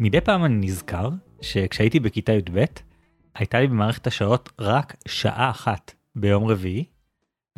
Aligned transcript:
מדי 0.00 0.20
פעם 0.20 0.44
אני 0.44 0.66
נזכר 0.66 1.10
שכשהייתי 1.40 2.00
בכיתה 2.00 2.32
י"ב, 2.32 2.64
הייתה 3.34 3.60
לי 3.60 3.66
במערכת 3.66 4.06
השעות 4.06 4.52
רק 4.58 4.96
שעה 5.08 5.50
אחת 5.50 5.94
ביום 6.16 6.44
רביעי, 6.44 6.84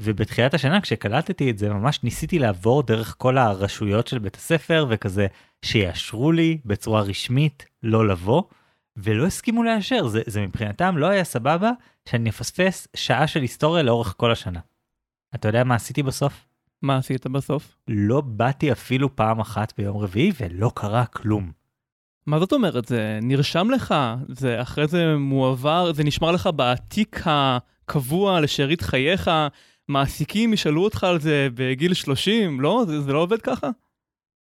ובתחילת 0.00 0.54
השנה 0.54 0.80
כשקלטתי 0.80 1.50
את 1.50 1.58
זה 1.58 1.68
ממש 1.68 2.02
ניסיתי 2.02 2.38
לעבור 2.38 2.82
דרך 2.82 3.14
כל 3.18 3.38
הרשויות 3.38 4.06
של 4.06 4.18
בית 4.18 4.36
הספר 4.36 4.86
וכזה 4.90 5.26
שיאשרו 5.64 6.32
לי 6.32 6.58
בצורה 6.64 7.02
רשמית 7.02 7.66
לא 7.82 8.08
לבוא, 8.08 8.42
ולא 8.96 9.26
הסכימו 9.26 9.62
לאשר, 9.62 10.06
זה, 10.06 10.22
זה 10.26 10.40
מבחינתם 10.40 10.98
לא 10.98 11.06
היה 11.06 11.24
סבבה 11.24 11.70
שאני 12.08 12.30
אפספס 12.30 12.88
שעה 12.96 13.26
של 13.26 13.40
היסטוריה 13.40 13.82
לאורך 13.82 14.14
כל 14.16 14.32
השנה. 14.32 14.60
אתה 15.34 15.48
יודע 15.48 15.64
מה 15.64 15.74
עשיתי 15.74 16.02
בסוף? 16.02 16.46
מה 16.82 16.96
עשית 16.96 17.26
בסוף? 17.26 17.76
לא 17.88 18.20
באתי 18.20 18.72
אפילו 18.72 19.16
פעם 19.16 19.40
אחת 19.40 19.72
ביום 19.78 19.96
רביעי 19.96 20.32
ולא 20.40 20.72
קרה 20.74 21.06
כלום. 21.06 21.59
מה 22.30 22.38
זאת 22.38 22.52
אומרת? 22.52 22.84
זה 22.84 23.18
נרשם 23.22 23.70
לך? 23.70 23.94
זה 24.28 24.62
אחרי 24.62 24.86
זה 24.86 25.16
מועבר? 25.16 25.92
זה 25.92 26.04
נשמר 26.04 26.32
לך 26.32 26.48
בתיק 26.56 27.20
הקבוע 27.24 28.40
לשארית 28.40 28.80
חייך? 28.80 29.30
מעסיקים 29.88 30.52
ישאלו 30.52 30.84
אותך 30.84 31.04
על 31.04 31.20
זה 31.20 31.48
בגיל 31.54 31.94
30? 31.94 32.60
לא? 32.60 32.84
זה, 32.86 33.00
זה 33.00 33.12
לא 33.12 33.18
עובד 33.18 33.40
ככה? 33.40 33.68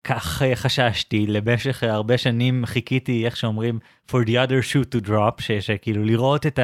כך 0.04 0.42
אה, 0.42 0.56
חששתי, 0.56 1.26
למשך 1.26 1.82
הרבה 1.82 2.18
שנים 2.18 2.66
חיכיתי, 2.66 3.24
איך 3.24 3.36
שאומרים, 3.36 3.78
for 4.10 4.24
the 4.26 4.30
other 4.30 4.72
shoe 4.72 4.96
to 4.96 5.08
drop, 5.08 5.42
שכאילו 5.60 6.04
לראות 6.04 6.46
את 6.46 6.58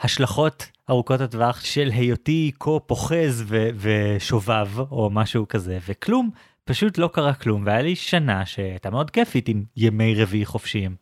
ההשלכות 0.00 0.66
ארוכות 0.90 1.20
הטווח 1.20 1.64
של 1.64 1.90
היותי 1.92 2.50
כה 2.60 2.80
פוחז 2.86 3.44
ושובב 3.76 4.68
או 4.78 5.10
משהו 5.12 5.48
כזה, 5.48 5.78
וכלום, 5.88 6.30
פשוט 6.68 6.98
לא 6.98 7.10
קרה 7.12 7.34
כלום, 7.34 7.62
והיה 7.66 7.82
לי 7.82 7.96
שנה 7.96 8.46
שהייתה 8.46 8.90
מאוד 8.90 9.10
כיפית 9.10 9.48
עם 9.48 9.64
ימי 9.76 10.14
רביעי 10.14 10.44
חופשיים. 10.44 10.96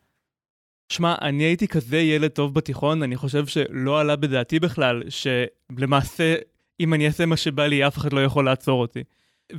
שמע, 0.89 1.15
אני 1.21 1.43
הייתי 1.43 1.67
כזה 1.67 1.97
ילד 1.97 2.31
טוב 2.31 2.53
בתיכון, 2.53 3.03
אני 3.03 3.15
חושב 3.15 3.45
שלא 3.45 3.99
עלה 3.99 4.15
בדעתי 4.15 4.59
בכלל, 4.59 5.03
שלמעשה, 5.09 6.35
אם 6.79 6.93
אני 6.93 7.07
אעשה 7.07 7.25
מה 7.25 7.37
שבא 7.37 7.67
לי, 7.67 7.87
אף 7.87 7.97
אחד 7.97 8.13
לא 8.13 8.23
יכול 8.23 8.45
לעצור 8.45 8.81
אותי. 8.81 9.03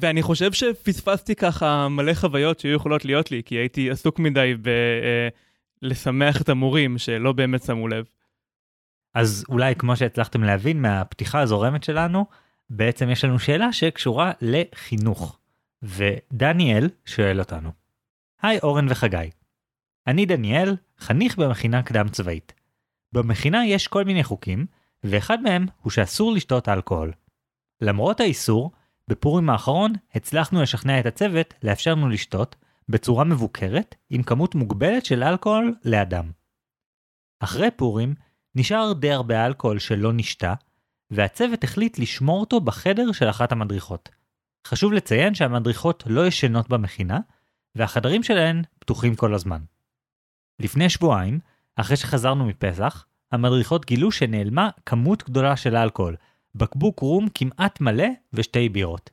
ואני 0.00 0.22
חושב 0.22 0.52
שפספסתי 0.52 1.34
ככה 1.34 1.88
מלא 1.88 2.14
חוויות 2.14 2.60
שהיו 2.60 2.74
יכולות 2.74 3.04
להיות 3.04 3.30
לי, 3.30 3.42
כי 3.44 3.54
הייתי 3.54 3.90
עסוק 3.90 4.18
מדי 4.18 4.54
בלשמח 5.82 6.42
את 6.42 6.48
המורים 6.48 6.98
שלא 6.98 7.32
באמת 7.32 7.62
שמו 7.62 7.88
לב. 7.88 8.04
אז 9.14 9.44
אולי 9.48 9.74
כמו 9.74 9.96
שהצלחתם 9.96 10.42
להבין 10.42 10.82
מהפתיחה 10.82 11.40
הזורמת 11.40 11.84
שלנו, 11.84 12.26
בעצם 12.70 13.10
יש 13.10 13.24
לנו 13.24 13.38
שאלה 13.38 13.72
שקשורה 13.72 14.32
לחינוך. 14.40 15.38
ודניאל 15.82 16.88
שואל 17.04 17.40
אותנו. 17.40 17.70
היי 18.42 18.58
אורן 18.62 18.86
וחגי. 18.90 19.30
אני 20.06 20.26
דניאל, 20.26 20.76
חניך 20.98 21.38
במכינה 21.38 21.82
קדם 21.82 22.08
צבאית. 22.08 22.52
במכינה 23.12 23.66
יש 23.66 23.88
כל 23.88 24.04
מיני 24.04 24.24
חוקים, 24.24 24.66
ואחד 25.04 25.42
מהם 25.42 25.66
הוא 25.82 25.90
שאסור 25.90 26.32
לשתות 26.32 26.68
אלכוהול. 26.68 27.12
למרות 27.80 28.20
האיסור, 28.20 28.72
בפורים 29.08 29.50
האחרון 29.50 29.92
הצלחנו 30.14 30.62
לשכנע 30.62 31.00
את 31.00 31.06
הצוות 31.06 31.54
לאפשר 31.62 31.90
לנו 31.90 32.08
לשתות 32.08 32.56
בצורה 32.88 33.24
מבוקרת 33.24 33.94
עם 34.10 34.22
כמות 34.22 34.54
מוגבלת 34.54 35.04
של 35.04 35.22
אלכוהול 35.22 35.74
לאדם. 35.84 36.30
אחרי 37.40 37.70
פורים 37.70 38.14
נשאר 38.54 38.92
די 38.92 39.12
הרבה 39.12 39.46
אלכוהול 39.46 39.78
שלא 39.78 40.12
נשתה, 40.12 40.54
והצוות 41.10 41.64
החליט 41.64 41.98
לשמור 41.98 42.40
אותו 42.40 42.60
בחדר 42.60 43.12
של 43.12 43.30
אחת 43.30 43.52
המדריכות. 43.52 44.08
חשוב 44.66 44.92
לציין 44.92 45.34
שהמדריכות 45.34 46.04
לא 46.06 46.26
ישנות 46.26 46.68
במכינה, 46.68 47.18
והחדרים 47.74 48.22
שלהן 48.22 48.62
פתוחים 48.78 49.14
כל 49.14 49.34
הזמן. 49.34 49.60
לפני 50.60 50.90
שבועיים, 50.90 51.38
אחרי 51.76 51.96
שחזרנו 51.96 52.46
מפסח, 52.46 53.06
המדריכות 53.32 53.86
גילו 53.86 54.12
שנעלמה 54.12 54.70
כמות 54.86 55.22
גדולה 55.22 55.56
של 55.56 55.76
אלכוהול, 55.76 56.16
בקבוק 56.54 57.00
רום 57.00 57.28
כמעט 57.34 57.80
מלא 57.80 58.06
ושתי 58.32 58.68
בירות. 58.68 59.10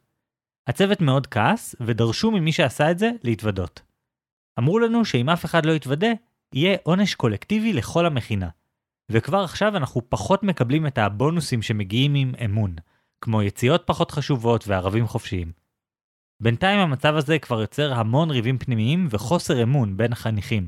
הצוות 0.67 1.01
מאוד 1.01 1.27
כעס 1.27 1.75
ודרשו 1.79 2.31
ממי 2.31 2.51
שעשה 2.51 2.91
את 2.91 2.99
זה 2.99 3.11
להתוודות. 3.23 3.81
אמרו 4.59 4.79
לנו 4.79 5.05
שאם 5.05 5.29
אף 5.29 5.45
אחד 5.45 5.65
לא 5.65 5.71
יתוודה, 5.71 6.11
יהיה 6.53 6.77
עונש 6.83 7.15
קולקטיבי 7.15 7.73
לכל 7.73 8.05
המכינה. 8.05 8.49
וכבר 9.09 9.43
עכשיו 9.43 9.77
אנחנו 9.77 10.01
פחות 10.09 10.43
מקבלים 10.43 10.87
את 10.87 10.97
הבונוסים 10.97 11.61
שמגיעים 11.61 12.15
עם 12.15 12.33
אמון, 12.45 12.75
כמו 13.23 13.43
יציאות 13.43 13.83
פחות 13.85 14.11
חשובות 14.11 14.67
וערבים 14.67 15.07
חופשיים. 15.07 15.51
בינתיים 16.39 16.79
המצב 16.79 17.15
הזה 17.15 17.39
כבר 17.39 17.61
יוצר 17.61 17.93
המון 17.93 18.29
ריבים 18.29 18.57
פנימיים 18.57 19.07
וחוסר 19.09 19.63
אמון 19.63 19.97
בין 19.97 20.13
החניכים. 20.13 20.67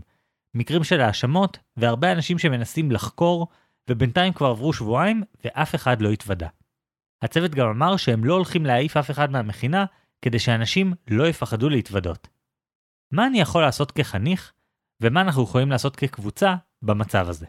מקרים 0.54 0.84
של 0.84 1.02
האשמות 1.02 1.58
והרבה 1.78 2.12
אנשים 2.12 2.40
שמנסים 2.40 2.92
לחקור, 2.92 3.48
ובינתיים 3.90 4.34
כבר 4.34 4.48
עברו 4.48 4.74
שבועיים 4.74 5.24
ואף 5.46 5.76
אחד 5.76 6.02
לא 6.02 6.12
התוודה. 6.12 6.48
הצוות 7.22 7.52
גם 7.52 7.68
אמר 7.68 7.98
שהם 7.98 8.24
לא 8.24 8.34
הולכים 8.34 8.66
להעיף 8.66 8.98
אף 8.98 9.12
אחד 9.12 9.32
מהמכינה, 9.32 9.86
כדי 10.22 10.40
שאנשים 10.40 10.94
לא 11.08 11.28
יפחדו 11.28 11.70
להתוודות. 11.70 12.28
מה 13.12 13.28
אני 13.28 13.40
יכול 13.40 13.62
לעשות 13.62 13.92
כחניך, 13.92 14.54
ומה 15.02 15.22
אנחנו 15.22 15.44
יכולים 15.44 15.72
לעשות 15.72 15.96
כקבוצה 15.96 16.56
במצב 16.82 17.30
הזה? 17.30 17.46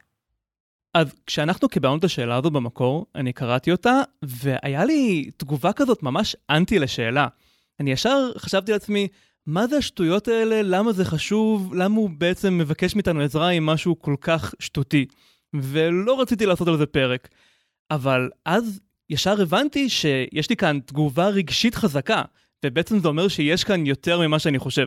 אז 0.97 1.15
כשאנחנו 1.27 1.69
קיבלנו 1.69 1.97
את 1.97 2.05
השאלה 2.05 2.37
הזו 2.37 2.51
במקור, 2.51 3.07
אני 3.15 3.33
קראתי 3.33 3.73
אותה, 3.73 4.03
והיה 4.23 4.85
לי 4.85 5.31
תגובה 5.37 5.73
כזאת 5.73 6.03
ממש 6.03 6.37
אנטי 6.51 6.79
לשאלה. 6.79 7.29
אני 7.81 7.93
ישר 7.93 8.31
חשבתי 8.39 8.73
לעצמי, 8.73 9.09
מה 9.47 9.67
זה 9.67 9.77
השטויות 9.77 10.29
האלה? 10.29 10.63
למה 10.63 10.93
זה 10.93 11.05
חשוב? 11.05 11.75
למה 11.75 11.97
הוא 11.97 12.11
בעצם 12.11 12.59
מבקש 12.59 12.95
מאיתנו 12.95 13.21
עזרה 13.21 13.49
עם 13.49 13.67
משהו 13.67 13.99
כל 13.99 14.15
כך 14.21 14.55
שטותי? 14.59 15.07
ולא 15.55 16.21
רציתי 16.21 16.47
לעשות 16.47 16.69
על 16.69 16.79
זה 16.79 16.87
פרק. 16.87 17.29
אבל 17.91 18.31
אז 18.45 18.81
ישר 19.11 19.43
הבנתי 19.43 19.89
שיש 19.89 20.51
לי 20.51 20.57
כאן 20.57 20.79
תגובה 20.87 21.29
רגשית 21.29 21.75
חזקה, 21.75 22.23
ובעצם 22.65 22.99
זה 22.99 23.09
אומר 23.09 23.29
שיש 23.29 23.65
כאן 23.65 23.87
יותר 23.87 24.21
ממה 24.21 24.39
שאני 24.39 24.59
חושב. 24.59 24.87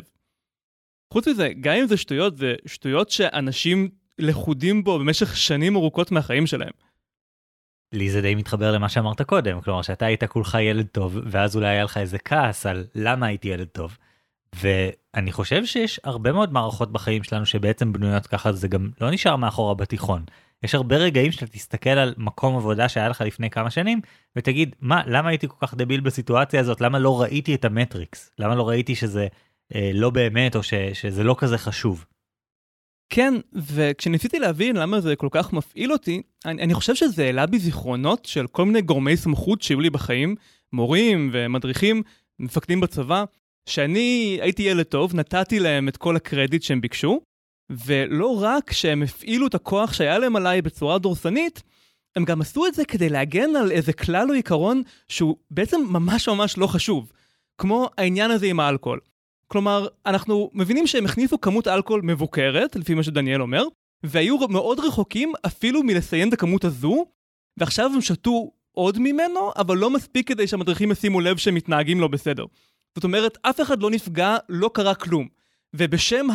חוץ 1.13 1.27
מזה, 1.27 1.49
גם 1.61 1.75
אם 1.75 1.87
זה 1.87 1.97
שטויות, 1.97 2.37
זה 2.37 2.55
שטויות 2.65 3.09
שאנשים 3.09 3.89
לכודים 4.19 4.83
בו 4.83 4.99
במשך 4.99 5.37
שנים 5.37 5.75
ארוכות 5.75 6.11
מהחיים 6.11 6.47
שלהם. 6.47 6.71
לי 7.93 8.09
זה 8.09 8.21
די 8.21 8.35
מתחבר 8.35 8.71
למה 8.71 8.89
שאמרת 8.89 9.21
קודם, 9.21 9.61
כלומר 9.61 9.81
שאתה 9.81 10.05
היית 10.05 10.23
כולך 10.23 10.57
ילד 10.61 10.87
טוב, 10.91 11.17
ואז 11.25 11.55
אולי 11.55 11.67
היה 11.67 11.83
לך 11.83 11.97
איזה 11.97 12.17
כעס 12.19 12.65
על 12.65 12.85
למה 12.95 13.25
הייתי 13.25 13.47
ילד 13.47 13.67
טוב. 13.67 13.97
ואני 14.55 15.31
חושב 15.31 15.65
שיש 15.65 15.99
הרבה 16.03 16.31
מאוד 16.31 16.53
מערכות 16.53 16.91
בחיים 16.91 17.23
שלנו 17.23 17.45
שבעצם 17.45 17.93
בנויות 17.93 18.27
ככה, 18.27 18.51
זה 18.51 18.67
גם 18.67 18.89
לא 19.01 19.11
נשאר 19.11 19.35
מאחורה 19.35 19.73
בתיכון. 19.73 20.25
יש 20.63 20.75
הרבה 20.75 20.97
רגעים 20.97 21.31
שאתה 21.31 21.47
תסתכל 21.47 21.89
על 21.89 22.13
מקום 22.17 22.55
עבודה 22.55 22.89
שהיה 22.89 23.09
לך 23.09 23.21
לפני 23.21 23.49
כמה 23.49 23.69
שנים 23.69 24.01
ותגיד 24.35 24.75
מה 24.81 25.01
למה 25.07 25.29
הייתי 25.29 25.47
כל 25.47 25.67
כך 25.67 25.73
דביל 25.73 25.99
בסיטואציה 25.99 26.59
הזאת 26.59 26.81
למה 26.81 26.99
לא 26.99 27.21
ראיתי 27.21 27.55
את 27.55 27.65
המטריקס 27.65 28.31
למה 28.39 28.55
לא 28.55 28.69
ראיתי 28.69 28.95
שזה 28.95 29.27
אה, 29.75 29.91
לא 29.93 30.09
באמת 30.09 30.55
או 30.55 30.63
ש, 30.63 30.73
שזה 30.73 31.23
לא 31.23 31.35
כזה 31.39 31.57
חשוב. 31.57 32.05
כן, 33.09 33.33
וכשניסיתי 33.53 34.39
להבין 34.39 34.75
למה 34.75 35.01
זה 35.01 35.15
כל 35.15 35.27
כך 35.31 35.53
מפעיל 35.53 35.91
אותי, 35.91 36.21
אני, 36.45 36.63
אני 36.63 36.73
חושב 36.73 36.95
שזה 36.95 37.25
העלה 37.25 37.45
בי 37.45 37.59
זיכרונות 37.59 38.25
של 38.25 38.47
כל 38.47 38.65
מיני 38.65 38.81
גורמי 38.81 39.17
סמכות 39.17 39.61
שהיו 39.61 39.79
לי 39.79 39.89
בחיים, 39.89 40.35
מורים 40.73 41.29
ומדריכים, 41.33 42.03
מפקדים 42.39 42.79
בצבא, 42.79 43.23
שאני 43.69 44.39
הייתי 44.41 44.63
ילד 44.63 44.83
טוב, 44.83 45.15
נתתי 45.15 45.59
להם 45.59 45.87
את 45.87 45.97
כל 45.97 46.15
הקרדיט 46.15 46.63
שהם 46.63 46.81
ביקשו, 46.81 47.21
ולא 47.69 48.41
רק 48.41 48.71
שהם 48.71 49.03
הפעילו 49.03 49.47
את 49.47 49.55
הכוח 49.55 49.93
שהיה 49.93 50.19
להם 50.19 50.35
עליי 50.35 50.61
בצורה 50.61 50.99
דורסנית, 50.99 51.63
הם 52.15 52.25
גם 52.25 52.41
עשו 52.41 52.67
את 52.67 52.73
זה 52.73 52.85
כדי 52.85 53.09
להגן 53.09 53.55
על 53.55 53.71
איזה 53.71 53.93
כלל 53.93 54.29
או 54.29 54.33
עיקרון 54.33 54.81
שהוא 55.07 55.35
בעצם 55.51 55.81
ממש 55.89 56.29
ממש 56.29 56.57
לא 56.57 56.67
חשוב, 56.67 57.11
כמו 57.57 57.89
העניין 57.97 58.31
הזה 58.31 58.45
עם 58.45 58.59
האלכוהול. 58.59 58.99
כלומר, 59.51 59.87
אנחנו 60.05 60.49
מבינים 60.53 60.87
שהם 60.87 61.05
הכניסו 61.05 61.41
כמות 61.41 61.67
אלכוהול 61.67 62.01
מבוקרת, 62.01 62.75
לפי 62.75 62.93
מה 62.93 63.03
שדניאל 63.03 63.41
אומר, 63.41 63.63
והיו 64.03 64.37
מאוד 64.49 64.79
רחוקים 64.79 65.33
אפילו 65.45 65.83
מלסיים 65.83 66.27
את 66.27 66.33
הכמות 66.33 66.63
הזו, 66.63 67.05
ועכשיו 67.57 67.91
הם 67.95 68.01
שתו 68.01 68.51
עוד 68.71 68.99
ממנו, 68.99 69.51
אבל 69.57 69.77
לא 69.77 69.89
מספיק 69.89 70.27
כדי 70.27 70.47
שהמדריכים 70.47 70.91
ישימו 70.91 71.19
לב 71.19 71.37
שהם 71.37 71.55
מתנהגים 71.55 71.99
לא 71.99 72.07
בסדר. 72.07 72.45
זאת 72.95 73.03
אומרת, 73.03 73.37
אף 73.41 73.61
אחד 73.61 73.81
לא 73.81 73.89
נפגע, 73.91 74.37
לא 74.49 74.69
קרה 74.73 74.95
כלום. 74.95 75.27
ובשם 75.75 76.27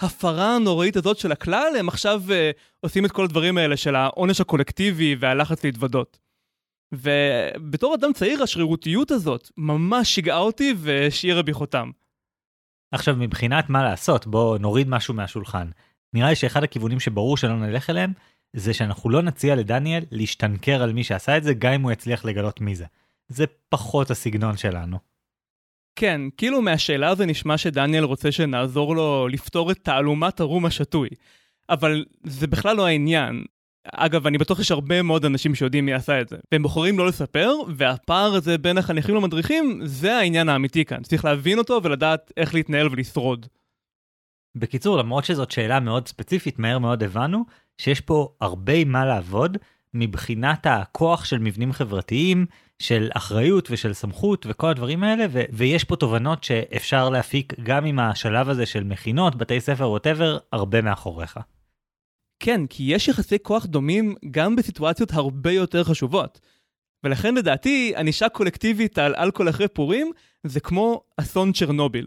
ההפרה 0.00 0.56
הנוראית 0.56 0.96
הזאת 0.96 1.18
של 1.18 1.32
הכלל, 1.32 1.72
הם 1.78 1.88
עכשיו 1.88 2.22
uh, 2.26 2.32
עושים 2.80 3.04
את 3.04 3.12
כל 3.12 3.24
הדברים 3.24 3.58
האלה 3.58 3.76
של 3.76 3.96
העונש 3.96 4.40
הקולקטיבי 4.40 5.16
והלחץ 5.20 5.64
להתוודות. 5.64 6.18
ובתור 6.92 7.94
אדם 7.94 8.12
צעיר, 8.12 8.42
השרירותיות 8.42 9.10
הזאת 9.10 9.50
ממש 9.56 10.14
שיגעה 10.14 10.38
אותי 10.38 10.74
והשאירה 10.76 11.42
בי 11.42 11.52
חותם. 11.52 11.90
עכשיו, 12.92 13.16
מבחינת 13.16 13.70
מה 13.70 13.82
לעשות, 13.82 14.26
בואו 14.26 14.58
נוריד 14.58 14.88
משהו 14.88 15.14
מהשולחן. 15.14 15.68
נראה 16.14 16.28
לי 16.28 16.36
שאחד 16.36 16.62
הכיוונים 16.62 17.00
שברור 17.00 17.36
שלא 17.36 17.56
נלך 17.56 17.90
אליהם, 17.90 18.12
זה 18.52 18.74
שאנחנו 18.74 19.10
לא 19.10 19.22
נציע 19.22 19.54
לדניאל 19.54 20.04
להשתנקר 20.10 20.82
על 20.82 20.92
מי 20.92 21.04
שעשה 21.04 21.36
את 21.36 21.44
זה, 21.44 21.54
גם 21.54 21.72
אם 21.72 21.82
הוא 21.82 21.92
יצליח 21.92 22.24
לגלות 22.24 22.60
מי 22.60 22.74
זה. 22.74 22.84
זה 23.28 23.44
פחות 23.68 24.10
הסגנון 24.10 24.56
שלנו. 24.56 24.98
כן, 25.96 26.20
כאילו 26.36 26.62
מהשאלה 26.62 27.08
הזו 27.08 27.24
נשמע 27.24 27.58
שדניאל 27.58 28.04
רוצה 28.04 28.32
שנעזור 28.32 28.96
לו 28.96 29.28
לפתור 29.28 29.70
את 29.70 29.78
תעלומת 29.78 30.40
הרום 30.40 30.66
השתוי. 30.66 31.08
אבל 31.70 32.04
זה 32.24 32.46
בכלל 32.46 32.76
לא 32.76 32.86
העניין. 32.86 33.44
אגב, 33.84 34.26
אני 34.26 34.38
בטוח 34.38 34.58
שיש 34.58 34.70
הרבה 34.70 35.02
מאוד 35.02 35.24
אנשים 35.24 35.54
שיודעים 35.54 35.86
מי 35.86 35.92
עשה 35.92 36.20
את 36.20 36.28
זה. 36.28 36.36
והם 36.52 36.62
בוחרים 36.62 36.98
לא 36.98 37.06
לספר, 37.06 37.52
והפער 37.76 38.34
הזה 38.34 38.58
בין 38.58 38.78
החניכים 38.78 39.14
למדריכים, 39.14 39.80
זה 39.84 40.16
העניין 40.16 40.48
האמיתי 40.48 40.84
כאן. 40.84 41.02
צריך 41.02 41.24
להבין 41.24 41.58
אותו 41.58 41.80
ולדעת 41.82 42.32
איך 42.36 42.54
להתנהל 42.54 42.88
ולשרוד. 42.90 43.46
בקיצור, 44.54 44.98
למרות 44.98 45.24
שזאת 45.24 45.50
שאלה 45.50 45.80
מאוד 45.80 46.08
ספציפית, 46.08 46.58
מהר 46.58 46.78
מאוד 46.78 47.02
הבנו 47.02 47.44
שיש 47.80 48.00
פה 48.00 48.28
הרבה 48.40 48.84
מה 48.84 49.04
לעבוד 49.04 49.56
מבחינת 49.94 50.66
הכוח 50.66 51.24
של 51.24 51.38
מבנים 51.38 51.72
חברתיים, 51.72 52.46
של 52.78 53.08
אחריות 53.14 53.68
ושל 53.70 53.92
סמכות 53.92 54.46
וכל 54.48 54.68
הדברים 54.68 55.04
האלה, 55.04 55.26
ו- 55.30 55.42
ויש 55.52 55.84
פה 55.84 55.96
תובנות 55.96 56.44
שאפשר 56.44 57.08
להפיק 57.08 57.54
גם 57.62 57.84
עם 57.84 57.98
השלב 57.98 58.48
הזה 58.48 58.66
של 58.66 58.84
מכינות, 58.84 59.36
בתי 59.36 59.60
ספר, 59.60 59.90
ווטאבר, 59.90 60.38
הרבה 60.52 60.82
מאחוריך. 60.82 61.38
כן, 62.40 62.66
כי 62.66 62.82
יש 62.82 63.08
יחסי 63.08 63.36
כוח 63.42 63.66
דומים 63.66 64.14
גם 64.30 64.56
בסיטואציות 64.56 65.12
הרבה 65.12 65.52
יותר 65.52 65.84
חשובות. 65.84 66.40
ולכן 67.04 67.34
לדעתי, 67.34 67.92
ענישה 67.96 68.28
קולקטיבית 68.28 68.98
על 68.98 69.14
אלכוהול 69.14 69.50
אחרי 69.50 69.68
פורים 69.68 70.10
זה 70.44 70.60
כמו 70.60 71.02
אסון 71.16 71.52
צ'רנוביל. 71.52 72.06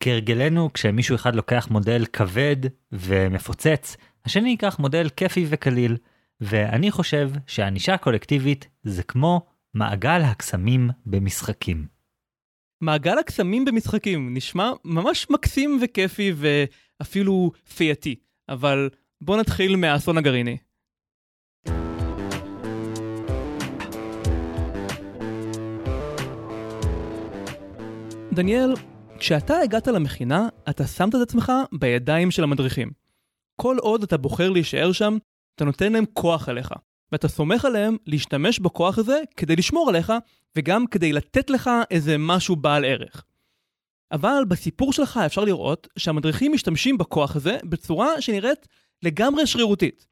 כהרגלנו, 0.00 0.72
כשמישהו 0.72 1.16
אחד 1.16 1.34
לוקח 1.34 1.68
מודל 1.70 2.04
כבד 2.12 2.56
ומפוצץ, 2.92 3.96
השני 4.24 4.50
ייקח 4.50 4.78
מודל 4.78 5.08
כיפי 5.08 5.46
וקליל. 5.48 5.96
ואני 6.40 6.90
חושב 6.90 7.30
שענישה 7.46 7.96
קולקטיבית 7.96 8.68
זה 8.82 9.02
כמו 9.02 9.46
מעגל 9.74 10.20
הקסמים 10.22 10.90
במשחקים. 11.06 11.86
מעגל 12.80 13.18
הקסמים 13.18 13.64
במשחקים 13.64 14.34
נשמע 14.34 14.72
ממש 14.84 15.26
מקסים 15.30 15.78
וכיפי 15.82 16.32
ואפילו 16.36 17.52
פייתי, 17.76 18.14
אבל 18.48 18.90
בוא 19.20 19.36
נתחיל 19.36 19.76
מהאסון 19.76 20.18
הגרעיני. 20.18 20.56
דניאל, 28.32 28.74
כשאתה 29.18 29.58
הגעת 29.58 29.86
למכינה, 29.86 30.48
אתה 30.70 30.86
שמת 30.86 31.14
את 31.14 31.20
עצמך 31.20 31.52
בידיים 31.72 32.30
של 32.30 32.42
המדריכים. 32.44 32.90
כל 33.56 33.76
עוד 33.80 34.02
אתה 34.02 34.16
בוחר 34.16 34.50
להישאר 34.50 34.92
שם, 34.92 35.18
אתה 35.54 35.64
נותן 35.64 35.92
להם 35.92 36.04
כוח 36.12 36.48
עליך, 36.48 36.72
ואתה 37.12 37.28
סומך 37.28 37.64
עליהם 37.64 37.96
להשתמש 38.06 38.58
בכוח 38.58 38.98
הזה 38.98 39.20
כדי 39.36 39.56
לשמור 39.56 39.88
עליך, 39.88 40.12
וגם 40.56 40.86
כדי 40.86 41.12
לתת 41.12 41.50
לך 41.50 41.70
איזה 41.90 42.16
משהו 42.18 42.56
בעל 42.56 42.84
ערך. 42.84 43.24
אבל 44.12 44.42
בסיפור 44.48 44.92
שלך 44.92 45.20
אפשר 45.26 45.44
לראות 45.44 45.88
שהמדריכים 45.98 46.52
משתמשים 46.52 46.98
בכוח 46.98 47.36
הזה 47.36 47.58
בצורה 47.64 48.20
שנראית 48.20 48.68
לגמרי 49.02 49.46
שרירותית. 49.46 50.06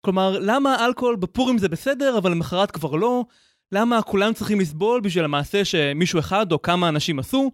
כלומר, 0.00 0.38
למה 0.40 0.86
אלכוהול 0.86 1.16
בפורים 1.16 1.58
זה 1.58 1.68
בסדר, 1.68 2.18
אבל 2.18 2.30
למחרת 2.30 2.70
כבר 2.70 2.94
לא? 2.94 3.24
למה 3.72 4.02
כולם 4.02 4.32
צריכים 4.32 4.60
לסבול 4.60 5.00
בשביל 5.00 5.24
המעשה 5.24 5.64
שמישהו 5.64 6.18
אחד 6.18 6.52
או 6.52 6.62
כמה 6.62 6.88
אנשים 6.88 7.18
עשו? 7.18 7.50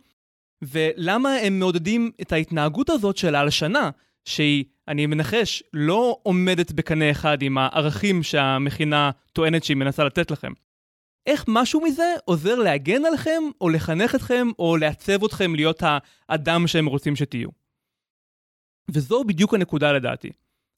ולמה 0.63 1.35
הם 1.35 1.59
מעודדים 1.59 2.11
את 2.21 2.33
ההתנהגות 2.33 2.91
הזאת 2.91 3.17
של 3.17 3.35
ההלשנה, 3.35 3.91
שהיא, 4.25 4.65
אני 4.89 5.07
מנחש, 5.07 5.63
לא 5.73 6.19
עומדת 6.23 6.73
בקנה 6.73 7.11
אחד 7.11 7.43
עם 7.43 7.59
הערכים 7.59 8.23
שהמכינה 8.23 9.11
טוענת 9.33 9.65
שהיא 9.65 9.77
מנסה 9.77 10.05
לתת 10.05 10.31
לכם. 10.31 10.53
איך 11.27 11.45
משהו 11.49 11.81
מזה 11.81 12.15
עוזר 12.25 12.55
להגן 12.55 13.05
עליכם, 13.05 13.43
או 13.61 13.69
לחנך 13.69 14.15
אתכם, 14.15 14.49
או 14.59 14.77
לעצב 14.77 15.25
אתכם 15.25 15.55
להיות 15.55 15.83
האדם 16.29 16.67
שהם 16.67 16.87
רוצים 16.87 17.17
שתהיו. 17.17 17.49
וזו 18.91 19.25
בדיוק 19.25 19.55
הנקודה 19.55 19.93
לדעתי. 19.93 20.31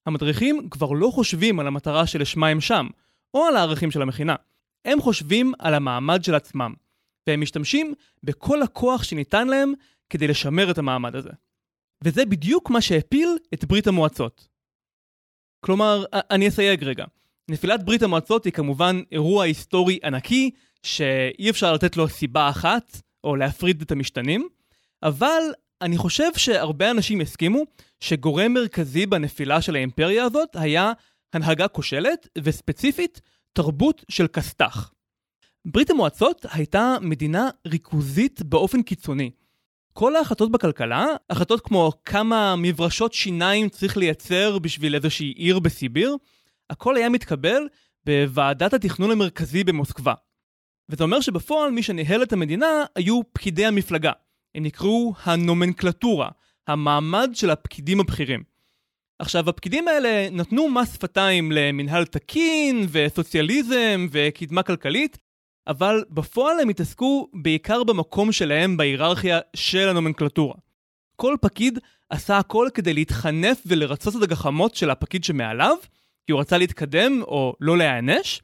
המדריכים 0.06 0.68
כבר 0.70 0.92
לא 0.92 1.10
חושבים 1.14 1.60
על 1.60 1.66
המטרה 1.66 2.06
שלשמה 2.06 2.48
הם 2.48 2.60
שם, 2.60 2.86
או 3.34 3.44
על 3.44 3.56
הערכים 3.56 3.90
של 3.90 4.02
המכינה. 4.02 4.34
הם 4.84 5.00
חושבים 5.00 5.52
על 5.58 5.74
המעמד 5.74 6.24
של 6.24 6.34
עצמם, 6.34 6.74
והם 7.26 7.40
משתמשים 7.40 7.94
בכל 8.24 8.62
הכוח 8.62 9.02
שניתן 9.02 9.48
להם 9.48 9.72
כדי 10.10 10.28
לשמר 10.28 10.70
את 10.70 10.78
המעמד 10.78 11.16
הזה. 11.16 11.30
וזה 12.04 12.24
בדיוק 12.24 12.70
מה 12.70 12.80
שהפיל 12.80 13.28
את 13.54 13.64
ברית 13.64 13.86
המועצות. 13.86 14.48
כלומר, 15.60 16.04
אני 16.12 16.48
אסייג 16.48 16.84
רגע. 16.84 17.04
נפילת 17.50 17.84
ברית 17.84 18.02
המועצות 18.02 18.44
היא 18.44 18.52
כמובן 18.52 19.00
אירוע 19.12 19.44
היסטורי 19.44 19.98
ענקי, 20.04 20.50
שאי 20.82 21.50
אפשר 21.50 21.72
לתת 21.72 21.96
לו 21.96 22.08
סיבה 22.08 22.48
אחת, 22.48 23.02
או 23.24 23.36
להפריד 23.36 23.82
את 23.82 23.92
המשתנים, 23.92 24.48
אבל 25.02 25.42
אני 25.82 25.98
חושב 25.98 26.34
שהרבה 26.36 26.90
אנשים 26.90 27.20
הסכימו 27.20 27.62
שגורם 28.00 28.52
מרכזי 28.52 29.06
בנפילה 29.06 29.62
של 29.62 29.74
האימפריה 29.74 30.24
הזאת 30.24 30.48
היה 30.54 30.92
הנהגה 31.32 31.68
כושלת, 31.68 32.28
וספציפית, 32.38 33.20
תרבות 33.52 34.04
של 34.08 34.26
כסת"ח. 34.26 34.92
ברית 35.64 35.90
המועצות 35.90 36.46
הייתה 36.52 36.96
מדינה 37.00 37.48
ריכוזית 37.66 38.42
באופן 38.42 38.82
קיצוני. 38.82 39.30
כל 39.92 40.16
ההחלטות 40.16 40.52
בכלכלה, 40.52 41.06
החלטות 41.30 41.60
כמו 41.60 41.92
כמה 42.04 42.56
מברשות 42.56 43.12
שיניים 43.12 43.68
צריך 43.68 43.96
לייצר 43.96 44.58
בשביל 44.58 44.94
איזושהי 44.94 45.26
עיר 45.26 45.58
בסיביר, 45.58 46.16
הכל 46.70 46.96
היה 46.96 47.08
מתקבל 47.08 47.68
בוועדת 48.04 48.72
התכנון 48.72 49.10
המרכזי 49.10 49.64
במוסקבה. 49.64 50.14
וזה 50.88 51.04
אומר 51.04 51.20
שבפועל 51.20 51.70
מי 51.70 51.82
שניהל 51.82 52.22
את 52.22 52.32
המדינה 52.32 52.84
היו 52.96 53.20
פקידי 53.32 53.66
המפלגה. 53.66 54.12
הם 54.54 54.62
נקראו 54.62 55.14
הנומנקלטורה, 55.24 56.28
המעמד 56.66 57.30
של 57.34 57.50
הפקידים 57.50 58.00
הבכירים. 58.00 58.42
עכשיו, 59.18 59.48
הפקידים 59.48 59.88
האלה 59.88 60.30
נתנו 60.30 60.68
מס 60.68 60.94
שפתיים 60.94 61.52
למנהל 61.52 62.04
תקין 62.04 62.86
וסוציאליזם 62.90 64.06
וקדמה 64.10 64.62
כלכלית, 64.62 65.18
אבל 65.66 66.04
בפועל 66.10 66.60
הם 66.60 66.68
התעסקו 66.68 67.28
בעיקר 67.34 67.84
במקום 67.84 68.32
שלהם 68.32 68.76
בהיררכיה 68.76 69.38
של 69.56 69.88
הנומנקלטורה. 69.88 70.54
כל 71.16 71.36
פקיד 71.40 71.78
עשה 72.10 72.38
הכל 72.38 72.68
כדי 72.74 72.94
להתחנף 72.94 73.62
ולרצות 73.66 74.16
את 74.16 74.22
הגחמות 74.22 74.74
של 74.74 74.90
הפקיד 74.90 75.24
שמעליו, 75.24 75.76
כי 76.26 76.32
הוא 76.32 76.40
רצה 76.40 76.58
להתקדם 76.58 77.22
או 77.22 77.54
לא 77.60 77.78
להיענש, 77.78 78.40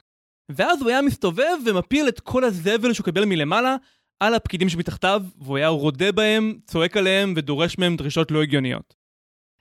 ואז 0.49 0.80
הוא 0.80 0.90
היה 0.90 1.02
מסתובב 1.02 1.57
ומפיל 1.66 2.09
את 2.09 2.21
כל 2.21 2.45
הזבל 2.45 2.92
שהוא 2.92 3.04
קיבל 3.04 3.25
מלמעלה 3.25 3.76
על 4.20 4.35
הפקידים 4.35 4.68
שמתחתיו, 4.68 5.23
והוא 5.40 5.56
היה 5.56 5.68
רודה 5.68 6.12
בהם, 6.12 6.54
צועק 6.66 6.96
עליהם 6.96 7.35
ודורש 7.37 7.78
מהם 7.78 7.96
דרישות 7.96 8.30
לא 8.30 8.42
הגיוניות. 8.42 8.94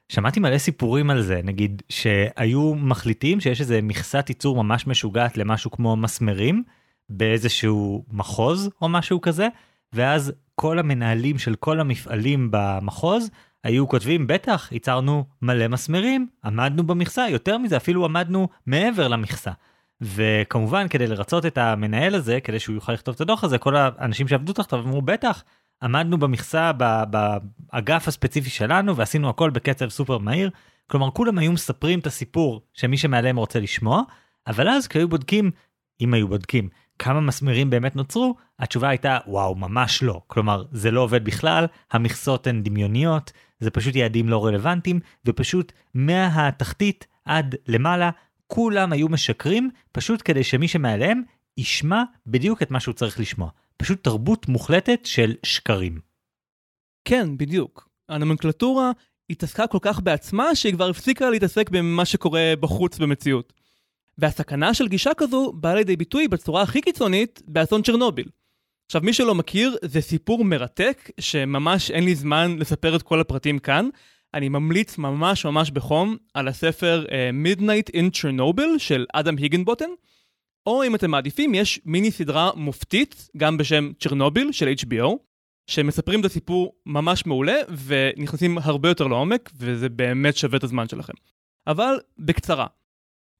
שמעתי 0.09 0.39
מלא 0.39 0.57
סיפורים 0.57 1.09
על 1.09 1.21
זה, 1.21 1.41
נגיד 1.43 1.81
שהיו 1.89 2.75
מחליטים 2.75 3.39
שיש 3.39 3.61
איזה 3.61 3.81
מכסת 3.81 4.25
ייצור 4.29 4.63
ממש 4.63 4.87
משוגעת 4.87 5.37
למשהו 5.37 5.71
כמו 5.71 5.95
מסמרים, 5.95 6.63
באיזשהו 7.09 8.05
מחוז 8.11 8.69
או 8.81 8.89
משהו 8.89 9.21
כזה, 9.21 9.47
ואז 9.93 10.33
כל 10.55 10.79
המנהלים 10.79 11.37
של 11.37 11.55
כל 11.55 11.79
המפעלים 11.79 12.47
במחוז 12.51 13.29
היו 13.63 13.87
כותבים, 13.87 14.27
בטח, 14.27 14.71
ייצרנו 14.71 15.25
מלא 15.41 15.67
מסמרים, 15.67 16.27
עמדנו 16.45 16.83
במכסה, 16.83 17.29
יותר 17.29 17.57
מזה, 17.57 17.77
אפילו 17.77 18.05
עמדנו 18.05 18.47
מעבר 18.65 19.07
למכסה. 19.07 19.51
וכמובן, 20.01 20.87
כדי 20.87 21.07
לרצות 21.07 21.45
את 21.45 21.57
המנהל 21.57 22.15
הזה, 22.15 22.39
כדי 22.39 22.59
שהוא 22.59 22.75
יוכל 22.75 22.93
לכתוב 22.93 23.15
את 23.15 23.21
הדוח 23.21 23.43
הזה, 23.43 23.57
כל 23.57 23.75
האנשים 23.75 24.27
שעבדו 24.27 24.53
תחתיו 24.53 24.79
אמרו, 24.79 25.01
בטח, 25.01 25.43
עמדנו 25.83 26.17
במכסה 26.17 26.71
באגף 27.09 28.07
הספציפי 28.07 28.49
שלנו 28.49 28.95
ועשינו 28.95 29.29
הכל 29.29 29.49
בקצב 29.49 29.89
סופר 29.89 30.17
מהיר. 30.17 30.49
כלומר, 30.87 31.11
כולם 31.11 31.37
היו 31.37 31.51
מספרים 31.51 31.99
את 31.99 32.07
הסיפור 32.07 32.61
שמי 32.73 32.97
שמעליהם 32.97 33.37
רוצה 33.37 33.59
לשמוע, 33.59 34.01
אבל 34.47 34.69
אז 34.69 34.87
כשהיו 34.87 35.09
בודקים, 35.09 35.51
אם 36.01 36.13
היו 36.13 36.27
בודקים, 36.27 36.69
כמה 36.99 37.21
מסמרים 37.21 37.69
באמת 37.69 37.95
נוצרו, 37.95 38.35
התשובה 38.59 38.89
הייתה 38.89 39.17
וואו 39.27 39.55
ממש 39.55 40.03
לא. 40.03 40.21
כלומר 40.27 40.63
זה 40.71 40.91
לא 40.91 41.01
עובד 41.01 41.25
בכלל, 41.25 41.65
המכסות 41.91 42.47
הן 42.47 42.63
דמיוניות, 42.63 43.31
זה 43.59 43.71
פשוט 43.71 43.95
יעדים 43.95 44.29
לא 44.29 44.45
רלוונטיים, 44.45 44.99
ופשוט 45.25 45.71
מהתחתית 45.93 47.07
עד 47.25 47.55
למעלה 47.67 48.09
כולם 48.47 48.93
היו 48.93 49.09
משקרים 49.09 49.69
פשוט 49.91 50.21
כדי 50.25 50.43
שמי 50.43 50.67
שמעליהם 50.67 51.21
ישמע 51.57 52.03
בדיוק 52.27 52.61
את 52.61 52.71
מה 52.71 52.79
שהוא 52.79 52.93
צריך 52.93 53.19
לשמוע. 53.19 53.49
פשוט 53.77 54.03
תרבות 54.03 54.47
מוחלטת 54.47 54.99
של 55.03 55.33
שקרים. 55.43 55.99
כן, 57.05 57.37
בדיוק. 57.37 57.89
הנומנקלטורה 58.09 58.91
התעסקה 59.29 59.67
כל 59.67 59.77
כך 59.81 59.99
בעצמה 59.99 60.55
שהיא 60.55 60.73
כבר 60.73 60.89
הפסיקה 60.89 61.29
להתעסק 61.29 61.69
במה 61.69 62.05
שקורה 62.05 62.53
בחוץ 62.59 62.97
במציאות. 62.97 63.53
והסכנה 64.17 64.73
של 64.73 64.87
גישה 64.87 65.11
כזו 65.17 65.53
באה 65.55 65.75
לידי 65.75 65.95
ביטוי 65.95 66.27
בצורה 66.27 66.61
הכי 66.61 66.81
קיצונית 66.81 67.41
באסון 67.47 67.81
צ'רנוביל. 67.81 68.29
עכשיו, 68.85 69.01
מי 69.01 69.13
שלא 69.13 69.35
מכיר, 69.35 69.77
זה 69.81 70.01
סיפור 70.01 70.45
מרתק, 70.45 71.09
שממש 71.19 71.91
אין 71.91 72.03
לי 72.03 72.15
זמן 72.15 72.55
לספר 72.59 72.95
את 72.95 73.01
כל 73.01 73.19
הפרטים 73.19 73.59
כאן. 73.59 73.89
אני 74.35 74.49
ממליץ 74.49 74.97
ממש 74.97 75.45
ממש 75.45 75.71
בחום 75.71 76.17
על 76.33 76.47
הספר 76.47 77.05
uh, 77.07 77.11
Midnight 77.45 77.95
in 77.95 78.17
Chernobyl 78.17 78.77
של 78.77 79.05
אדם 79.13 79.37
היגנבוטן, 79.37 79.89
או 80.65 80.83
אם 80.83 80.95
אתם 80.95 81.11
מעדיפים, 81.11 81.55
יש 81.55 81.79
מיני 81.85 82.11
סדרה 82.11 82.51
מופתית, 82.55 83.29
גם 83.37 83.57
בשם 83.57 83.91
צ'רנוביל 83.99 84.51
של 84.51 84.73
HBO. 84.79 85.17
שמספרים 85.67 86.19
את 86.19 86.25
הסיפור 86.25 86.75
ממש 86.85 87.25
מעולה 87.25 87.55
ונכנסים 87.85 88.57
הרבה 88.57 88.89
יותר 88.89 89.07
לעומק, 89.07 89.51
וזה 89.57 89.89
באמת 89.89 90.37
שווה 90.37 90.57
את 90.57 90.63
הזמן 90.63 90.87
שלכם. 90.87 91.13
אבל 91.67 91.99
בקצרה, 92.17 92.67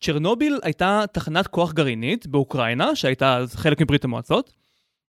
צ'רנוביל 0.03 0.59
הייתה 0.63 1.03
תחנת 1.13 1.47
כוח 1.47 1.73
גרעינית 1.73 2.27
באוקראינה, 2.27 2.95
שהייתה 2.95 3.37
אז 3.37 3.55
חלק 3.55 3.81
מברית 3.81 4.03
המועצות, 4.03 4.53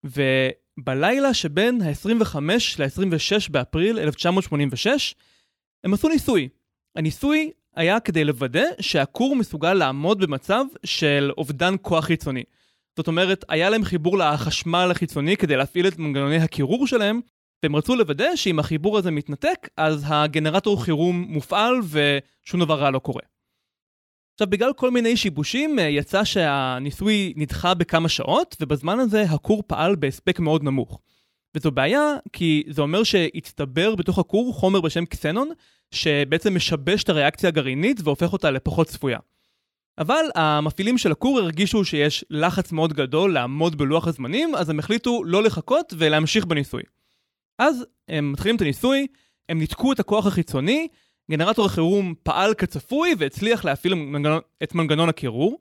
ובלילה 0.05 1.35
שבין 1.35 1.83
ה-25 1.83 2.37
ל-26 2.79 3.51
באפריל 3.51 3.99
1986, 3.99 5.15
הם 5.87 5.95
עשו 5.95 6.09
ניסוי. 6.09 6.49
הניסוי 6.97 7.51
היה 7.77 8.01
כדי 8.01 8.25
לוודא 8.25 8.65
שהכור 8.81 9.37
מסוגל 9.37 9.75
לעמוד 9.75 10.21
במצב 10.21 10.65
של 10.85 11.31
אובדן 11.39 11.75
כוח 11.83 12.05
חיצוני. 12.05 12.45
זאת 12.97 13.09
אומרת, 13.09 13.45
היה 13.49 13.71
להם 13.71 13.85
חיבור 13.85 14.19
לחשמל 14.19 14.89
החיצוני 14.91 15.37
כדי 15.37 15.57
להפעיל 15.57 15.89
את 15.89 15.99
מנגנוני 15.99 16.37
הקירור 16.37 16.87
שלהם, 16.87 17.21
והם 17.63 17.77
רצו 17.77 17.97
לוודא 17.97 18.37
שאם 18.37 18.59
החיבור 18.59 18.99
הזה 18.99 19.11
מתנתק, 19.11 19.69
אז 19.77 20.05
הגנרטור 20.07 20.85
חירום 20.85 21.21
מופעל 21.29 21.75
ושום 21.83 22.61
דבר 22.61 22.79
רע 22.81 22.91
לא 22.91 22.99
קורה. 22.99 23.23
עכשיו, 24.35 24.47
בגלל 24.47 24.73
כל 24.73 24.91
מיני 24.91 25.17
שיבושים, 25.17 25.79
יצא 25.79 26.25
שהניסוי 26.25 27.33
נדחה 27.37 27.75
בכמה 27.75 28.09
שעות, 28.09 28.57
ובזמן 28.61 28.99
הזה 28.99 29.23
הכור 29.23 29.63
פעל 29.67 29.97
בהספק 29.97 30.41
מאוד 30.41 30.63
נמוך. 30.63 31.01
וזו 31.55 31.71
בעיה, 31.71 32.15
כי 32.33 32.63
זה 32.69 32.83
אומר 32.83 33.03
שהצטבר 33.03 33.95
בתוך 33.95 34.19
הכור 34.19 34.55
חומר 34.55 34.81
בשם 34.81 35.05
קסנון, 35.05 35.49
שבעצם 35.91 36.55
משבש 36.55 37.03
את 37.03 37.09
הריאקציה 37.09 37.49
הגרעינית 37.49 38.01
והופך 38.05 38.33
אותה 38.33 38.51
לפחות 38.51 38.87
צפויה. 38.87 39.19
אבל 39.99 40.25
המפעילים 40.35 40.99
של 40.99 41.13
הכור 41.13 41.39
הרגישו 41.39 41.85
שיש 41.85 42.25
לחץ 42.31 42.73
מאוד 42.73 42.93
גדול 42.93 43.33
לעמוד 43.33 43.79
בלוח 43.79 44.09
הזמנים, 44.09 44.55
אז 44.55 44.71
הם 44.71 44.79
החליטו 44.79 45.25
לא 45.25 45.43
לחכות 45.43 45.95
ולהמשיך 45.99 46.45
בניסוי. 46.45 46.83
אז 47.59 47.85
הם 48.09 48.33
מתחילים 48.33 48.57
את 48.57 48.61
הניסוי, 48.61 49.07
הם 49.49 49.59
ניתקו 49.59 49.93
את 49.93 50.01
הכוח 50.01 50.27
החיצוני, 50.27 50.89
גנרטור 51.31 51.67
החירום 51.67 52.15
פעל 52.23 52.55
כצפוי 52.55 53.15
והצליח 53.19 53.65
להפעיל 53.65 53.95
את 54.63 54.75
מנגנון 54.75 55.09
הקירור, 55.09 55.59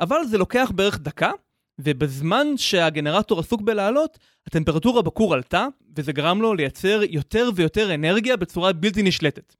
אבל 0.00 0.24
זה 0.24 0.38
לוקח 0.38 0.72
בערך 0.74 0.98
דקה, 0.98 1.30
ובזמן 1.78 2.46
שהגנרטור 2.56 3.40
עסוק 3.40 3.62
בלעלות, 3.62 4.18
הטמפרטורה 4.46 5.02
בכור 5.02 5.34
עלתה, 5.34 5.66
וזה 5.96 6.12
גרם 6.12 6.42
לו 6.42 6.54
לייצר 6.54 7.00
יותר 7.10 7.50
ויותר 7.54 7.94
אנרגיה 7.94 8.36
בצורה 8.36 8.72
בלתי 8.72 9.02
נשלטת. 9.02 9.54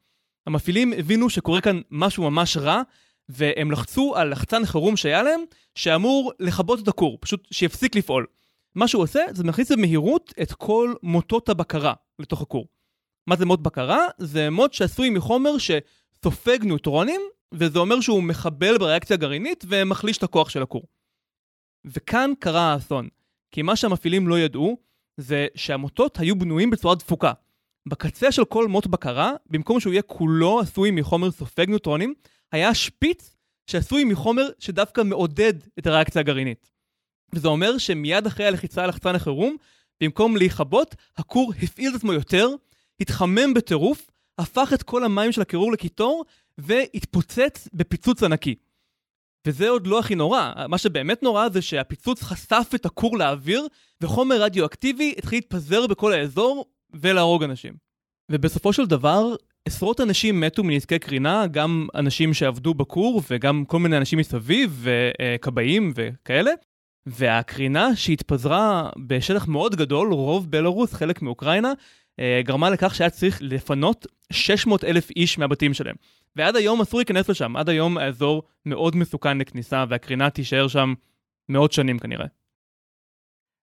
המפעילים 0.47 0.93
הבינו 0.93 1.31
שקורה 1.31 1.61
כאן 1.61 1.81
משהו 1.91 2.31
ממש 2.31 2.57
רע, 2.57 2.83
והם 3.29 3.71
לחצו 3.71 4.17
על 4.17 4.31
לחצן 4.31 4.67
חירום 4.67 4.97
שהיה 4.97 5.23
להם, 5.23 5.41
שאמור 5.75 6.33
לכבות 6.41 6.83
את 6.83 6.89
הכור, 6.89 7.19
פשוט 7.21 7.49
שיפסיק 7.51 7.97
לפעול. 7.97 8.27
מה 8.75 8.89
שהוא 8.89 9.03
עושה, 9.03 9.21
זה 9.33 9.45
מכניס 9.45 9.73
במהירות 9.73 10.35
את 10.43 10.53
כל 10.53 10.95
מוטות 11.03 11.49
הבקרה 11.49 11.93
לתוך 12.19 12.43
הכור. 12.43 12.67
מה 13.27 13.37
זה 13.37 13.47
מוט 13.47 13.61
בקרה? 13.61 14.07
זה 14.19 14.51
מוט 14.51 14.73
שעשוי 14.73 15.11
מחומר 15.11 15.51
שסופג 15.59 16.59
ניוטרונים, 16.65 17.21
וזה 17.55 17.79
אומר 17.79 18.01
שהוא 18.01 18.23
מחבל 18.23 18.79
בריאקציה 18.79 19.15
הגרעינית 19.15 19.65
ומחליש 19.69 20.19
את 20.19 20.23
הכוח 20.23 20.49
של 20.49 20.63
הכור. 20.63 20.83
וכאן 21.97 22.33
קרה 22.39 22.73
האסון, 22.73 23.09
כי 23.51 23.63
מה 23.63 23.77
שהמפעילים 23.77 24.29
לא 24.29 24.39
ידעו, 24.39 24.79
זה 25.17 25.47
שהמוטות 25.55 26.19
היו 26.19 26.37
בנויים 26.37 26.71
בצורה 26.71 26.95
דפוקה. 26.95 27.33
בקצה 27.89 28.33
של 28.33 28.45
כל 28.45 28.69
מוט 28.69 28.87
בקרה, 28.87 29.33
במקום 29.51 29.81
שהוא 29.81 29.93
יהיה 29.93 30.03
כולו 30.03 30.61
עשוי 30.61 30.91
מחומר 30.91 31.31
סופג 31.31 31.69
ניוטרונים, 31.69 32.15
היה 32.53 32.75
שפיץ 32.75 33.37
שעשוי 33.67 34.05
מחומר 34.05 34.49
שדווקא 34.59 35.01
מעודד 35.01 35.55
את 35.79 35.87
הריאקציה 35.87 36.21
הגרעינית. 36.21 36.71
וזה 37.35 37.49
אומר 37.49 37.79
שמיד 37.79 38.27
אחרי 38.27 38.47
הלחיצה 38.47 38.83
על 38.83 38.89
לחצן 38.89 39.15
החירום, 39.15 39.57
במקום 40.03 40.37
להיכבות, 40.37 40.95
הכור 41.17 41.53
הפעיל 41.63 41.91
את 41.91 41.95
עצמו 41.95 42.13
יותר, 42.13 42.49
התחמם 43.01 43.55
בטירוף, 43.55 44.11
הפך 44.39 44.71
את 44.75 44.83
כל 44.83 45.05
המים 45.05 45.33
של 45.33 45.41
הקירור 45.41 45.73
לקיטור, 45.73 46.25
והתפוצץ 46.59 47.69
בפיצוץ 47.75 48.23
ענקי. 48.23 48.55
וזה 49.47 49.69
עוד 49.69 49.87
לא 49.87 49.99
הכי 49.99 50.15
נורא, 50.15 50.53
מה 50.69 50.79
שבאמת 50.79 51.23
נורא 51.23 51.49
זה 51.49 51.63
שהפיצוץ 51.63 52.23
חשף 52.23 52.71
את 52.75 52.87
הכור 52.87 53.19
לאוויר, 53.19 53.67
וחומר 54.01 54.43
רדיואקטיבי 54.43 55.15
התחיל 55.19 55.39
להתפזר 55.39 55.87
בכל 55.87 56.13
האזור 56.13 56.65
ולהרוג 56.95 57.43
אנשים. 57.43 57.75
ובסופו 58.31 58.73
של 58.73 58.87
דבר, 58.87 59.35
עשרות 59.65 60.01
אנשים 60.01 60.41
מתו 60.41 60.65
מנזקי 60.65 60.99
קרינה, 60.99 61.47
גם 61.47 61.87
אנשים 61.95 62.35
שעבדו 62.35 62.75
בכור 62.75 63.23
וגם 63.31 63.65
כל 63.65 63.79
מיני 63.79 63.97
אנשים 63.97 64.19
מסביב, 64.19 64.85
וכבאים 64.85 65.93
וכאלה. 65.95 66.51
והקרינה 67.11 67.97
שהתפזרה 67.97 68.91
בשטח 69.07 69.49
מאוד 69.49 69.77
גדול, 69.77 70.13
רוב 70.13 70.51
בלרוס, 70.51 70.95
חלק 70.95 71.23
מאוקראינה, 71.23 71.73
אה, 72.21 72.41
גרמה 72.45 72.71
לכך 72.71 72.95
שהיה 72.95 73.11
צריך 73.11 73.39
לפנות 73.41 74.07
600 74.33 74.85
אלף 74.85 75.11
איש 75.11 75.39
מהבתים 75.39 75.75
שלהם. 75.75 75.97
ועד 76.37 76.57
היום 76.57 76.81
אסור 76.81 77.01
להיכנס 77.01 77.29
לשם, 77.29 77.57
עד 77.57 77.69
היום 77.69 77.99
האזור 77.99 78.43
מאוד 78.67 78.97
מסוכן 78.97 79.39
לכניסה, 79.39 79.85
והקרינה 79.89 80.31
תישאר 80.31 80.69
שם 80.69 80.95
מאות 81.49 81.73
שנים 81.73 81.99
כנראה. 81.99 82.27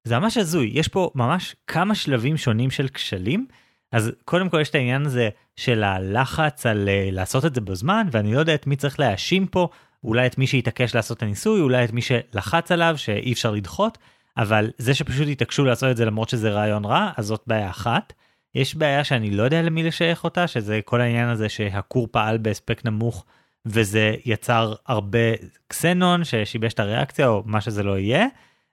זה 0.03 0.19
ממש 0.19 0.37
הזוי, 0.37 0.71
יש 0.73 0.87
פה 0.87 1.11
ממש 1.15 1.55
כמה 1.67 1.95
שלבים 1.95 2.37
שונים 2.37 2.71
של 2.71 2.87
כשלים. 2.87 3.47
אז 3.91 4.11
קודם 4.25 4.49
כל 4.49 4.61
יש 4.61 4.69
את 4.69 4.75
העניין 4.75 5.05
הזה 5.05 5.29
של 5.55 5.83
הלחץ 5.83 6.65
על 6.65 6.87
uh, 6.87 7.11
לעשות 7.11 7.45
את 7.45 7.55
זה 7.55 7.61
בזמן, 7.61 8.07
ואני 8.11 8.33
לא 8.33 8.39
יודע 8.39 8.55
את 8.55 8.67
מי 8.67 8.75
צריך 8.75 8.99
להאשים 8.99 9.47
פה, 9.47 9.69
אולי 10.05 10.27
את 10.27 10.38
מי 10.38 10.47
שהתעקש 10.47 10.95
לעשות 10.95 11.17
את 11.17 11.24
הניסוי, 11.24 11.62
אולי 11.62 11.85
את 11.85 11.93
מי 11.93 12.01
שלחץ 12.01 12.71
עליו 12.71 12.93
שאי 12.97 13.33
אפשר 13.33 13.51
לדחות, 13.51 13.97
אבל 14.38 14.71
זה 14.77 14.93
שפשוט 14.93 15.27
התעקשו 15.31 15.65
לעשות 15.65 15.91
את 15.91 15.97
זה 15.97 16.05
למרות 16.05 16.29
שזה 16.29 16.50
רעיון 16.50 16.85
רע, 16.85 17.12
אז 17.17 17.25
זאת 17.25 17.43
בעיה 17.47 17.69
אחת. 17.69 18.13
יש 18.55 18.75
בעיה 18.75 19.03
שאני 19.03 19.31
לא 19.31 19.43
יודע 19.43 19.62
למי 19.62 19.83
לשייך 19.83 20.24
אותה, 20.24 20.47
שזה 20.47 20.79
כל 20.85 21.01
העניין 21.01 21.29
הזה 21.29 21.50
שהכור 21.50 22.07
פעל 22.12 22.38
בהספק 22.38 22.85
נמוך, 22.85 23.25
וזה 23.65 24.15
יצר 24.25 24.74
הרבה 24.85 25.19
קסנון 25.67 26.24
ששיבש 26.24 26.74
את 26.74 26.79
הריאקציה, 26.79 27.27
או 27.27 27.43
מה 27.45 27.62
שזה 27.62 27.83
לא 27.83 27.97
יהיה. 27.97 28.27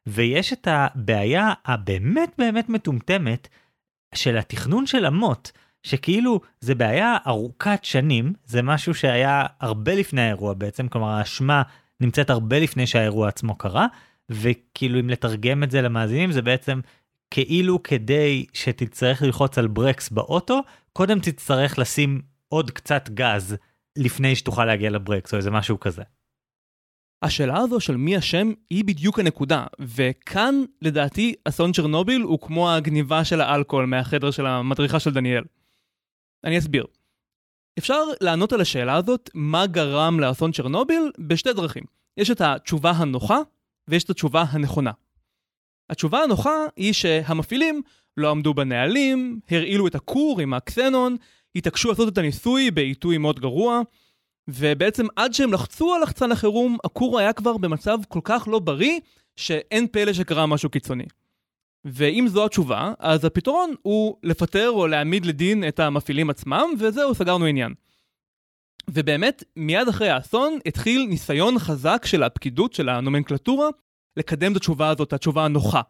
ויש 0.06 0.52
את 0.52 0.68
הבעיה 0.70 1.52
הבאמת 1.64 2.34
באמת 2.38 2.68
מטומטמת 2.68 3.48
של 4.14 4.38
התכנון 4.38 4.86
של 4.86 5.06
אמות, 5.06 5.52
שכאילו 5.82 6.40
זה 6.60 6.74
בעיה 6.74 7.16
ארוכת 7.26 7.80
שנים, 7.82 8.32
זה 8.44 8.62
משהו 8.62 8.94
שהיה 8.94 9.46
הרבה 9.60 9.94
לפני 9.94 10.20
האירוע 10.20 10.54
בעצם, 10.54 10.88
כלומר 10.88 11.08
האשמה 11.08 11.62
נמצאת 12.00 12.30
הרבה 12.30 12.58
לפני 12.58 12.86
שהאירוע 12.86 13.28
עצמו 13.28 13.54
קרה, 13.54 13.86
וכאילו 14.30 15.00
אם 15.00 15.10
לתרגם 15.10 15.62
את 15.62 15.70
זה 15.70 15.82
למאזינים 15.82 16.32
זה 16.32 16.42
בעצם 16.42 16.80
כאילו 17.30 17.82
כדי 17.82 18.46
שתצטרך 18.52 19.22
ללחוץ 19.22 19.58
על 19.58 19.66
ברקס 19.66 20.10
באוטו, 20.10 20.60
קודם 20.92 21.20
תצטרך 21.20 21.78
לשים 21.78 22.22
עוד 22.48 22.70
קצת 22.70 23.08
גז 23.08 23.56
לפני 23.98 24.36
שתוכל 24.36 24.64
להגיע 24.64 24.90
לברקס 24.90 25.32
או 25.32 25.38
איזה 25.38 25.50
משהו 25.50 25.80
כזה. 25.80 26.02
השאלה 27.22 27.58
הזו 27.58 27.80
של 27.80 27.96
מי 27.96 28.18
אשם 28.18 28.52
היא 28.70 28.84
בדיוק 28.84 29.18
הנקודה, 29.18 29.66
וכאן 29.80 30.54
לדעתי 30.82 31.34
אסון 31.44 31.72
צ'רנוביל 31.72 32.22
הוא 32.22 32.38
כמו 32.40 32.70
הגניבה 32.70 33.24
של 33.24 33.40
האלכוהול 33.40 33.86
מהחדר 33.86 34.30
של 34.30 34.46
המדריכה 34.46 35.00
של 35.00 35.12
דניאל. 35.12 35.44
אני 36.44 36.58
אסביר. 36.58 36.86
אפשר 37.78 38.04
לענות 38.20 38.52
על 38.52 38.60
השאלה 38.60 38.96
הזאת, 38.96 39.30
מה 39.34 39.66
גרם 39.66 40.20
לאסון 40.20 40.52
צ'רנוביל, 40.52 41.10
בשתי 41.18 41.52
דרכים. 41.52 41.84
יש 42.16 42.30
את 42.30 42.40
התשובה 42.40 42.90
הנוחה 42.90 43.38
ויש 43.88 44.04
את 44.04 44.10
התשובה 44.10 44.44
הנכונה. 44.48 44.90
התשובה 45.90 46.22
הנוחה 46.22 46.66
היא 46.76 46.92
שהמפעילים 46.92 47.82
לא 48.16 48.30
עמדו 48.30 48.54
בנהלים, 48.54 49.40
הרעילו 49.50 49.86
את 49.86 49.94
הכור 49.94 50.40
עם 50.40 50.54
הקסנון, 50.54 51.16
התעקשו 51.56 51.88
לעשות 51.88 52.12
את 52.12 52.18
הניסוי 52.18 52.70
בעיתוי 52.70 53.18
מאוד 53.18 53.40
גרוע, 53.40 53.80
ובעצם 54.48 55.06
עד 55.16 55.34
שהם 55.34 55.52
לחצו 55.52 55.94
על 55.94 56.02
לחצן 56.02 56.32
החירום, 56.32 56.78
הכור 56.84 57.18
היה 57.18 57.32
כבר 57.32 57.56
במצב 57.56 57.98
כל 58.08 58.20
כך 58.24 58.48
לא 58.48 58.58
בריא, 58.58 59.00
שאין 59.36 59.86
פלא 59.86 60.12
שקרה 60.12 60.46
משהו 60.46 60.70
קיצוני. 60.70 61.04
ואם 61.84 62.26
זו 62.28 62.44
התשובה, 62.44 62.92
אז 62.98 63.24
הפתרון 63.24 63.74
הוא 63.82 64.16
לפטר 64.22 64.70
או 64.70 64.86
להעמיד 64.86 65.26
לדין 65.26 65.68
את 65.68 65.80
המפעילים 65.80 66.30
עצמם, 66.30 66.70
וזהו, 66.78 67.14
סגרנו 67.14 67.44
עניין. 67.44 67.74
ובאמת, 68.90 69.44
מיד 69.56 69.88
אחרי 69.88 70.08
האסון 70.08 70.58
התחיל 70.66 71.06
ניסיון 71.06 71.58
חזק 71.58 72.02
של 72.06 72.22
הפקידות, 72.22 72.72
של 72.72 72.88
הנומנקלטורה, 72.88 73.68
לקדם 74.16 74.52
את 74.52 74.56
התשובה 74.56 74.88
הזאת, 74.88 75.12
התשובה 75.12 75.44
הנוחה. 75.44 75.80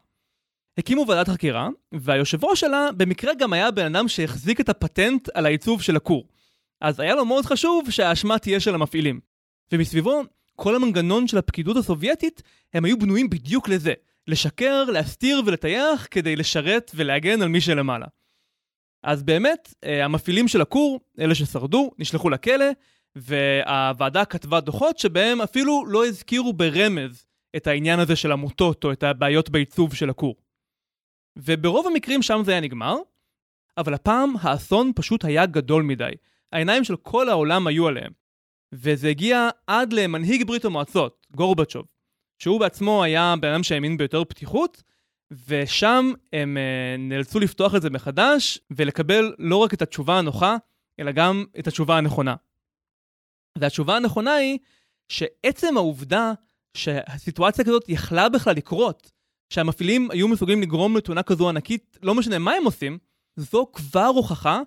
הקימו 0.78 1.04
ועדת 1.08 1.28
חקירה, 1.28 1.68
והיושב 1.92 2.44
ראש 2.44 2.60
שלה 2.60 2.88
במקרה 2.96 3.34
גם 3.34 3.52
היה 3.52 3.70
בן 3.70 3.94
אדם 3.94 4.08
שהחזיק 4.08 4.60
את 4.60 4.68
הפטנט 4.68 5.28
על 5.34 5.46
העיצוב 5.46 5.82
של 5.82 5.96
הכור. 5.96 6.28
אז 6.80 7.00
היה 7.00 7.14
לו 7.14 7.24
מאוד 7.24 7.46
חשוב 7.46 7.90
שהאשמה 7.90 8.38
תהיה 8.38 8.60
של 8.60 8.74
המפעילים. 8.74 9.20
ומסביבו, 9.72 10.22
כל 10.56 10.76
המנגנון 10.76 11.28
של 11.28 11.38
הפקידות 11.38 11.76
הסובייטית, 11.76 12.42
הם 12.74 12.84
היו 12.84 12.98
בנויים 12.98 13.30
בדיוק 13.30 13.68
לזה. 13.68 13.92
לשקר, 14.26 14.84
להסתיר 14.84 15.42
ולטייח 15.46 16.06
כדי 16.10 16.36
לשרת 16.36 16.90
ולהגן 16.94 17.42
על 17.42 17.48
מי 17.48 17.60
שלמעלה. 17.60 18.06
אז 19.02 19.22
באמת, 19.22 19.74
אה, 19.84 20.04
המפעילים 20.04 20.48
של 20.48 20.60
הכור, 20.60 21.00
אלה 21.18 21.34
ששרדו, 21.34 21.90
נשלחו 21.98 22.30
לכלא, 22.30 22.64
והוועדה 23.16 24.24
כתבה 24.24 24.60
דוחות 24.60 24.98
שבהם 24.98 25.40
אפילו 25.40 25.84
לא 25.86 26.06
הזכירו 26.06 26.52
ברמז 26.52 27.26
את 27.56 27.66
העניין 27.66 28.00
הזה 28.00 28.16
של 28.16 28.32
עמותות 28.32 28.84
או 28.84 28.92
את 28.92 29.02
הבעיות 29.02 29.50
בעיצוב 29.50 29.94
של 29.94 30.10
הכור. 30.10 30.36
וברוב 31.36 31.86
המקרים 31.86 32.22
שם 32.22 32.42
זה 32.44 32.52
היה 32.52 32.60
נגמר, 32.60 32.96
אבל 33.78 33.94
הפעם 33.94 34.34
האסון 34.40 34.92
פשוט 34.96 35.24
היה 35.24 35.46
גדול 35.46 35.82
מדי. 35.82 36.12
העיניים 36.52 36.84
של 36.84 36.96
כל 36.96 37.28
העולם 37.28 37.66
היו 37.66 37.88
עליהם. 37.88 38.12
וזה 38.72 39.08
הגיע 39.08 39.48
עד 39.66 39.92
למנהיג 39.92 40.46
ברית 40.46 40.64
המועצות, 40.64 41.26
גורבצ'וב, 41.30 41.86
שהוא 42.42 42.60
בעצמו 42.60 43.02
היה 43.02 43.34
בן 43.40 43.48
אדם 43.48 43.62
שהאמין 43.62 43.96
ביותר 43.96 44.24
פתיחות, 44.24 44.82
ושם 45.48 46.12
הם 46.32 46.56
uh, 46.56 47.00
נאלצו 47.00 47.40
לפתוח 47.40 47.74
את 47.74 47.82
זה 47.82 47.90
מחדש 47.90 48.58
ולקבל 48.70 49.34
לא 49.38 49.56
רק 49.56 49.74
את 49.74 49.82
התשובה 49.82 50.18
הנוחה, 50.18 50.56
אלא 51.00 51.12
גם 51.12 51.44
את 51.58 51.66
התשובה 51.66 51.98
הנכונה. 51.98 52.34
והתשובה 53.58 53.96
הנכונה 53.96 54.34
היא 54.34 54.58
שעצם 55.08 55.76
העובדה 55.76 56.32
שהסיטואציה 56.76 57.64
כזאת 57.64 57.88
יכלה 57.88 58.28
בכלל 58.28 58.56
לקרות, 58.56 59.12
שהמפעילים 59.52 60.10
היו 60.10 60.28
מסוגלים 60.28 60.62
לגרום 60.62 60.96
לתאונה 60.96 61.22
כזו 61.22 61.48
ענקית, 61.48 61.98
לא 62.02 62.14
משנה 62.14 62.38
מה 62.38 62.52
הם 62.52 62.64
עושים, 62.64 62.98
זו 63.36 63.66
כבר 63.72 64.06
הוכחה 64.14 64.60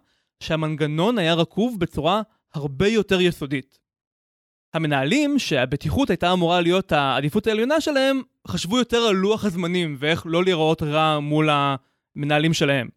שהמנגנון 0.44 1.17
היה 1.17 1.34
רקוב 1.34 1.79
בצורה 1.79 2.22
הרבה 2.53 2.88
יותר 2.88 3.22
יסודית. 3.22 3.85
המנהלים, 4.75 5.39
שהבטיחות 5.39 6.10
הייתה 6.10 6.34
אמורה 6.34 6.62
להיות 6.62 6.91
העדיפות 6.91 7.48
העליונה 7.48 7.82
שלהם, 7.82 8.22
חשבו 8.48 8.77
יותר 8.77 8.98
על 8.98 9.15
לוח 9.15 9.46
הזמנים 9.46 9.96
ואיך 10.00 10.24
לא 10.25 10.44
להיראות 10.44 10.84
רע 10.84 11.20
מול 11.20 11.50
המנהלים 11.51 12.53
שלהם. 12.53 12.89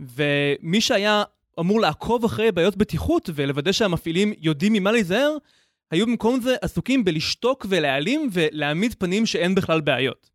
ומי 0.00 0.80
שהיה 0.80 1.22
אמור 1.60 1.80
לעקוב 1.80 2.24
אחרי 2.24 2.52
בעיות 2.52 2.76
בטיחות 2.76 3.30
ולוודא 3.34 3.72
שהמפעילים 3.72 4.32
יודעים 4.38 4.72
ממה 4.72 4.92
להיזהר, 4.92 5.36
היו 5.90 6.06
במקום 6.06 6.40
זה 6.40 6.56
עסוקים 6.62 7.04
בלשתוק 7.04 7.66
ולהעלים 7.68 8.28
ולהעמיד 8.32 8.94
פנים 8.98 9.26
שאין 9.26 9.54
בכלל 9.54 9.80
בעיות. 9.80 10.30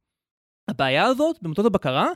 הבעיה 0.67 1.05
הזאת 1.05 1.35
במטות 1.41 1.65
הבקרה, 1.65 2.07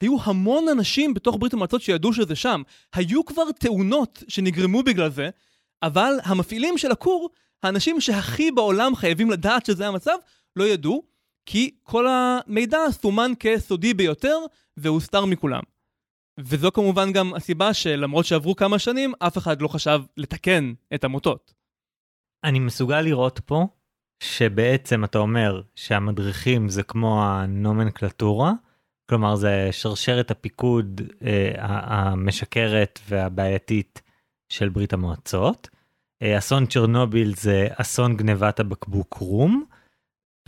היו 0.00 0.16
המון 0.24 0.68
אנשים 0.68 1.14
בתוך 1.14 1.36
ברית 1.40 1.52
המועצות 1.52 1.82
שידעו 1.82 2.12
שזה 2.12 2.36
שם. 2.36 2.62
היו 2.94 3.24
כבר 3.24 3.52
תאונות 3.52 4.22
שנגרמו 4.28 4.82
בגלל 4.82 5.10
זה, 5.10 5.30
אבל 5.82 6.14
המפעילים 6.24 6.78
של 6.78 6.90
הכור, 6.90 7.30
האנשים 7.64 8.00
שהכי 8.00 8.50
בעולם 8.50 8.96
חייבים 8.96 9.30
לדעת 9.30 9.66
שזה 9.66 9.88
המצב, 9.88 10.16
לא 10.56 10.64
ידעו, 10.64 11.02
כי 11.46 11.70
כל 11.82 12.06
המידע 12.08 12.78
סומן 12.90 13.32
כסודי 13.40 13.94
ביותר 13.94 14.38
והוסתר 14.76 15.24
מכולם. 15.24 15.62
וזו 16.40 16.72
כמובן 16.72 17.12
גם 17.12 17.34
הסיבה 17.34 17.74
שלמרות 17.74 18.24
שעברו 18.24 18.56
כמה 18.56 18.78
שנים, 18.78 19.12
אף 19.18 19.38
אחד 19.38 19.62
לא 19.62 19.68
חשב 19.68 20.00
לתקן 20.16 20.72
את 20.94 21.04
המוטות. 21.04 21.54
אני 22.44 22.58
מסוגל 22.58 23.00
לראות 23.00 23.40
פה 23.44 23.66
שבעצם 24.22 25.04
אתה 25.04 25.18
אומר 25.18 25.62
שהמדריכים 25.74 26.68
זה 26.68 26.82
כמו 26.82 27.24
הנומנקלטורה, 27.24 28.52
כלומר 29.08 29.36
זה 29.36 29.68
שרשרת 29.72 30.30
הפיקוד 30.30 31.00
אה, 31.22 31.52
המשקרת 31.58 33.00
והבעייתית 33.08 34.02
של 34.48 34.68
ברית 34.68 34.92
המועצות. 34.92 35.68
אה, 36.24 36.38
אסון 36.38 36.66
צ'רנוביל 36.66 37.34
זה 37.36 37.68
אסון 37.76 38.16
גנבת 38.16 38.60
הבקבוק 38.60 39.14
רום, 39.14 39.64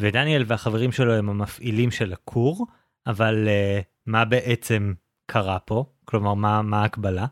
ודניאל 0.00 0.44
והחברים 0.46 0.92
שלו 0.92 1.14
הם 1.14 1.28
המפעילים 1.28 1.90
של 1.90 2.12
הכור, 2.12 2.66
אבל 3.06 3.48
אה, 3.48 3.80
מה 4.06 4.24
בעצם 4.24 4.92
קרה 5.26 5.58
פה? 5.58 5.84
כלומר, 6.04 6.34
מה, 6.34 6.62
מה 6.62 6.82
ההקבלה? 6.82 7.26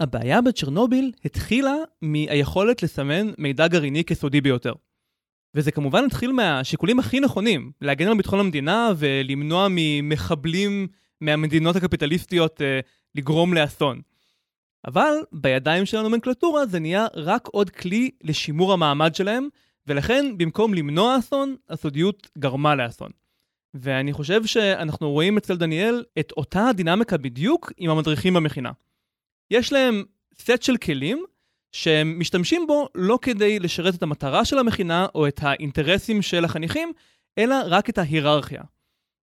הבעיה 0.00 0.42
בצ'רנוביל 0.42 1.12
התחילה 1.24 1.74
מהיכולת 2.02 2.82
לסמן 2.82 3.26
מידע 3.38 3.68
גרעיני 3.68 4.04
כסודי 4.04 4.40
ביותר. 4.40 4.72
וזה 5.54 5.70
כמובן 5.70 6.04
התחיל 6.04 6.32
מהשיקולים 6.32 6.98
הכי 6.98 7.20
נכונים, 7.20 7.72
להגן 7.80 8.08
על 8.08 8.16
ביטחון 8.16 8.40
המדינה 8.40 8.90
ולמנוע 8.96 9.66
ממחבלים 9.70 10.86
מהמדינות 11.20 11.76
הקפיטליסטיות 11.76 12.62
אה, 12.62 12.80
לגרום 13.14 13.54
לאסון. 13.54 14.00
אבל 14.86 15.14
בידיים 15.32 15.86
של 15.86 15.96
הנומנקלטורה 15.96 16.66
זה 16.66 16.78
נהיה 16.78 17.06
רק 17.14 17.48
עוד 17.48 17.70
כלי 17.70 18.10
לשימור 18.22 18.72
המעמד 18.72 19.14
שלהם, 19.14 19.48
ולכן 19.86 20.38
במקום 20.38 20.74
למנוע 20.74 21.18
אסון, 21.18 21.56
הסודיות 21.68 22.30
גרמה 22.38 22.74
לאסון. 22.74 23.10
ואני 23.74 24.12
חושב 24.12 24.46
שאנחנו 24.46 25.10
רואים 25.10 25.36
אצל 25.36 25.56
דניאל 25.56 26.04
את 26.18 26.32
אותה 26.36 26.68
הדינמיקה 26.68 27.16
בדיוק 27.16 27.72
עם 27.76 27.90
המדריכים 27.90 28.34
במכינה. 28.34 28.70
יש 29.50 29.72
להם 29.72 30.04
סט 30.40 30.62
של 30.62 30.76
כלים 30.76 31.24
שהם 31.72 32.18
משתמשים 32.18 32.66
בו 32.66 32.88
לא 32.94 33.18
כדי 33.22 33.58
לשרת 33.58 33.94
את 33.94 34.02
המטרה 34.02 34.44
של 34.44 34.58
המכינה 34.58 35.06
או 35.14 35.28
את 35.28 35.40
האינטרסים 35.42 36.22
של 36.22 36.44
החניכים, 36.44 36.92
אלא 37.38 37.56
רק 37.66 37.90
את 37.90 37.98
ההיררכיה. 37.98 38.62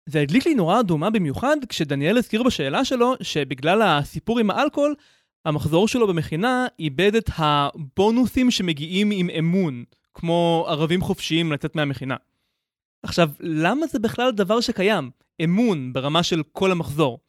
זה 0.05 0.21
הדליק 0.21 0.45
לי 0.45 0.53
נורא 0.55 0.79
אדומה 0.79 1.09
במיוחד 1.09 1.57
כשדניאל 1.69 2.17
הזכיר 2.17 2.43
בשאלה 2.43 2.85
שלו 2.85 3.13
שבגלל 3.21 3.81
הסיפור 3.81 4.39
עם 4.39 4.51
האלכוהול, 4.51 4.95
המחזור 5.47 5.87
שלו 5.87 6.07
במכינה 6.07 6.67
איבד 6.79 7.15
את 7.15 7.29
הבונוסים 7.35 8.51
שמגיעים 8.51 9.11
עם 9.11 9.29
אמון, 9.39 9.83
כמו 10.13 10.65
ערבים 10.67 11.01
חופשיים 11.01 11.51
לצאת 11.51 11.75
מהמכינה. 11.75 12.15
עכשיו, 13.03 13.29
למה 13.39 13.87
זה 13.87 13.99
בכלל 13.99 14.31
דבר 14.31 14.61
שקיים? 14.61 15.11
אמון 15.43 15.93
ברמה 15.93 16.23
של 16.23 16.43
כל 16.51 16.71
המחזור. 16.71 17.19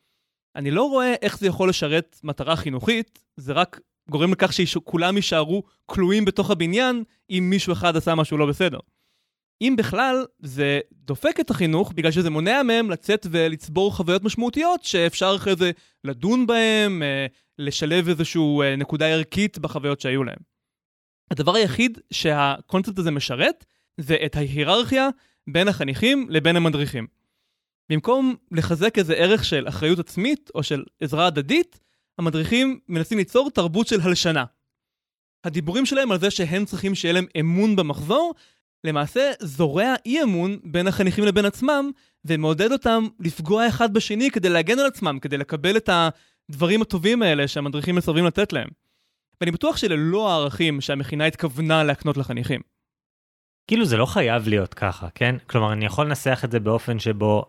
אני 0.56 0.70
לא 0.70 0.82
רואה 0.82 1.14
איך 1.22 1.38
זה 1.38 1.46
יכול 1.46 1.68
לשרת 1.68 2.20
מטרה 2.24 2.56
חינוכית, 2.56 3.18
זה 3.36 3.52
רק 3.52 3.80
גורם 4.10 4.32
לכך 4.32 4.52
שכולם 4.52 5.16
יישארו 5.16 5.62
כלואים 5.86 6.24
בתוך 6.24 6.50
הבניין 6.50 7.04
אם 7.30 7.46
מישהו 7.50 7.72
אחד 7.72 7.96
עשה 7.96 8.14
משהו 8.14 8.38
לא 8.38 8.46
בסדר. 8.46 8.78
אם 9.62 9.74
בכלל, 9.78 10.24
זה 10.38 10.80
דופק 10.92 11.40
את 11.40 11.50
החינוך 11.50 11.92
בגלל 11.92 12.10
שזה 12.10 12.30
מונע 12.30 12.62
מהם 12.62 12.90
לצאת 12.90 13.26
ולצבור 13.30 13.96
חוויות 13.96 14.24
משמעותיות 14.24 14.84
שאפשר 14.84 15.32
אחרי 15.36 15.56
זה 15.56 15.70
לדון 16.04 16.46
בהם, 16.46 17.02
אה, 17.02 17.26
לשלב 17.58 18.08
איזושהי 18.08 18.42
אה, 18.62 18.76
נקודה 18.76 19.06
ערכית 19.06 19.58
בחוויות 19.58 20.00
שהיו 20.00 20.24
להם. 20.24 20.38
הדבר 21.30 21.54
היחיד 21.54 21.98
שהקונספט 22.10 22.98
הזה 22.98 23.10
משרת 23.10 23.64
זה 23.96 24.16
את 24.26 24.36
ההיררכיה 24.36 25.08
בין 25.46 25.68
החניכים 25.68 26.26
לבין 26.30 26.56
המדריכים. 26.56 27.06
במקום 27.90 28.34
לחזק 28.50 28.98
איזה 28.98 29.14
ערך 29.14 29.44
של 29.44 29.68
אחריות 29.68 29.98
עצמית 29.98 30.50
או 30.54 30.62
של 30.62 30.84
עזרה 31.00 31.26
הדדית, 31.26 31.80
המדריכים 32.18 32.80
מנסים 32.88 33.18
ליצור 33.18 33.50
תרבות 33.50 33.86
של 33.86 34.00
הלשנה. 34.00 34.44
הדיבורים 35.44 35.86
שלהם 35.86 36.12
על 36.12 36.18
זה 36.18 36.30
שהם 36.30 36.64
צריכים 36.64 36.94
שיהיה 36.94 37.12
להם 37.12 37.26
אמון 37.40 37.76
במחזור, 37.76 38.34
למעשה 38.84 39.30
זורע 39.40 39.94
אי 40.06 40.22
אמון 40.22 40.58
בין 40.64 40.86
החניכים 40.86 41.24
לבין 41.24 41.44
עצמם, 41.44 41.90
ומעודד 42.24 42.72
אותם 42.72 43.06
לפגוע 43.20 43.68
אחד 43.68 43.94
בשני 43.94 44.30
כדי 44.30 44.48
להגן 44.48 44.78
על 44.78 44.86
עצמם, 44.86 45.18
כדי 45.22 45.36
לקבל 45.36 45.76
את 45.76 45.90
הדברים 46.50 46.82
הטובים 46.82 47.22
האלה 47.22 47.48
שהמדריכים 47.48 47.94
מסרבים 47.94 48.24
לתת 48.24 48.52
להם. 48.52 48.68
ואני 49.40 49.50
בטוח 49.50 49.76
שאלה 49.76 49.94
לא 49.98 50.30
הערכים 50.30 50.80
שהמכינה 50.80 51.26
התכוונה 51.26 51.84
להקנות 51.84 52.16
לחניכים. 52.16 52.60
כאילו 53.66 53.84
זה 53.84 53.96
לא 53.96 54.06
חייב 54.06 54.48
להיות 54.48 54.74
ככה, 54.74 55.08
כן? 55.14 55.36
כלומר, 55.46 55.72
אני 55.72 55.84
יכול 55.84 56.06
לנסח 56.06 56.40
את 56.44 56.50
זה 56.50 56.60
באופן 56.60 56.98
שבו 56.98 57.44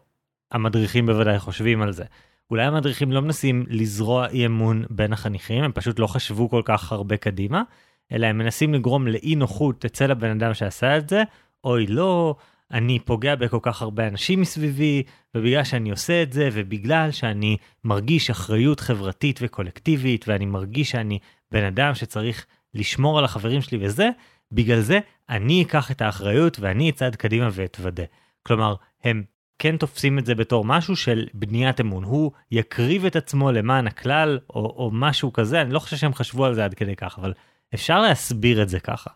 המדריכים 0.52 1.06
בוודאי 1.06 1.40
חושבים 1.40 1.82
על 1.82 1.94
זה. 1.94 2.04
אולי 2.52 2.64
המדריכים 2.64 3.12
לא 3.12 3.22
מנסים 3.22 3.66
לזרוע 3.70 4.28
אי 4.28 4.46
אמון 4.46 4.86
בין 4.90 5.14
החניכים, 5.14 5.64
הם 5.64 5.72
פשוט 5.72 6.00
לא 6.00 6.08
חשבו 6.08 6.50
כל 6.50 6.62
כך 6.66 6.92
הרבה 6.92 7.18
קדימה, 7.18 7.64
אלא 8.12 8.28
הם 8.28 8.38
מנסים 8.38 8.74
לגרום 8.74 9.08
לאי 9.08 9.36
נוחות 9.36 9.86
אצל 9.86 10.12
הבן 10.12 10.30
אדם 10.30 10.54
שעשה 10.54 10.98
את 10.98 11.10
זה, 11.10 11.24
אוי 11.64 11.88
לא, 11.88 12.36
אני 12.72 13.00
פוגע 13.00 13.36
בכל 13.36 13.60
כך 13.62 13.82
הרבה 13.82 14.08
אנשים 14.08 14.42
מסביבי, 14.42 15.04
ובגלל 15.36 15.64
שאני 15.64 15.92
עושה 15.92 16.24
את 16.24 16.34
זה, 16.34 16.50
ובגלל 16.54 17.12
שאני 17.12 17.58
מרגיש 17.84 18.30
אחריות 18.30 18.80
חברתית 18.80 19.40
וקולקטיבית, 19.42 20.28
ואני 20.28 20.46
מרגיש 20.46 20.92
שאני 20.92 21.20
בן 21.52 21.64
אדם 21.64 21.96
שצריך 21.96 22.46
לשמור 22.74 23.20
על 23.20 23.26
החברים 23.26 23.62
שלי 23.62 23.78
וזה, 23.82 24.10
בגלל 24.52 24.80
זה 24.80 25.00
אני 25.30 25.64
אקח 25.64 25.92
את 25.92 26.02
האחריות 26.02 26.60
ואני 26.60 26.90
אצעד 26.90 27.16
קדימה 27.16 27.50
ואתוודה. 27.52 28.04
כלומר, 28.44 28.76
הם 29.04 29.24
כן 29.60 29.78
תופסים 29.78 30.20
את 30.20 30.26
זה 30.26 30.36
בתור 30.36 30.66
משהו 30.66 30.96
של 30.96 31.28
בניית 31.34 31.82
אמון. 31.82 32.04
הוא 32.04 32.32
יקריב 32.52 33.06
את 33.06 33.16
עצמו 33.16 33.52
למען 33.52 33.88
הכלל, 33.88 34.40
או, 34.50 34.60
או 34.60 34.90
משהו 34.94 35.34
כזה, 35.34 35.62
אני 35.62 35.74
לא 35.74 35.80
חושב 35.80 35.98
שהם 35.98 36.14
חשבו 36.14 36.46
על 36.46 36.54
זה 36.54 36.66
עד 36.66 36.74
כדי 36.74 36.96
כך, 36.96 37.20
אבל 37.20 37.34
אפשר 37.74 38.02
להסביר 38.02 38.62
את 38.62 38.70
זה 38.70 38.80
ככה. 38.80 39.10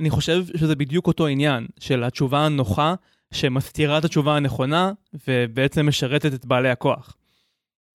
אני 0.00 0.10
חושב 0.10 0.44
שזה 0.56 0.76
בדיוק 0.76 1.06
אותו 1.06 1.26
עניין 1.26 1.66
של 1.80 2.04
התשובה 2.04 2.46
הנוחה 2.46 2.94
שמסתירה 3.34 3.98
את 3.98 4.04
התשובה 4.04 4.36
הנכונה 4.36 4.92
ובעצם 5.28 5.88
משרתת 5.88 6.34
את 6.34 6.46
בעלי 6.46 6.70
הכוח. 6.70 7.16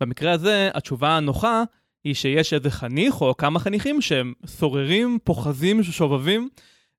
במקרה 0.01 0.31
הזה, 0.31 0.69
התשובה 0.73 1.17
הנוחה 1.17 1.63
היא 2.03 2.13
שיש 2.13 2.53
איזה 2.53 2.69
חניך 2.69 3.21
או 3.21 3.37
כמה 3.37 3.59
חניכים 3.59 4.01
שהם 4.01 4.33
סוררים, 4.45 5.19
פוחזים, 5.23 5.83
שובבים, 5.83 6.49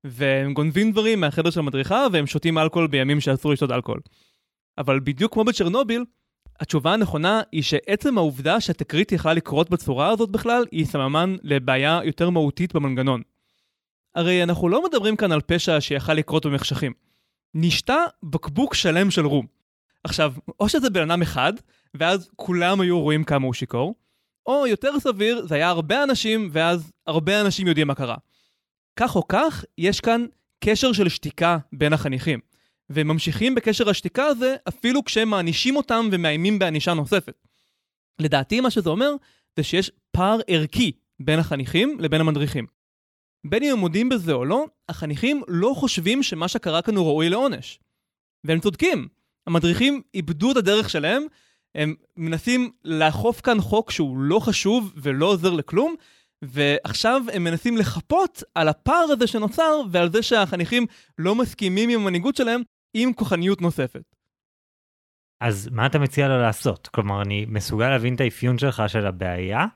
והם 0.04 0.54
גונבים 0.54 0.92
דברים 0.92 1.20
מהחדר 1.20 1.50
של 1.50 1.61
המדריכה 1.61 2.06
והם 2.12 2.26
שותים 2.26 2.59
אלכוהול 2.59 2.87
בימים 2.88 3.20
שאסור 3.20 3.52
לשתות 3.52 3.70
אלכוהול. 3.70 4.00
אבל 4.78 5.00
בדיוק 5.00 5.33
כמו 5.33 5.44
בצ'רנוביל, 5.44 6.04
התשובה 6.61 6.92
הנכונה 6.92 7.42
היא 7.53 7.62
שעצם 7.62 8.18
העובדה 8.18 8.61
שהתקרית 8.61 9.12
יכלה 9.12 9.35
לקרות 9.35 9.70
בצורה 9.70 10.09
הזאת 10.09 10.31
בכלל, 10.31 10.64
היא 10.73 10.87
סממן 10.87 11.37
לבעיה 11.42 12.01
יותר 12.05 12.31
מהותית 12.31 12.75
במנגנון. 12.75 13.23
הרי 14.14 14.42
אנחנו 14.42 14.68
לא 14.68 14.85
מדברים 14.85 15.16
כאן 15.16 15.33
על 15.33 15.40
פשע 15.40 15.81
שיכל 15.81 16.14
לקרות 16.14 16.46
במחשכים. 16.46 16.92
נשתה 17.55 17.96
בקבוק 18.23 18.75
שלם 18.75 19.11
של 19.11 19.27
רום. 19.27 19.46
עכשיו, 20.05 20.33
או 20.61 20.68
שזה 20.68 20.90
בן 20.90 21.11
אדם 21.11 21.23
אחד, 21.23 21.53
ואז 21.94 22.31
כולם 22.37 22.81
היו 22.81 23.01
רואים 23.01 23.25
כמה 23.25 23.46
הוא 23.46 23.55
שיכור, 23.55 23.94
או 24.46 24.66
יותר 24.66 25.01
סביר, 25.01 25.46
זה 25.46 25.55
היה 25.55 25.68
הרבה 25.68 26.03
אנשים, 26.03 26.49
ואז 26.53 26.92
הרבה 27.07 27.40
אנשים 27.40 27.66
יודעים 27.66 27.87
מה 27.87 27.94
קרה. 27.94 28.16
כך 28.96 29.16
או 29.16 29.29
כך, 29.29 29.64
יש 29.79 30.01
כאן 30.01 30.27
קשר 30.64 30.92
של 30.92 31.09
שתיקה 31.09 31.59
בין 31.73 31.92
החניכים. 31.92 32.40
והם 32.90 33.09
ממשיכים 33.09 33.55
בקשר 33.55 33.90
השתיקה 33.90 34.24
הזה 34.24 34.57
אפילו 34.68 35.05
כשהם 35.05 35.29
מענישים 35.29 35.76
אותם 35.76 36.09
ומאיימים 36.12 36.59
בענישה 36.59 36.94
נוספת. 36.94 37.46
לדעתי 38.18 38.61
מה 38.61 38.70
שזה 38.70 38.90
אומר 38.90 39.14
זה 39.57 39.62
שיש 39.62 39.90
פער 40.11 40.40
ערכי 40.46 40.92
בין 41.20 41.38
החניכים 41.38 41.96
לבין 42.00 42.20
המדריכים. 42.20 42.66
בין 43.46 43.62
אם 43.62 43.72
הם 43.72 43.79
מודים 43.79 44.09
בזה 44.09 44.33
או 44.33 44.44
לא, 44.44 44.66
החניכים 44.88 45.42
לא 45.48 45.72
חושבים 45.76 46.22
שמה 46.22 46.48
שקרה 46.48 46.83
כאן 46.83 46.96
הוא 46.96 47.07
ראוי 47.07 47.29
לעונש. 47.29 47.79
והם 48.44 48.61
צודקים. 48.61 49.09
המדריכים 49.46 50.03
איבדו 50.14 50.53
את 50.53 50.57
הדרך 50.57 50.90
שלהם, 50.90 51.22
הם 51.74 51.94
מנסים 52.16 52.70
לאכוף 52.85 53.40
כאן 53.40 53.61
חוק 53.61 53.90
שהוא 53.90 54.18
לא 54.18 54.38
חשוב 54.40 54.92
ולא 54.96 55.26
עוזר 55.26 55.50
לכלום, 55.50 55.94
ועכשיו 56.42 57.22
הם 57.33 57.44
מנסים 57.44 57.76
לחפות 57.76 58.42
על 58.55 58.68
הפער 58.68 59.07
הזה 59.12 59.26
שנוצר 59.26 59.81
ועל 59.90 60.12
זה 60.12 60.22
שהחניכים 60.22 60.87
לא 61.18 61.35
מסכימים 61.35 61.88
עם 61.88 62.00
המנהיגות 62.00 62.37
שלהם 62.37 62.62
עם 62.94 63.12
כוחניות 63.12 63.62
נוספת. 63.62 64.03
אז 65.40 65.68
מה 65.72 65.87
אתה 65.87 65.98
מציע 65.98 66.29
לו 66.29 66.38
לעשות? 66.38 66.88
כלומר, 66.88 67.22
אני 67.22 67.46
מסוגל 67.48 67.88
להבין 67.88 68.14
את 68.14 68.20
האפיון 68.20 68.59
שלך 68.59 68.83
של 68.87 69.07
הבעיה, 69.07 69.66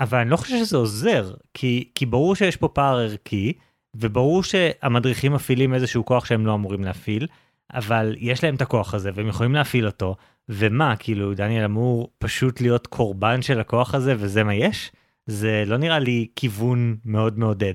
אבל 0.00 0.18
אני 0.18 0.30
לא 0.30 0.36
חושב 0.36 0.56
שזה 0.64 0.76
עוזר, 0.76 1.34
כי, 1.54 1.90
כי 1.94 2.06
ברור 2.06 2.36
שיש 2.36 2.56
פה 2.56 2.68
פער 2.68 2.98
ערכי, 2.98 3.52
וברור 3.96 4.42
שהמדריכים 4.42 5.32
מפעילים 5.32 5.74
איזשהו 5.74 6.04
כוח 6.04 6.24
שהם 6.24 6.46
לא 6.46 6.54
אמורים 6.54 6.84
להפעיל, 6.84 7.26
אבל 7.74 8.14
יש 8.18 8.44
להם 8.44 8.54
את 8.54 8.62
הכוח 8.62 8.94
הזה 8.94 9.10
והם 9.14 9.28
יכולים 9.28 9.54
להפעיל 9.54 9.86
אותו, 9.86 10.16
ומה, 10.48 10.96
כאילו, 10.96 11.34
דניאל 11.34 11.64
אמור 11.64 12.12
פשוט 12.18 12.60
להיות 12.60 12.86
קורבן 12.86 13.42
של 13.42 13.60
הכוח 13.60 13.94
הזה 13.94 14.14
וזה 14.18 14.44
מה 14.44 14.54
יש? 14.54 14.92
זה 15.26 15.64
לא 15.66 15.76
נראה 15.76 15.98
לי 15.98 16.28
כיוון 16.36 16.96
מאוד 17.04 17.38
מעודד. 17.38 17.74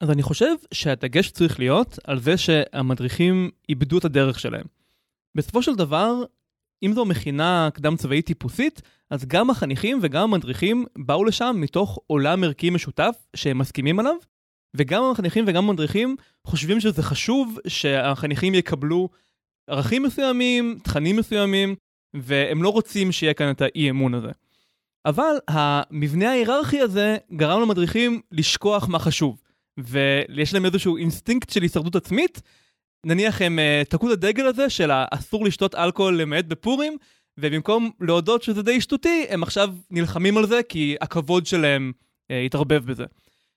אז 0.00 0.10
אני 0.10 0.22
חושב 0.22 0.54
שהדגש 0.74 1.30
צריך 1.30 1.58
להיות 1.58 1.98
על 2.04 2.20
זה 2.20 2.36
שהמדריכים 2.36 3.50
איבדו 3.68 3.98
את 3.98 4.04
הדרך 4.04 4.40
שלהם. 4.40 4.66
בסופו 5.34 5.62
של 5.62 5.74
דבר, 5.74 6.14
אם 6.82 6.92
זו 6.94 7.04
מכינה 7.04 7.68
קדם 7.74 7.96
צבאית 7.96 8.26
טיפוסית, 8.26 8.82
אז 9.10 9.24
גם 9.24 9.50
החניכים 9.50 9.98
וגם 10.02 10.22
המדריכים 10.22 10.86
באו 10.98 11.24
לשם 11.24 11.56
מתוך 11.58 11.98
עולם 12.06 12.44
ערכי 12.44 12.70
משותף 12.70 13.16
שהם 13.36 13.58
מסכימים 13.58 13.98
עליו, 13.98 14.14
וגם 14.76 15.02
החניכים 15.12 15.44
וגם 15.46 15.68
המדריכים 15.68 16.16
חושבים 16.46 16.80
שזה 16.80 17.02
חשוב 17.02 17.58
שהחניכים 17.66 18.54
יקבלו 18.54 19.08
ערכים 19.66 20.02
מסוימים, 20.02 20.78
תכנים 20.82 21.16
מסוימים, 21.16 21.74
והם 22.14 22.62
לא 22.62 22.68
רוצים 22.68 23.12
שיהיה 23.12 23.34
כאן 23.34 23.50
את 23.50 23.60
האי 23.60 23.90
אמון 23.90 24.14
הזה. 24.14 24.30
אבל 25.06 25.34
המבנה 25.48 26.30
ההיררכי 26.30 26.80
הזה 26.80 27.16
גרם 27.32 27.62
למדריכים 27.62 28.20
לשכוח 28.32 28.88
מה 28.88 28.98
חשוב. 28.98 29.42
ויש 29.78 30.54
להם 30.54 30.64
איזשהו 30.64 30.96
אינסטינקט 30.96 31.50
של 31.50 31.62
הישרדות 31.62 31.96
עצמית. 31.96 32.42
נניח 33.06 33.42
הם 33.42 33.58
uh, 33.58 33.88
תקעו 33.88 34.08
את 34.08 34.12
הדגל 34.12 34.46
הזה 34.46 34.70
של 34.70 34.90
האסור 34.90 35.44
לשתות 35.44 35.74
אלכוהול 35.74 36.20
למעט 36.20 36.44
בפורים, 36.44 36.96
ובמקום 37.38 37.90
להודות 38.00 38.42
שזה 38.42 38.62
די 38.62 38.80
שטותי, 38.80 39.26
הם 39.28 39.42
עכשיו 39.42 39.74
נלחמים 39.90 40.36
על 40.38 40.46
זה 40.46 40.60
כי 40.68 40.96
הכבוד 41.00 41.46
שלהם 41.46 41.92
uh, 42.32 42.34
התערבב 42.46 42.84
בזה. 42.84 43.04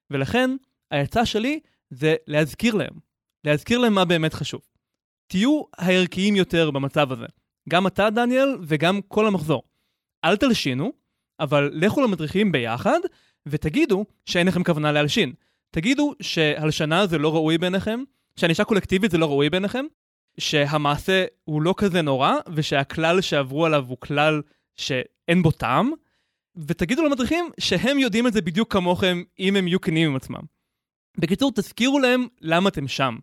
ולכן, 0.10 0.56
העצה 0.92 1.26
שלי 1.26 1.60
זה 1.90 2.16
להזכיר 2.28 2.76
להם. 2.76 2.94
להזכיר 3.44 3.78
להם 3.78 3.94
מה 3.94 4.06
באמת 4.06 4.34
חשוב. 4.34 4.62
תהיו 5.28 5.62
הערכיים 5.78 6.36
יותר 6.36 6.72
במצב 6.72 7.12
הזה. 7.12 7.26
גם 7.70 7.88
אתה, 7.88 8.10
דניאל, 8.10 8.58
וגם 8.62 9.00
כל 9.08 9.28
המחזור. 9.28 9.64
אל 10.26 10.36
תלשינו, 10.36 10.92
אבל 11.40 11.72
לכו 11.74 12.02
למדריכים 12.02 12.52
ביחד, 12.52 13.00
ותגידו 13.46 14.06
שאין 14.26 14.48
לכם 14.48 14.64
כוונה 14.64 14.92
להלשין. 14.92 15.34
תגידו 15.72 16.14
שהלשנה 16.22 17.08
זה 17.08 17.18
לא 17.18 17.34
ראוי 17.34 17.58
בעיניכם, 17.58 18.04
שענישה 18.36 18.64
קולקטיבית 18.64 19.12
זה 19.12 19.18
לא 19.18 19.26
ראוי 19.26 19.50
בעיניכם, 19.50 19.86
שהמעשה 20.38 21.26
הוא 21.44 21.62
לא 21.62 21.74
כזה 21.78 22.02
נורא, 22.02 22.34
ושהכלל 22.54 23.22
שעברו 23.22 23.66
עליו 23.66 23.86
הוא 23.88 23.98
כלל 24.00 24.42
שאין 24.76 25.42
בו 25.42 25.52
טעם, 25.52 25.92
ותגידו 26.56 27.06
למדריכים 27.06 27.50
שהם 27.60 28.00
יודעים 28.00 28.28
את 28.28 28.34
זה 28.34 28.42
בדיוק 28.42 28.74
כמוכם 28.74 29.24
אם 29.40 29.56
הם 29.56 29.68
יהיו 29.68 29.82
כנים 29.82 30.10
עם 30.10 30.16
עצמם. 30.16 30.42
בקיצור, 31.18 31.52
תזכירו 31.56 32.00
להם 32.00 32.28
למה 32.42 32.70
אתם 32.70 32.88
שם, 32.88 33.18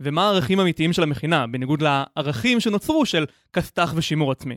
ומה 0.00 0.24
הערכים 0.24 0.58
האמיתיים 0.58 0.92
של 0.92 1.02
המכינה, 1.02 1.46
בניגוד 1.46 1.82
לערכים 1.82 2.60
שנוצרו 2.60 3.06
של 3.06 3.26
כסת"ח 3.52 3.92
ושימור 3.96 4.32
עצמי. 4.32 4.56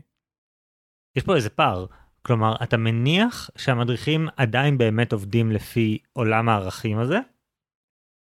יש 1.15 1.23
פה 1.23 1.35
איזה 1.35 1.49
פער. 1.49 1.85
כלומר, 2.21 2.55
אתה 2.63 2.77
מניח 2.77 3.49
שהמדריכים 3.57 4.27
עדיין 4.37 4.77
באמת 4.77 5.13
עובדים 5.13 5.51
לפי 5.51 5.97
עולם 6.13 6.49
הערכים 6.49 6.99
הזה, 6.99 7.19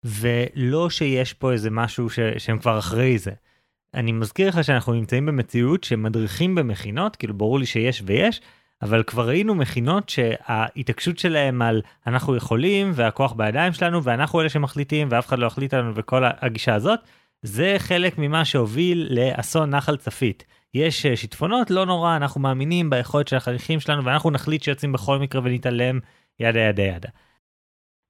ולא 0.04 0.90
שיש 0.90 1.34
פה 1.34 1.52
איזה 1.52 1.70
משהו 1.72 2.10
ש... 2.10 2.20
שהם 2.38 2.60
כבר 2.60 2.80
אחרי 2.80 3.18
זה. 3.18 3.32
אני 3.94 4.12
מזכיר 4.12 4.50
לך 4.50 4.64
שאנחנו 4.64 4.94
נמצאים 4.94 5.26
במציאות 5.26 5.84
שמדריכים 5.84 6.56
במכינות, 6.56 7.16
כאילו 7.16 7.34
ברור 7.34 7.60
לי 7.60 7.66
שיש 7.66 8.04
ויש, 8.06 8.42
אבל 8.82 9.04
כבר 9.04 9.28
ראינו 9.28 9.56
מכינות 9.56 10.10
שההתעקשות 10.10 11.18
שלהם 11.18 11.62
על 11.62 11.82
אנחנו 12.08 12.36
יכולים 12.36 12.92
והכוח 12.96 13.34
בידיים 13.34 13.74
שלנו 13.74 14.04
ואנחנו 14.04 14.42
אלה 14.42 14.50
שמחליטים 14.50 15.08
ואף 15.12 15.28
אחד 15.28 15.40
לא 15.40 15.46
יחליט 15.46 15.74
עלינו 15.74 15.96
וכל 15.96 16.24
הגישה 16.26 16.76
הזאת, 16.76 17.00
זה 17.42 17.76
חלק 17.78 18.18
ממה 18.18 18.46
שהוביל 18.46 19.08
לאסון 19.12 19.70
נחל 19.70 19.98
צפית. 19.98 20.44
יש 20.74 21.06
אה, 21.06 21.16
שיטפונות, 21.16 21.72
לא 21.72 21.86
נורא, 21.86 22.16
אנחנו 22.16 22.42
מאמינים 22.42 22.90
ביכולת 22.90 23.28
של 23.28 23.36
החניכים 23.36 23.80
שלנו 23.80 24.06
ואנחנו 24.06 24.32
נחליט 24.32 24.64
שיוצאים 24.64 24.92
בכל 24.92 25.20
מקרה 25.20 25.42
ונתעלם 25.44 26.00
ידה 26.40 26.60
ידה 26.60 26.84
ידה. 26.84 27.10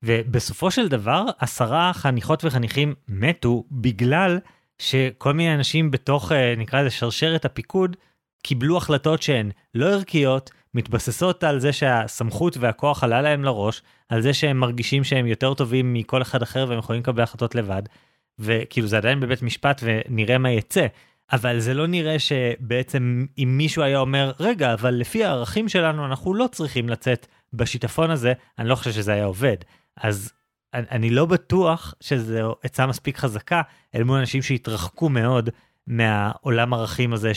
ובסופו 0.03 0.71
של 0.71 0.87
דבר 0.87 1.25
עשרה 1.39 1.91
חניכות 1.93 2.45
וחניכים 2.45 2.93
מתו 3.07 3.63
בגלל 3.71 4.39
שכל 4.77 5.33
מיני 5.33 5.55
אנשים 5.55 5.91
בתוך 5.91 6.31
אה, 6.31 6.53
נקרא 6.57 6.81
לזה 6.81 6.89
שרשרת 6.89 7.45
הפיקוד 7.45 7.95
קיבלו 8.43 8.77
החלטות 8.77 9.21
שהן 9.21 9.51
לא 9.75 9.85
ערכיות, 9.85 10.51
מתבססות 10.73 11.43
על 11.43 11.59
זה 11.59 11.73
שהסמכות 11.73 12.57
והכוח 12.57 13.03
עלה 13.03 13.21
להם 13.21 13.43
לראש, 13.43 13.81
על 14.09 14.21
זה 14.21 14.33
שהם 14.33 14.57
מרגישים 14.57 15.03
שהם 15.03 15.27
יותר 15.27 15.53
טובים 15.53 15.93
מכל 15.93 16.21
אחד 16.21 16.41
אחר 16.41 16.65
והם 16.69 16.79
יכולים 16.79 17.01
לקבל 17.01 17.23
החלטות 17.23 17.55
לבד, 17.55 17.81
וכאילו 18.39 18.87
זה 18.87 18.97
עדיין 18.97 19.19
בבית 19.19 19.41
משפט 19.41 19.81
ונראה 19.83 20.37
מה 20.37 20.51
יצא. 20.51 20.87
אבל 21.31 21.59
זה 21.59 21.73
לא 21.73 21.87
נראה 21.87 22.19
שבעצם 22.19 23.25
אם 23.37 23.57
מישהו 23.57 23.83
היה 23.83 23.99
אומר, 23.99 24.31
רגע, 24.39 24.73
אבל 24.73 24.93
לפי 24.93 25.23
הערכים 25.23 25.69
שלנו 25.69 26.05
אנחנו 26.05 26.33
לא 26.33 26.45
צריכים 26.51 26.89
לצאת 26.89 27.27
בשיטפון 27.53 28.11
הזה, 28.11 28.33
אני 28.59 28.69
לא 28.69 28.75
חושב 28.75 28.91
שזה 28.91 29.13
היה 29.13 29.25
עובד. 29.25 29.55
אז 29.97 30.33
אני 30.73 31.09
לא 31.09 31.25
בטוח 31.25 31.93
שזו 32.01 32.55
עצה 32.63 32.87
מספיק 32.87 33.17
חזקה 33.17 33.61
אל 33.95 34.03
מול 34.03 34.19
אנשים 34.19 34.41
שהתרחקו 34.41 35.09
מאוד 35.09 35.49
מהעולם 35.87 36.73
ערכים 36.73 37.13
הזה. 37.13 37.31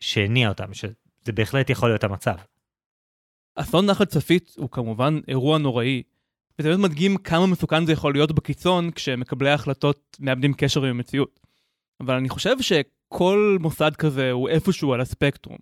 שהניע 0.00 0.48
אותם, 0.48 0.74
שזה 0.74 1.32
בהחלט 1.34 1.70
יכול 1.70 1.88
להיות 1.88 2.04
המצב. 2.04 2.36
אסון 3.54 3.86
נחל 3.86 4.04
צפית 4.04 4.54
הוא 4.58 4.70
כמובן 4.70 5.20
אירוע 5.28 5.58
נוראי, 5.58 6.02
וזה 6.58 6.68
באמת 6.68 6.90
מדגים 6.90 7.16
כמה 7.16 7.46
מסוכן 7.46 7.86
זה 7.86 7.92
יכול 7.92 8.12
להיות 8.12 8.32
בקיצון 8.32 8.90
כשמקבלי 8.90 9.50
ההחלטות 9.50 10.16
מאבדים 10.20 10.54
קשר 10.54 10.84
עם 10.84 10.90
המציאות. 10.90 11.40
אבל 12.00 12.14
אני 12.14 12.28
חושב 12.28 12.56
שכל 12.60 13.56
מוסד 13.60 13.96
כזה 13.96 14.30
הוא 14.30 14.48
איפשהו 14.48 14.92
על 14.92 15.00
הספקטרום. 15.00 15.58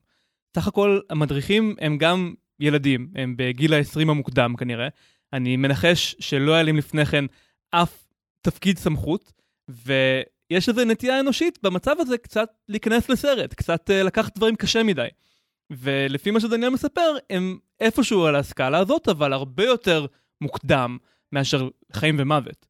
סך 0.56 0.68
הכל 0.68 1.00
המדריכים 1.10 1.74
הם 1.80 1.98
גם 1.98 2.34
ילדים, 2.60 3.10
הם 3.14 3.34
בגיל 3.38 3.74
ה-20 3.74 4.00
המוקדם 4.00 4.56
כנראה, 4.56 4.88
אני 5.36 5.56
מנחש 5.56 6.16
שלא 6.18 6.54
היה 6.54 6.62
להם 6.62 6.76
לפני 6.76 7.06
כן 7.06 7.24
אף 7.70 8.06
תפקיד 8.40 8.78
סמכות, 8.78 9.32
ויש 9.68 10.68
איזו 10.68 10.84
נטייה 10.84 11.20
אנושית 11.20 11.58
במצב 11.62 11.96
הזה 11.98 12.18
קצת 12.18 12.50
להיכנס 12.68 13.08
לסרט, 13.08 13.54
קצת 13.54 13.90
uh, 13.90 14.06
לקחת 14.06 14.36
דברים 14.36 14.56
קשה 14.56 14.82
מדי. 14.82 15.08
ולפי 15.70 16.30
מה 16.30 16.40
שדניאל 16.40 16.70
מספר, 16.70 17.16
הם 17.30 17.58
איפשהו 17.80 18.26
על 18.26 18.36
הסקאלה 18.36 18.78
הזאת, 18.78 19.08
אבל 19.08 19.32
הרבה 19.32 19.64
יותר 19.64 20.06
מוקדם 20.40 20.98
מאשר 21.32 21.68
חיים 21.92 22.16
ומוות. 22.18 22.66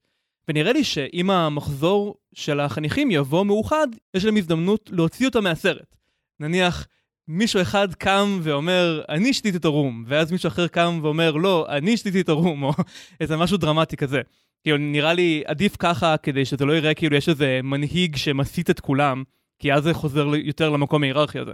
ונראה 0.49 0.73
לי 0.73 0.85
שאם 0.85 1.31
המחזור 1.31 2.15
של 2.35 2.61
החניכים 2.61 3.11
יבוא 3.11 3.45
מאוחד, 3.45 3.89
יש 4.15 4.25
להם 4.25 4.37
הזדמנות 4.37 4.91
להוציא 4.93 5.27
אותה 5.27 5.41
מהסרט. 5.41 5.97
נניח, 6.41 6.87
מישהו 7.29 7.63
אחד 7.63 7.95
קם 7.95 8.39
ואומר, 8.43 9.03
אני 9.09 9.33
שתיתי 9.33 9.57
את 9.57 9.65
הרום, 9.65 10.05
ואז 10.07 10.33
מישהו 10.33 10.49
אחר 10.49 10.67
קם 10.67 10.99
ואומר, 11.03 11.33
לא, 11.33 11.67
אני 11.69 11.97
שתיתי 11.97 12.21
את 12.21 12.29
הרום, 12.29 12.63
או 12.63 12.73
איזה 13.21 13.37
משהו 13.37 13.57
דרמטי 13.57 13.97
כזה. 13.97 14.21
כאילו, 14.63 14.77
נראה 14.79 15.13
לי 15.13 15.43
עדיף 15.47 15.77
ככה, 15.79 16.17
כדי 16.17 16.45
שזה 16.45 16.65
לא 16.65 16.77
יראה 16.77 16.95
כאילו 16.95 17.17
יש 17.17 17.29
איזה 17.29 17.61
מנהיג 17.63 18.17
שמסית 18.17 18.71
את 18.71 18.81
כולם, 18.81 19.23
כי 19.59 19.73
אז 19.73 19.83
זה 19.83 19.95
חוזר 19.95 20.27
יותר 20.35 20.71
למקום 20.71 21.03
ההיררכי 21.03 21.39
הזה. 21.39 21.53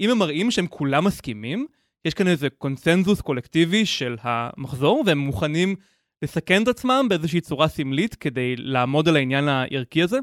אם 0.00 0.10
הם 0.10 0.18
מראים 0.18 0.50
שהם 0.50 0.66
כולם 0.66 1.04
מסכימים, 1.04 1.66
יש 2.04 2.14
כאן 2.14 2.28
איזה 2.28 2.50
קונצנזוס 2.50 3.20
קולקטיבי 3.20 3.86
של 3.86 4.16
המחזור, 4.22 5.02
והם 5.06 5.18
מוכנים 5.18 5.74
לסכן 6.22 6.62
את 6.62 6.68
עצמם 6.68 7.06
באיזושהי 7.08 7.40
צורה 7.40 7.68
סמלית 7.68 8.14
כדי 8.14 8.56
לעמוד 8.56 9.08
על 9.08 9.16
העניין 9.16 9.48
הערכי 9.48 10.02
הזה, 10.02 10.18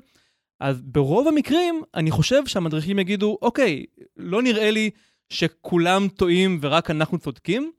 אז 0.61 0.81
ברוב 0.81 1.27
המקרים, 1.27 1.83
אני 1.95 2.11
חושב 2.11 2.45
שהמדריכים 2.45 2.99
יגידו, 2.99 3.37
אוקיי, 3.41 3.85
לא 4.17 4.41
נראה 4.41 4.71
לי 4.71 4.89
שכולם 5.29 6.07
טועים 6.07 6.59
ורק 6.61 6.91
אנחנו 6.91 7.17
צודקים, 7.17 7.71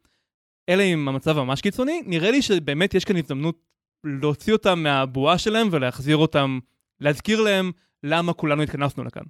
אלא 0.68 0.82
אם 0.82 1.08
המצב 1.08 1.38
ממש 1.38 1.60
קיצוני, 1.60 2.02
נראה 2.06 2.30
לי 2.30 2.42
שבאמת 2.42 2.94
יש 2.94 3.04
כאן 3.04 3.16
הזדמנות 3.16 3.58
להוציא 4.04 4.52
אותם 4.52 4.82
מהבועה 4.82 5.38
שלהם 5.38 5.68
ולהחזיר 5.70 6.16
אותם, 6.16 6.58
להזכיר 7.00 7.40
להם 7.40 7.72
למה 8.02 8.32
כולנו 8.32 8.62
התכנסנו 8.62 9.04
לכאן. 9.04 9.24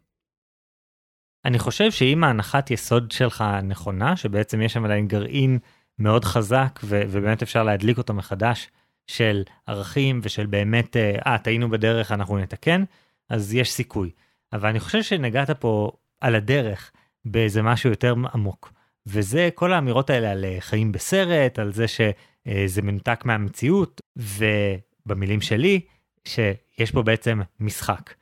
אני 1.44 1.58
חושב 1.58 1.90
שאם 1.90 2.24
ההנחת 2.24 2.70
יסוד 2.70 3.10
שלך 3.10 3.44
נכונה, 3.62 4.16
שבעצם 4.16 4.62
יש 4.62 4.72
שם 4.72 4.84
עדיין 4.84 5.08
גרעין 5.08 5.58
מאוד 5.98 6.24
חזק 6.24 6.80
ו- 6.84 7.02
ובאמת 7.08 7.42
אפשר 7.42 7.62
להדליק 7.62 7.98
אותו 7.98 8.14
מחדש 8.14 8.68
של 9.06 9.42
ערכים 9.66 10.20
ושל 10.22 10.46
באמת, 10.46 10.96
אה, 10.96 11.36
ah, 11.36 11.38
טעינו 11.38 11.70
בדרך, 11.70 12.12
אנחנו 12.12 12.38
נתקן, 12.38 12.84
אז 13.28 13.54
יש 13.54 13.72
סיכוי. 13.72 14.10
אבל 14.52 14.68
אני 14.68 14.80
חושב 14.80 15.02
שנגעת 15.02 15.50
פה 15.50 15.92
על 16.20 16.34
הדרך 16.34 16.92
באיזה 17.24 17.62
משהו 17.62 17.90
יותר 17.90 18.14
עמוק. 18.34 18.72
וזה 19.06 19.48
כל 19.54 19.72
האמירות 19.72 20.10
האלה 20.10 20.30
על 20.30 20.44
אה, 20.44 20.56
חיים 20.60 20.92
בסרט, 20.92 21.58
על 21.58 21.72
זה 21.72 21.88
שזה 21.88 22.82
מנותק 22.82 23.24
מהמציאות, 23.24 24.00
ובמילים 24.16 25.40
שלי, 25.40 25.80
שיש 26.24 26.90
פה 26.92 27.02
בעצם 27.02 27.40
משחק. 27.60 28.14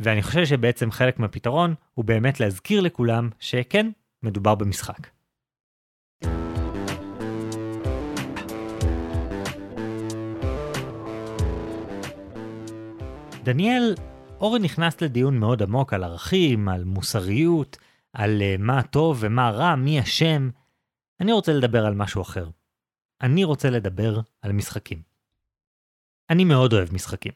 ואני 0.00 0.22
חושב 0.22 0.44
שבעצם 0.44 0.90
חלק 0.90 1.18
מהפתרון 1.18 1.74
הוא 1.94 2.04
באמת 2.04 2.40
להזכיר 2.40 2.80
לכולם 2.80 3.30
שכן, 3.38 3.90
מדובר 4.22 4.54
במשחק. 4.54 5.06
דניאל, 13.44 13.94
אורן 14.40 14.62
נכנס 14.62 15.00
לדיון 15.00 15.38
מאוד 15.38 15.62
עמוק 15.62 15.92
על 15.92 16.04
ערכים, 16.04 16.68
על 16.68 16.84
מוסריות, 16.84 17.76
על 18.12 18.40
uh, 18.40 18.62
מה 18.62 18.82
טוב 18.82 19.16
ומה 19.20 19.50
רע, 19.50 19.74
מי 19.74 20.00
אשם. 20.00 20.50
אני 21.20 21.32
רוצה 21.32 21.52
לדבר 21.52 21.86
על 21.86 21.94
משהו 21.94 22.22
אחר. 22.22 22.48
אני 23.22 23.44
רוצה 23.44 23.70
לדבר 23.70 24.20
על 24.42 24.52
משחקים. 24.52 25.02
אני 26.30 26.44
מאוד 26.44 26.72
אוהב 26.72 26.94
משחקים. 26.94 27.32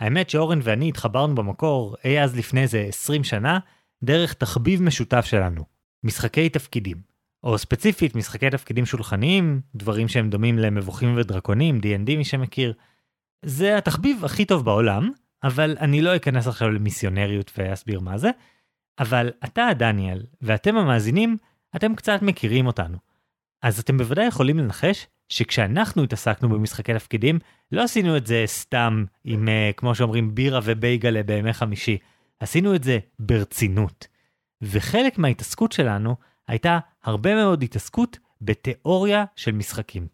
האמת 0.00 0.30
שאורן 0.30 0.58
ואני 0.62 0.88
התחברנו 0.88 1.34
במקור 1.34 1.96
אי 2.04 2.22
אז 2.22 2.36
לפני 2.36 2.62
איזה 2.62 2.84
20 2.88 3.24
שנה, 3.24 3.58
דרך 4.04 4.34
תחביב 4.34 4.82
משותף 4.82 5.24
שלנו, 5.24 5.64
משחקי 6.04 6.48
תפקידים. 6.48 6.96
או 7.42 7.58
ספציפית 7.58 8.16
משחקי 8.16 8.50
תפקידים 8.50 8.86
שולחניים, 8.86 9.60
דברים 9.74 10.08
שהם 10.08 10.30
דומים 10.30 10.58
למבוכים 10.58 11.16
ודרקונים, 11.16 11.78
D&D 11.78 12.16
מי 12.16 12.24
שמכיר. 12.24 12.72
זה 13.44 13.78
התחביב 13.78 14.24
הכי 14.24 14.44
טוב 14.44 14.64
בעולם, 14.64 15.10
אבל 15.42 15.76
אני 15.80 16.02
לא 16.02 16.16
אכנס 16.16 16.46
עכשיו 16.46 16.70
למיסיונריות 16.70 17.52
ואסביר 17.58 18.00
מה 18.00 18.18
זה. 18.18 18.30
אבל 18.98 19.30
אתה, 19.44 19.68
דניאל, 19.78 20.22
ואתם 20.42 20.76
המאזינים, 20.76 21.36
אתם 21.76 21.94
קצת 21.94 22.22
מכירים 22.22 22.66
אותנו. 22.66 22.98
אז 23.62 23.78
אתם 23.78 23.98
בוודאי 23.98 24.26
יכולים 24.26 24.58
לנחש 24.58 25.06
שכשאנחנו 25.28 26.02
התעסקנו 26.02 26.48
במשחקי 26.48 26.94
תפקידים, 26.94 27.38
לא 27.72 27.82
עשינו 27.82 28.16
את 28.16 28.26
זה 28.26 28.42
סתם 28.46 29.04
עם, 29.24 29.48
uh, 29.48 29.72
כמו 29.76 29.94
שאומרים, 29.94 30.34
בירה 30.34 30.60
ובייגלה 30.64 31.22
בימי 31.22 31.52
חמישי. 31.52 31.98
עשינו 32.40 32.74
את 32.74 32.84
זה 32.84 32.98
ברצינות. 33.18 34.06
וחלק 34.62 35.18
מההתעסקות 35.18 35.72
שלנו 35.72 36.16
הייתה 36.48 36.78
הרבה 37.04 37.34
מאוד 37.34 37.62
התעסקות 37.62 38.18
בתיאוריה 38.40 39.24
של 39.36 39.52
משחקים. 39.52 40.06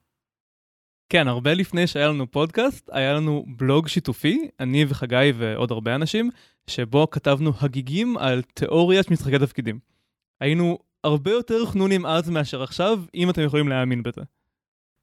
כן, 1.12 1.28
הרבה 1.28 1.54
לפני 1.54 1.86
שהיה 1.86 2.08
לנו 2.08 2.30
פודקאסט, 2.30 2.90
היה 2.92 3.12
לנו 3.14 3.44
בלוג 3.56 3.88
שיתופי, 3.88 4.48
אני 4.60 4.84
וחגי 4.88 5.32
ועוד 5.34 5.70
הרבה 5.70 5.94
אנשים, 5.94 6.30
שבו 6.66 7.10
כתבנו 7.10 7.52
הגיגים 7.60 8.18
על 8.18 8.42
תיאוריית 8.42 9.10
משחקי 9.10 9.38
תפקידים. 9.38 9.78
היינו 10.40 10.78
הרבה 11.04 11.30
יותר 11.30 11.66
חנונים 11.66 12.06
אז 12.06 12.30
מאשר 12.30 12.62
עכשיו, 12.62 13.00
אם 13.14 13.30
אתם 13.30 13.42
יכולים 13.42 13.68
להאמין 13.68 14.02
בזה. 14.02 14.20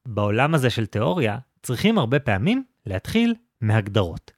בעולם 0.08 0.54
הזה 0.54 0.70
של 0.70 0.86
תיאוריה, 0.86 1.38
צריכים 1.62 1.98
הרבה 1.98 2.18
פעמים 2.18 2.64
להתחיל 2.86 3.34
מהגדרות. 3.60 4.30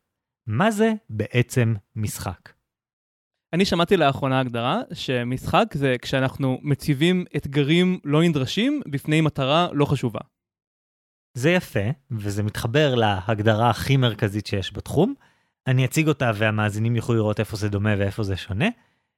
מה 0.47 0.71
זה 0.71 0.93
בעצם 1.11 1.75
משחק? 1.97 2.53
אני 3.53 3.65
שמעתי 3.65 3.97
לאחרונה 3.97 4.41
הגדרה 4.41 4.81
שמשחק 4.93 5.67
זה 5.75 5.97
כשאנחנו 6.03 6.59
מציבים 6.63 7.25
אתגרים 7.37 7.99
לא 8.05 8.23
נדרשים 8.23 8.83
בפני 8.87 9.21
מטרה 9.21 9.69
לא 9.73 9.85
חשובה. 9.85 10.21
זה 11.35 11.51
יפה, 11.51 11.91
וזה 12.11 12.43
מתחבר 12.43 12.95
להגדרה 12.95 13.71
הכי 13.71 13.97
מרכזית 13.97 14.47
שיש 14.47 14.73
בתחום. 14.73 15.15
אני 15.67 15.85
אציג 15.85 16.09
אותה 16.09 16.31
והמאזינים 16.35 16.97
יוכלו 16.97 17.17
לראות 17.17 17.41
איפה 17.41 17.57
זה 17.57 17.69
דומה 17.69 17.95
ואיפה 17.99 18.23
זה 18.23 18.37
שונה. 18.37 18.69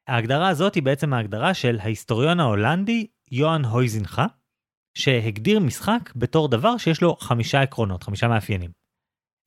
ההגדרה 0.09 0.49
הזאת 0.49 0.75
היא 0.75 0.83
בעצם 0.83 1.13
ההגדרה 1.13 1.55
של 1.55 1.79
ההיסטוריון 1.81 2.41
ההולנדי 2.41 3.07
יוהאן 3.31 3.65
הויזינחה, 3.65 4.27
שהגדיר 4.95 5.61
משחק 5.61 6.13
בתור 6.17 6.49
דבר 6.49 6.77
שיש 6.77 7.03
לו 7.03 7.17
חמישה 7.17 7.63
עקרונות, 7.63 8.03
חמישה 8.03 8.29
מאפיינים. 8.29 8.71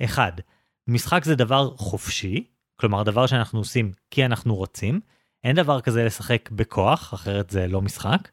1. 0.05 0.41
משחק 0.87 1.23
זה 1.23 1.35
דבר 1.35 1.77
חופשי, 1.77 2.43
כלומר 2.75 3.03
דבר 3.03 3.27
שאנחנו 3.27 3.59
עושים 3.59 3.91
כי 4.11 4.25
אנחנו 4.25 4.55
רוצים, 4.55 4.99
אין 5.43 5.55
דבר 5.55 5.81
כזה 5.81 6.05
לשחק 6.05 6.49
בכוח, 6.51 7.13
אחרת 7.13 7.49
זה 7.49 7.67
לא 7.67 7.81
משחק. 7.81 8.29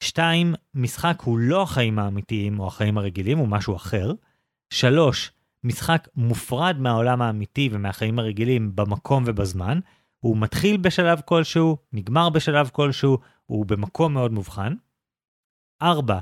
2. 0.00 0.54
משחק 0.74 1.20
הוא 1.24 1.38
לא 1.38 1.62
החיים 1.62 1.98
האמיתיים 1.98 2.60
או 2.60 2.66
החיים 2.66 2.98
הרגילים, 2.98 3.38
הוא 3.38 3.48
משהו 3.48 3.76
אחר. 3.76 4.12
3. 4.70 5.32
משחק 5.64 6.08
מופרד 6.16 6.76
מהעולם 6.78 7.22
האמיתי 7.22 7.68
ומהחיים 7.72 8.18
הרגילים 8.18 8.76
במקום 8.76 9.24
ובזמן. 9.26 9.80
הוא 10.20 10.36
מתחיל 10.36 10.76
בשלב 10.76 11.20
כלשהו, 11.24 11.76
נגמר 11.92 12.28
בשלב 12.28 12.70
כלשהו, 12.72 13.18
הוא 13.46 13.66
במקום 13.66 14.14
מאוד 14.14 14.32
מובחן. 14.32 14.74
4. 15.82 16.18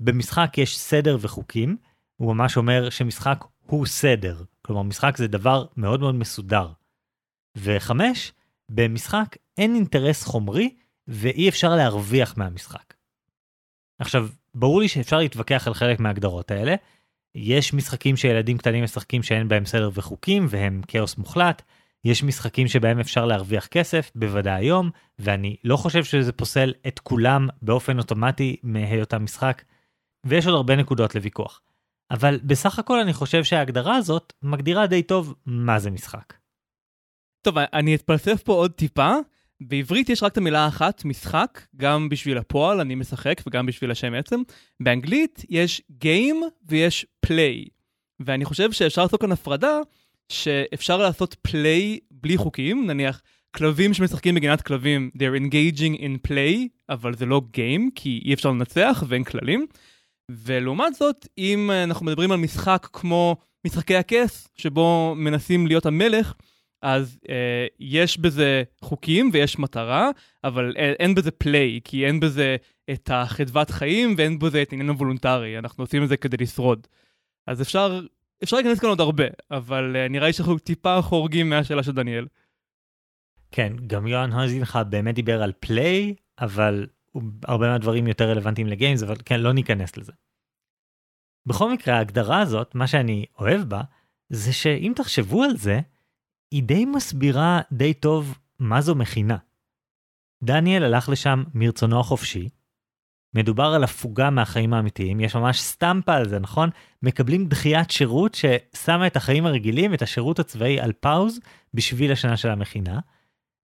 במשחק 0.00 0.58
יש 0.58 0.78
סדר 0.78 1.16
וחוקים, 1.20 1.76
הוא 2.16 2.34
ממש 2.34 2.56
אומר 2.56 2.90
שמשחק 2.90 3.44
הוא 3.66 3.86
סדר, 3.86 4.42
כלומר 4.62 4.82
משחק 4.82 5.16
זה 5.16 5.28
דבר 5.28 5.66
מאוד 5.76 6.00
מאוד 6.00 6.14
מסודר. 6.14 6.72
וחמש, 7.56 8.32
במשחק 8.68 9.36
אין 9.58 9.74
אינטרס 9.74 10.24
חומרי 10.24 10.74
ואי 11.08 11.48
אפשר 11.48 11.76
להרוויח 11.76 12.36
מהמשחק. 12.36 12.94
עכשיו, 14.00 14.28
ברור 14.54 14.80
לי 14.80 14.88
שאפשר 14.88 15.18
להתווכח 15.18 15.66
על 15.66 15.74
חלק 15.74 16.00
מההגדרות 16.00 16.50
האלה. 16.50 16.74
יש 17.34 17.74
משחקים 17.74 18.16
שילדים 18.16 18.58
קטנים 18.58 18.84
משחקים 18.84 19.22
שאין 19.22 19.48
בהם 19.48 19.64
סדר 19.64 19.90
וחוקים 19.94 20.46
והם 20.48 20.82
כאוס 20.88 21.18
מוחלט. 21.18 21.62
יש 22.04 22.22
משחקים 22.22 22.68
שבהם 22.68 23.00
אפשר 23.00 23.26
להרוויח 23.26 23.66
כסף, 23.66 24.10
בוודאי 24.14 24.54
היום, 24.54 24.90
ואני 25.18 25.56
לא 25.64 25.76
חושב 25.76 26.04
שזה 26.04 26.32
פוסל 26.32 26.72
את 26.86 26.98
כולם 26.98 27.48
באופן 27.62 27.98
אוטומטי 27.98 28.56
מהיותם 28.62 29.24
משחק. 29.24 29.62
ויש 30.26 30.46
עוד 30.46 30.54
הרבה 30.54 30.76
נקודות 30.76 31.14
לוויכוח. 31.14 31.60
אבל 32.10 32.40
בסך 32.44 32.78
הכל 32.78 33.00
אני 33.00 33.12
חושב 33.12 33.44
שההגדרה 33.44 33.96
הזאת 33.96 34.32
מגדירה 34.42 34.86
די 34.86 35.02
טוב 35.02 35.34
מה 35.46 35.78
זה 35.78 35.90
משחק. 35.90 36.34
טוב, 37.42 37.58
אני 37.58 37.94
אתפלסף 37.94 38.42
פה 38.42 38.52
עוד 38.52 38.72
טיפה. 38.72 39.12
בעברית 39.60 40.08
יש 40.08 40.22
רק 40.22 40.32
את 40.32 40.38
המילה 40.38 40.64
האחת, 40.64 41.04
משחק, 41.04 41.60
גם 41.76 42.08
בשביל 42.08 42.38
הפועל, 42.38 42.80
אני 42.80 42.94
משחק, 42.94 43.42
וגם 43.46 43.66
בשביל 43.66 43.90
השם 43.90 44.14
עצם. 44.14 44.42
באנגלית 44.80 45.44
יש 45.48 45.82
game 46.04 46.44
ויש 46.68 47.06
play. 47.26 47.68
ואני 48.20 48.44
חושב 48.44 48.72
שאפשר 48.72 49.02
לעשות 49.02 49.20
כאן 49.20 49.32
הפרדה, 49.32 49.78
שאפשר 50.28 50.96
לעשות 50.96 51.36
play 51.48 52.00
בלי 52.10 52.36
חוקים, 52.36 52.86
נניח 52.86 53.22
כלבים 53.56 53.94
שמשחקים 53.94 54.34
בגינת 54.34 54.62
כלבים, 54.62 55.10
they're 55.16 55.40
engaging 55.42 56.00
in 56.00 56.28
play, 56.28 56.68
אבל 56.88 57.14
זה 57.14 57.26
לא 57.26 57.42
game, 57.56 57.90
כי 57.94 58.22
אי 58.24 58.34
אפשר 58.34 58.50
לנצח 58.50 59.04
ואין 59.08 59.24
כללים. 59.24 59.66
ולעומת 60.30 60.94
זאת, 60.94 61.26
אם 61.38 61.70
אנחנו 61.70 62.06
מדברים 62.06 62.32
על 62.32 62.38
משחק 62.38 62.88
כמו 62.92 63.36
משחקי 63.66 63.96
הכס, 63.96 64.48
שבו 64.56 65.14
מנסים 65.16 65.66
להיות 65.66 65.86
המלך, 65.86 66.34
אז 66.82 67.18
אה, 67.28 67.66
יש 67.80 68.18
בזה 68.18 68.62
חוקים 68.80 69.30
ויש 69.32 69.58
מטרה, 69.58 70.10
אבל 70.44 70.72
אין, 70.76 70.94
אין 70.98 71.14
בזה 71.14 71.30
play, 71.30 71.80
כי 71.84 72.06
אין 72.06 72.20
בזה 72.20 72.56
את 72.90 73.10
החדוות 73.12 73.70
חיים 73.70 74.14
ואין 74.16 74.38
בזה 74.38 74.62
את 74.62 74.72
עניין 74.72 74.88
הוולונטרי, 74.88 75.58
אנחנו 75.58 75.84
עושים 75.84 76.02
את 76.02 76.08
זה 76.08 76.16
כדי 76.16 76.36
לשרוד. 76.36 76.86
אז 77.46 77.62
אפשר, 77.62 78.00
אפשר 78.42 78.56
להיכנס 78.56 78.80
כאן 78.80 78.88
עוד 78.88 79.00
הרבה, 79.00 79.24
אבל 79.50 79.96
אה, 79.96 80.08
נראה 80.08 80.26
לי 80.26 80.32
שאנחנו 80.32 80.58
טיפה 80.58 81.02
חורגים 81.02 81.50
מהשאלה 81.50 81.82
של 81.82 81.92
דניאל. 81.92 82.26
כן, 83.50 83.72
גם 83.86 84.06
יוהאן 84.06 84.32
הויזינחה 84.32 84.84
באמת 84.84 85.14
דיבר 85.14 85.42
על 85.42 85.52
פליי, 85.60 86.14
אבל 86.38 86.86
הרבה 87.44 87.68
מהדברים 87.68 88.06
יותר 88.06 88.30
רלוונטיים 88.30 88.66
לגיימס, 88.66 89.02
אבל 89.02 89.16
כן, 89.24 89.40
לא 89.40 89.52
ניכנס 89.52 89.96
לזה. 89.96 90.12
בכל 91.46 91.72
מקרה, 91.72 91.96
ההגדרה 91.96 92.40
הזאת, 92.40 92.74
מה 92.74 92.86
שאני 92.86 93.26
אוהב 93.38 93.60
בה, 93.60 93.82
זה 94.28 94.52
שאם 94.52 94.92
תחשבו 94.96 95.42
על 95.42 95.56
זה, 95.56 95.80
היא 96.50 96.62
די 96.62 96.84
מסבירה 96.84 97.60
די 97.72 97.94
טוב 97.94 98.38
מה 98.58 98.80
זו 98.80 98.94
מכינה. 98.94 99.36
דניאל 100.42 100.84
הלך 100.84 101.08
לשם 101.08 101.44
מרצונו 101.54 102.00
החופשי, 102.00 102.48
מדובר 103.34 103.64
על 103.64 103.84
הפוגה 103.84 104.30
מהחיים 104.30 104.74
האמיתיים, 104.74 105.20
יש 105.20 105.36
ממש 105.36 105.60
סטמפה 105.60 106.14
על 106.14 106.28
זה, 106.28 106.38
נכון? 106.38 106.70
מקבלים 107.02 107.48
דחיית 107.48 107.90
שירות 107.90 108.34
ששמה 108.34 109.06
את 109.06 109.16
החיים 109.16 109.46
הרגילים, 109.46 109.94
את 109.94 110.02
השירות 110.02 110.38
הצבאי 110.38 110.80
על 110.80 110.92
פאוז 110.92 111.40
בשביל 111.74 112.12
השנה 112.12 112.36
של 112.36 112.48
המכינה. 112.48 113.00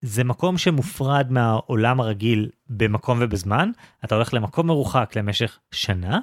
זה 0.01 0.25
מקום 0.25 0.59
שמופרד 0.59 1.33
מהעולם 1.33 2.01
הרגיל 2.01 2.51
במקום 2.69 3.19
ובזמן, 3.21 3.71
אתה 4.05 4.15
הולך 4.15 4.35
למקום 4.35 4.67
מרוחק 4.67 5.13
למשך 5.17 5.59
שנה, 5.71 6.19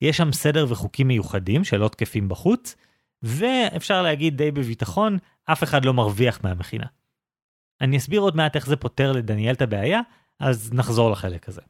יש 0.00 0.16
שם 0.16 0.32
סדר 0.32 0.66
וחוקים 0.68 1.08
מיוחדים 1.08 1.64
שלא 1.64 1.88
תקפים 1.88 2.28
בחוץ, 2.28 2.76
ואפשר 3.22 4.02
להגיד 4.02 4.36
די 4.36 4.50
בביטחון, 4.50 5.18
אף 5.44 5.62
אחד 5.62 5.84
לא 5.84 5.94
מרוויח 5.94 6.44
מהמכינה. 6.44 6.86
אני 7.80 7.96
אסביר 7.96 8.20
עוד 8.20 8.36
מעט 8.36 8.56
איך 8.56 8.66
זה 8.66 8.76
פותר 8.76 9.12
לדניאל 9.12 9.54
את 9.54 9.62
הבעיה, 9.62 10.00
אז 10.38 10.72
נחזור 10.72 11.10
לחלק 11.10 11.48
הזה. 11.48 11.60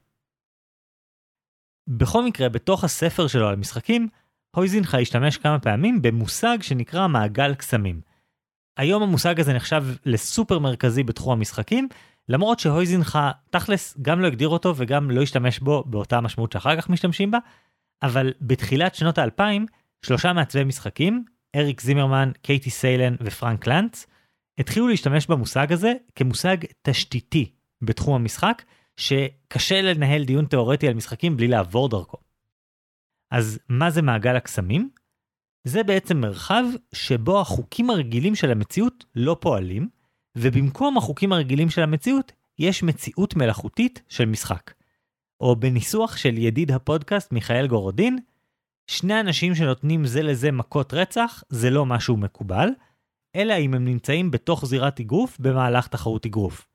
בכל 1.88 2.24
מקרה, 2.24 2.48
בתוך 2.48 2.84
הספר 2.84 3.26
שלו 3.26 3.48
על 3.48 3.56
משחקים, 3.56 4.08
הויזינחה 4.56 4.98
השתמש 4.98 5.36
כמה 5.36 5.58
פעמים 5.58 6.02
במושג 6.02 6.58
שנקרא 6.62 7.08
מעגל 7.08 7.54
קסמים. 7.54 8.00
היום 8.76 9.02
המושג 9.02 9.40
הזה 9.40 9.52
נחשב 9.52 9.84
לסופר 10.04 10.58
מרכזי 10.58 11.02
בתחום 11.02 11.32
המשחקים, 11.32 11.88
למרות 12.28 12.58
שהויזינחה 12.58 13.30
תכלס 13.50 13.98
גם 14.02 14.20
לא 14.20 14.26
הגדיר 14.26 14.48
אותו 14.48 14.74
וגם 14.76 15.10
לא 15.10 15.22
השתמש 15.22 15.58
בו 15.58 15.84
באותה 15.86 16.20
משמעות 16.20 16.52
שאחר 16.52 16.76
כך 16.76 16.90
משתמשים 16.90 17.30
בה, 17.30 17.38
אבל 18.02 18.32
בתחילת 18.40 18.94
שנות 18.94 19.18
האלפיים, 19.18 19.66
שלושה 20.06 20.32
מעצבי 20.32 20.64
משחקים, 20.64 21.24
אריק 21.56 21.80
זימרמן, 21.80 22.30
קייטי 22.42 22.70
סיילן 22.70 23.14
ופרנק 23.20 23.66
לנץ, 23.66 24.06
התחילו 24.58 24.88
להשתמש 24.88 25.26
במושג 25.26 25.72
הזה 25.72 25.92
כמושג 26.14 26.56
תשתיתי 26.82 27.52
בתחום 27.82 28.14
המשחק, 28.14 28.62
שקשה 28.96 29.82
לנהל 29.82 30.24
דיון 30.24 30.46
תאורטי 30.46 30.88
על 30.88 30.94
משחקים 30.94 31.36
בלי 31.36 31.48
לעבור 31.48 31.88
דרכו. 31.88 32.18
אז 33.30 33.58
מה 33.68 33.90
זה 33.90 34.02
מעגל 34.02 34.36
הקסמים? 34.36 34.90
זה 35.64 35.82
בעצם 35.82 36.20
מרחב 36.20 36.64
שבו 36.94 37.40
החוקים 37.40 37.90
הרגילים 37.90 38.34
של 38.34 38.50
המציאות 38.50 39.04
לא 39.14 39.36
פועלים, 39.40 39.88
ובמקום 40.36 40.98
החוקים 40.98 41.32
הרגילים 41.32 41.70
של 41.70 41.82
המציאות, 41.82 42.32
יש 42.58 42.82
מציאות 42.82 43.36
מלאכותית 43.36 44.02
של 44.08 44.24
משחק. 44.24 44.72
או 45.40 45.56
בניסוח 45.56 46.16
של 46.16 46.38
ידיד 46.38 46.70
הפודקאסט 46.70 47.32
מיכאל 47.32 47.66
גורודין, 47.66 48.18
שני 48.90 49.20
אנשים 49.20 49.54
שנותנים 49.54 50.04
זה 50.04 50.22
לזה 50.22 50.52
מכות 50.52 50.94
רצח 50.94 51.42
זה 51.48 51.70
לא 51.70 51.86
משהו 51.86 52.16
מקובל, 52.16 52.68
אלא 53.36 53.54
אם 53.58 53.74
הם 53.74 53.84
נמצאים 53.84 54.30
בתוך 54.30 54.66
זירת 54.66 55.00
אגרוף 55.00 55.38
במהלך 55.38 55.86
תחרות 55.88 56.26
אגרוף. 56.26 56.68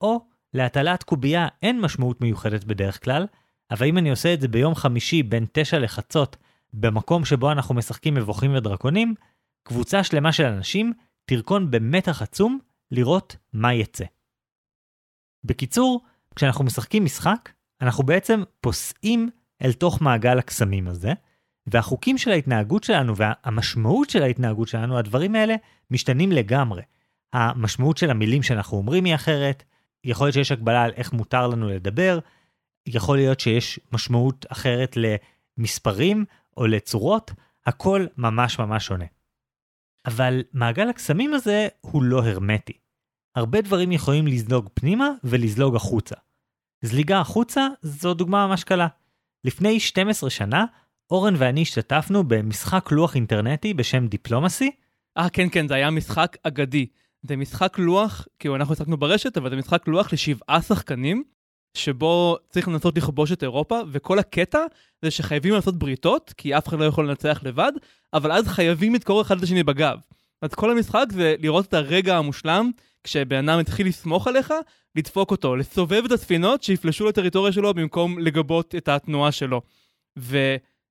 או 0.00 0.26
להטלת 0.54 1.02
קובייה 1.02 1.48
אין 1.62 1.80
משמעות 1.80 2.20
מיוחדת 2.20 2.64
בדרך 2.64 3.04
כלל, 3.04 3.26
אבל 3.70 3.86
אם 3.86 3.98
אני 3.98 4.10
עושה 4.10 4.34
את 4.34 4.40
זה 4.40 4.48
ביום 4.48 4.74
חמישי 4.74 5.22
בין 5.22 5.46
תשע 5.52 5.78
לחצות, 5.78 6.36
במקום 6.72 7.24
שבו 7.24 7.52
אנחנו 7.52 7.74
משחקים 7.74 8.14
מבוכים 8.14 8.54
ודרקונים, 8.54 9.14
קבוצה 9.62 10.04
שלמה 10.04 10.32
של 10.32 10.44
אנשים 10.44 10.92
תרקון 11.24 11.70
במתח 11.70 12.22
עצום 12.22 12.58
לראות 12.90 13.36
מה 13.52 13.74
יצא. 13.74 14.04
בקיצור, 15.44 16.00
כשאנחנו 16.36 16.64
משחקים 16.64 17.04
משחק, 17.04 17.50
אנחנו 17.80 18.04
בעצם 18.04 18.42
פוסעים 18.60 19.30
אל 19.62 19.72
תוך 19.72 20.02
מעגל 20.02 20.38
הקסמים 20.38 20.88
הזה, 20.88 21.12
והחוקים 21.66 22.18
של 22.18 22.30
ההתנהגות 22.30 22.84
שלנו 22.84 23.16
והמשמעות 23.16 24.10
של 24.10 24.22
ההתנהגות 24.22 24.68
שלנו, 24.68 24.98
הדברים 24.98 25.34
האלה 25.34 25.54
משתנים 25.90 26.32
לגמרי. 26.32 26.82
המשמעות 27.32 27.96
של 27.96 28.10
המילים 28.10 28.42
שאנחנו 28.42 28.76
אומרים 28.76 29.04
היא 29.04 29.14
אחרת, 29.14 29.64
יכול 30.04 30.26
להיות 30.26 30.34
שיש 30.34 30.52
הגבלה 30.52 30.82
על 30.82 30.92
איך 30.96 31.12
מותר 31.12 31.46
לנו 31.46 31.68
לדבר, 31.68 32.18
יכול 32.86 33.16
להיות 33.16 33.40
שיש 33.40 33.80
משמעות 33.92 34.46
אחרת 34.48 34.96
למספרים 35.58 36.24
או 36.56 36.66
לצורות, 36.66 37.30
הכל 37.66 38.06
ממש 38.16 38.58
ממש 38.58 38.86
שונה. 38.86 39.04
אבל 40.06 40.42
מעגל 40.52 40.88
הקסמים 40.88 41.34
הזה 41.34 41.68
הוא 41.80 42.02
לא 42.02 42.24
הרמטי. 42.24 42.72
הרבה 43.34 43.60
דברים 43.60 43.92
יכולים 43.92 44.26
לזלוג 44.26 44.68
פנימה 44.74 45.10
ולזלוג 45.24 45.76
החוצה. 45.76 46.14
זליגה 46.82 47.20
החוצה 47.20 47.68
זו 47.82 48.14
דוגמה 48.14 48.46
ממש 48.46 48.64
קלה. 48.64 48.88
לפני 49.44 49.80
12 49.80 50.30
שנה, 50.30 50.64
אורן 51.10 51.34
ואני 51.38 51.62
השתתפנו 51.62 52.24
במשחק 52.24 52.92
לוח 52.92 53.14
אינטרנטי 53.14 53.74
בשם 53.74 54.06
דיפלומסי. 54.06 54.70
אה, 55.18 55.28
כן, 55.28 55.48
כן, 55.52 55.68
זה 55.68 55.74
היה 55.74 55.90
משחק 55.90 56.36
אגדי. 56.42 56.86
זה 57.22 57.36
משחק 57.36 57.78
לוח, 57.78 58.26
כאילו 58.38 58.56
אנחנו 58.56 58.74
הצחקנו 58.74 58.96
ברשת, 58.96 59.36
אבל 59.36 59.50
זה 59.50 59.56
משחק 59.56 59.88
לוח 59.88 60.12
לשבעה 60.12 60.62
שחקנים, 60.62 61.22
שבו 61.74 62.36
צריך 62.50 62.68
לנסות 62.68 62.96
לכבוש 62.96 63.32
את 63.32 63.42
אירופה, 63.42 63.80
וכל 63.92 64.18
הקטע 64.18 64.58
זה 65.02 65.10
שחייבים 65.10 65.54
לעשות 65.54 65.78
בריתות, 65.78 66.34
כי 66.36 66.58
אף 66.58 66.68
אחד 66.68 66.78
לא 66.78 66.84
יכול 66.84 67.08
לנצח 67.08 67.40
לבד, 67.42 67.72
אבל 68.12 68.32
אז 68.32 68.48
חייבים 68.48 68.94
לדקור 68.94 69.22
אחד 69.22 69.36
את 69.36 69.42
השני 69.42 69.62
בגב. 69.62 69.98
אז 70.42 70.54
כל 70.54 70.70
המשחק 70.70 71.04
זה 71.10 71.34
לראות 71.38 71.66
את 71.66 71.74
הרגע 71.74 72.16
המושלם, 72.16 72.70
כשבן 73.04 73.48
אדם 73.48 73.58
התחיל 73.58 73.86
לסמוך 73.86 74.26
עליך, 74.26 74.54
לדפוק 74.96 75.30
אותו, 75.30 75.56
לסובב 75.56 76.04
את 76.04 76.12
הספינות 76.12 76.62
שיפלשו 76.62 77.06
לטריטוריה 77.06 77.52
שלו 77.52 77.74
במקום 77.74 78.18
לגבות 78.18 78.74
את 78.74 78.88
התנועה 78.88 79.32
שלו. 79.32 79.62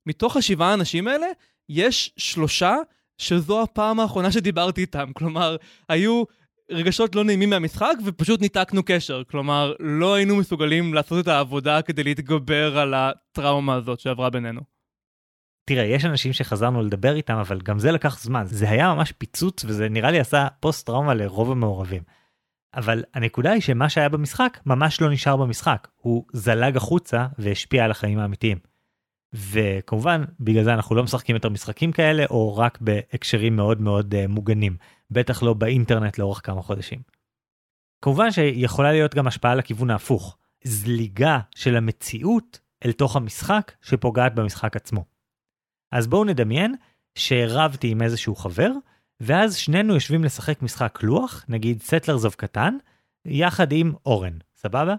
ומתוך 0.06 0.38
השבעה 0.38 0.72
האנשים 0.72 1.08
האלה, 1.08 1.28
יש 1.70 2.14
שלושה 2.18 2.76
שזו 3.18 3.62
הפעם 3.62 4.00
האחרונה 4.00 4.32
שדיברתי 4.32 4.82
איתם. 4.82 5.12
כלומר, 5.14 5.56
היו 5.90 6.24
רגשות 6.72 7.16
לא 7.16 7.24
נעימים 7.24 7.50
מהמשחק 7.50 7.94
ופשוט 8.06 8.42
ניתקנו 8.42 8.84
קשר. 8.86 9.24
כלומר, 9.24 9.74
לא 9.80 10.14
היינו 10.14 10.36
מסוגלים 10.36 10.94
לעשות 10.94 11.24
את 11.24 11.28
העבודה 11.28 11.82
כדי 11.82 12.04
להתגבר 12.04 12.78
על 12.78 12.94
הטראומה 12.94 13.76
הזאת 13.76 14.00
שעברה 14.00 14.30
בינינו. 14.30 14.62
תראה, 15.66 15.84
יש 15.84 16.06
אנשים 16.06 16.34
שחזרנו 16.34 16.84
לדבר 16.84 17.16
איתם, 17.16 17.36
אבל 17.36 17.62
גם 17.62 17.80
זה 17.80 17.92
לקח 17.92 18.20
זמן. 18.20 18.44
זה 18.46 18.70
היה 18.70 18.94
ממש 18.94 19.12
פיצוץ, 19.12 19.66
וזה 19.66 19.90
נראה 19.90 20.12
לי 20.12 20.20
עשה 20.20 20.48
פוסט 20.60 20.86
טראומה 20.86 21.14
לרוב 21.14 21.52
המעורבים. 21.52 22.04
אבל 22.76 23.04
הנקודה 23.14 23.52
היא 23.52 23.62
שמה 23.62 23.90
שהיה 23.90 24.10
במשחק 24.10 24.60
ממש 24.66 25.02
לא 25.02 25.10
נשאר 25.10 25.38
במשחק, 25.38 25.88
הוא 25.96 26.26
זלג 26.34 26.78
החוצה 26.78 27.28
והשפיע 27.38 27.86
על 27.86 27.92
החיים 27.92 28.20
האמיתיים. 28.20 28.58
וכמובן, 29.36 30.24
בגלל 30.40 30.64
זה 30.64 30.74
אנחנו 30.74 30.96
לא 30.96 31.04
משחקים 31.04 31.36
יותר 31.36 31.50
משחקים 31.50 31.92
כאלה, 31.92 32.26
או 32.30 32.58
רק 32.58 32.78
בהקשרים 32.82 33.56
מאוד 33.56 33.82
מאוד 33.82 34.14
uh, 34.14 34.28
מוגנים, 34.28 34.78
בטח 35.12 35.44
לא 35.44 35.54
באינטרנט 35.54 36.18
לאורך 36.18 36.42
כמה 36.44 36.62
חודשים. 36.62 37.00
כמובן 38.02 38.32
שיכולה 38.32 38.92
להיות 38.92 39.16
גם 39.16 39.28
השפעה 39.28 39.56
לכיוון 39.56 39.90
ההפוך, 39.90 40.38
זליגה 40.64 41.40
של 41.56 41.76
המציאות 41.76 42.60
אל 42.86 42.92
תוך 42.92 43.16
המשחק 43.16 43.72
שפוגעת 43.82 44.36
במשחק 44.36 44.76
עצמו. 44.76 45.06
אז 45.92 46.08
בואו 46.08 46.24
נדמיין 46.24 46.76
שרבתי 47.16 47.92
עם 47.92 48.02
איזשהו 48.02 48.36
חבר, 48.36 48.72
ואז 49.20 49.56
שנינו 49.56 49.94
יושבים 49.94 50.24
לשחק 50.24 50.62
משחק 50.62 51.00
לוח, 51.04 51.46
נגיד 51.50 51.82
סטלרזוב 51.82 52.34
קטן, 52.34 52.78
יחד 53.26 53.72
עם 53.72 53.94
אורן, 54.06 54.38
סבבה? 54.56 54.96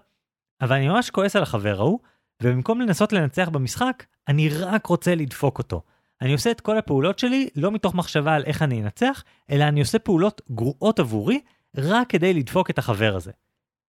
אבל 0.61 0.77
אני 0.77 0.88
ממש 0.88 1.11
כועס 1.11 1.37
על 1.37 1.42
החבר 1.42 1.81
ההוא, 1.81 1.99
ובמקום 2.42 2.81
לנסות 2.81 3.12
לנצח 3.12 3.49
במשחק, 3.49 4.05
אני 4.28 4.48
רק 4.48 4.86
רוצה 4.86 5.14
לדפוק 5.14 5.58
אותו. 5.58 5.82
אני 6.22 6.32
עושה 6.32 6.50
את 6.50 6.60
כל 6.60 6.78
הפעולות 6.78 7.18
שלי 7.18 7.48
לא 7.56 7.72
מתוך 7.72 7.94
מחשבה 7.94 8.34
על 8.34 8.44
איך 8.44 8.62
אני 8.62 8.82
אנצח, 8.82 9.24
אלא 9.50 9.64
אני 9.64 9.80
עושה 9.80 9.98
פעולות 9.98 10.42
גרועות 10.50 10.98
עבורי, 10.98 11.40
רק 11.76 12.08
כדי 12.08 12.34
לדפוק 12.34 12.70
את 12.70 12.78
החבר 12.78 13.16
הזה. 13.16 13.32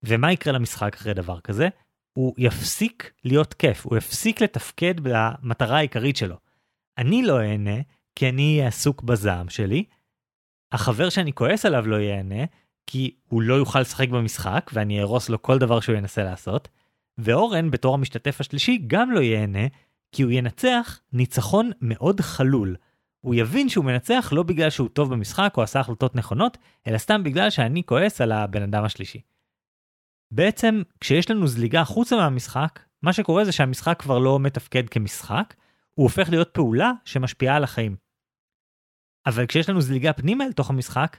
ומה 0.02 0.32
יקרה 0.32 0.52
למשחק 0.52 0.96
אחרי 0.96 1.14
דבר 1.14 1.40
כזה? 1.40 1.68
הוא 2.12 2.34
יפסיק 2.38 3.12
להיות 3.24 3.54
כיף, 3.54 3.86
הוא 3.86 3.96
יפסיק 3.96 4.40
לתפקד 4.40 4.94
במטרה 5.02 5.76
העיקרית 5.76 6.16
שלו. 6.16 6.36
אני 6.98 7.22
לא 7.22 7.40
אהנה, 7.40 7.76
כי 8.14 8.28
אני 8.28 8.56
אהיה 8.56 8.68
עסוק 8.68 9.02
בזעם 9.02 9.48
שלי, 9.48 9.84
החבר 10.72 11.08
שאני 11.08 11.32
כועס 11.32 11.66
עליו 11.66 11.88
לא 11.88 11.96
ייהנה, 11.96 12.44
כי 12.86 13.14
הוא 13.28 13.42
לא 13.42 13.54
יוכל 13.54 13.80
לשחק 13.80 14.08
במשחק 14.08 14.70
ואני 14.74 15.00
אהרוס 15.00 15.28
לו 15.28 15.42
כל 15.42 15.58
דבר 15.58 15.80
שהוא 15.80 15.96
ינסה 15.96 16.24
לעשות, 16.24 16.68
ואורן 17.18 17.70
בתור 17.70 17.94
המשתתף 17.94 18.40
השלישי 18.40 18.82
גם 18.86 19.10
לא 19.10 19.20
ייהנה, 19.20 19.66
כי 20.12 20.22
הוא 20.22 20.32
ינצח 20.32 21.00
ניצחון 21.12 21.70
מאוד 21.80 22.20
חלול. 22.20 22.76
הוא 23.20 23.34
יבין 23.34 23.68
שהוא 23.68 23.84
מנצח 23.84 24.32
לא 24.32 24.42
בגלל 24.42 24.70
שהוא 24.70 24.88
טוב 24.88 25.11
במשחק 25.11 25.54
או 25.56 25.62
עשה 25.62 25.80
החלטות 25.80 26.14
נכונות, 26.14 26.58
אלא 26.86 26.98
סתם 26.98 27.24
בגלל 27.24 27.50
שאני 27.50 27.82
כועס 27.86 28.20
על 28.20 28.32
הבן 28.32 28.62
אדם 28.62 28.84
השלישי. 28.84 29.20
בעצם, 30.30 30.82
כשיש 31.00 31.30
לנו 31.30 31.46
זליגה 31.46 31.80
החוצה 31.80 32.16
מהמשחק, 32.16 32.80
מה 33.02 33.12
שקורה 33.12 33.44
זה 33.44 33.52
שהמשחק 33.52 34.02
כבר 34.02 34.18
לא 34.18 34.40
מתפקד 34.40 34.88
כמשחק, 34.88 35.54
הוא 35.94 36.04
הופך 36.04 36.28
להיות 36.28 36.50
פעולה 36.52 36.92
שמשפיעה 37.04 37.56
על 37.56 37.64
החיים. 37.64 37.96
אבל 39.26 39.46
כשיש 39.46 39.68
לנו 39.68 39.80
זליגה 39.80 40.12
פנימה 40.12 40.44
אל 40.44 40.52
תוך 40.52 40.70
המשחק, 40.70 41.16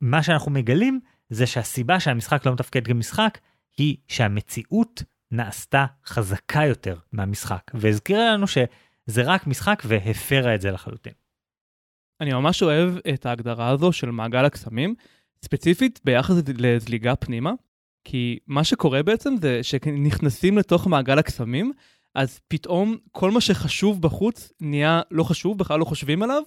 מה 0.00 0.22
שאנחנו 0.22 0.50
מגלים 0.50 1.00
זה 1.28 1.46
שהסיבה 1.46 2.00
שהמשחק 2.00 2.46
לא 2.46 2.52
מתפקד 2.52 2.86
כמשחק 2.86 3.38
היא 3.76 3.96
שהמציאות 4.08 5.02
נעשתה 5.30 5.86
חזקה 6.06 6.64
יותר 6.64 6.96
מהמשחק, 7.12 7.70
והזכירה 7.74 8.34
לנו 8.34 8.46
שזה 8.46 9.22
רק 9.24 9.46
משחק 9.46 9.82
והפרה 9.86 10.54
את 10.54 10.60
זה 10.60 10.70
לחלוטין. 10.70 11.12
אני 12.20 12.32
ממש 12.32 12.62
אוהב 12.62 12.94
את 13.14 13.26
ההגדרה 13.26 13.68
הזו 13.68 13.92
של 13.92 14.10
מעגל 14.10 14.44
הקסמים, 14.44 14.94
ספציפית 15.44 16.00
ביחס 16.04 16.34
לזליגה 16.58 17.16
פנימה, 17.16 17.52
כי 18.04 18.38
מה 18.46 18.64
שקורה 18.64 19.02
בעצם 19.02 19.34
זה 19.40 19.62
שנכנסים 19.62 20.58
לתוך 20.58 20.86
מעגל 20.86 21.18
הקסמים, 21.18 21.72
אז 22.14 22.40
פתאום 22.48 22.96
כל 23.12 23.30
מה 23.30 23.40
שחשוב 23.40 24.02
בחוץ 24.02 24.52
נהיה 24.60 25.02
לא 25.10 25.24
חשוב, 25.24 25.58
בכלל 25.58 25.80
לא 25.80 25.84
חושבים 25.84 26.22
עליו, 26.22 26.42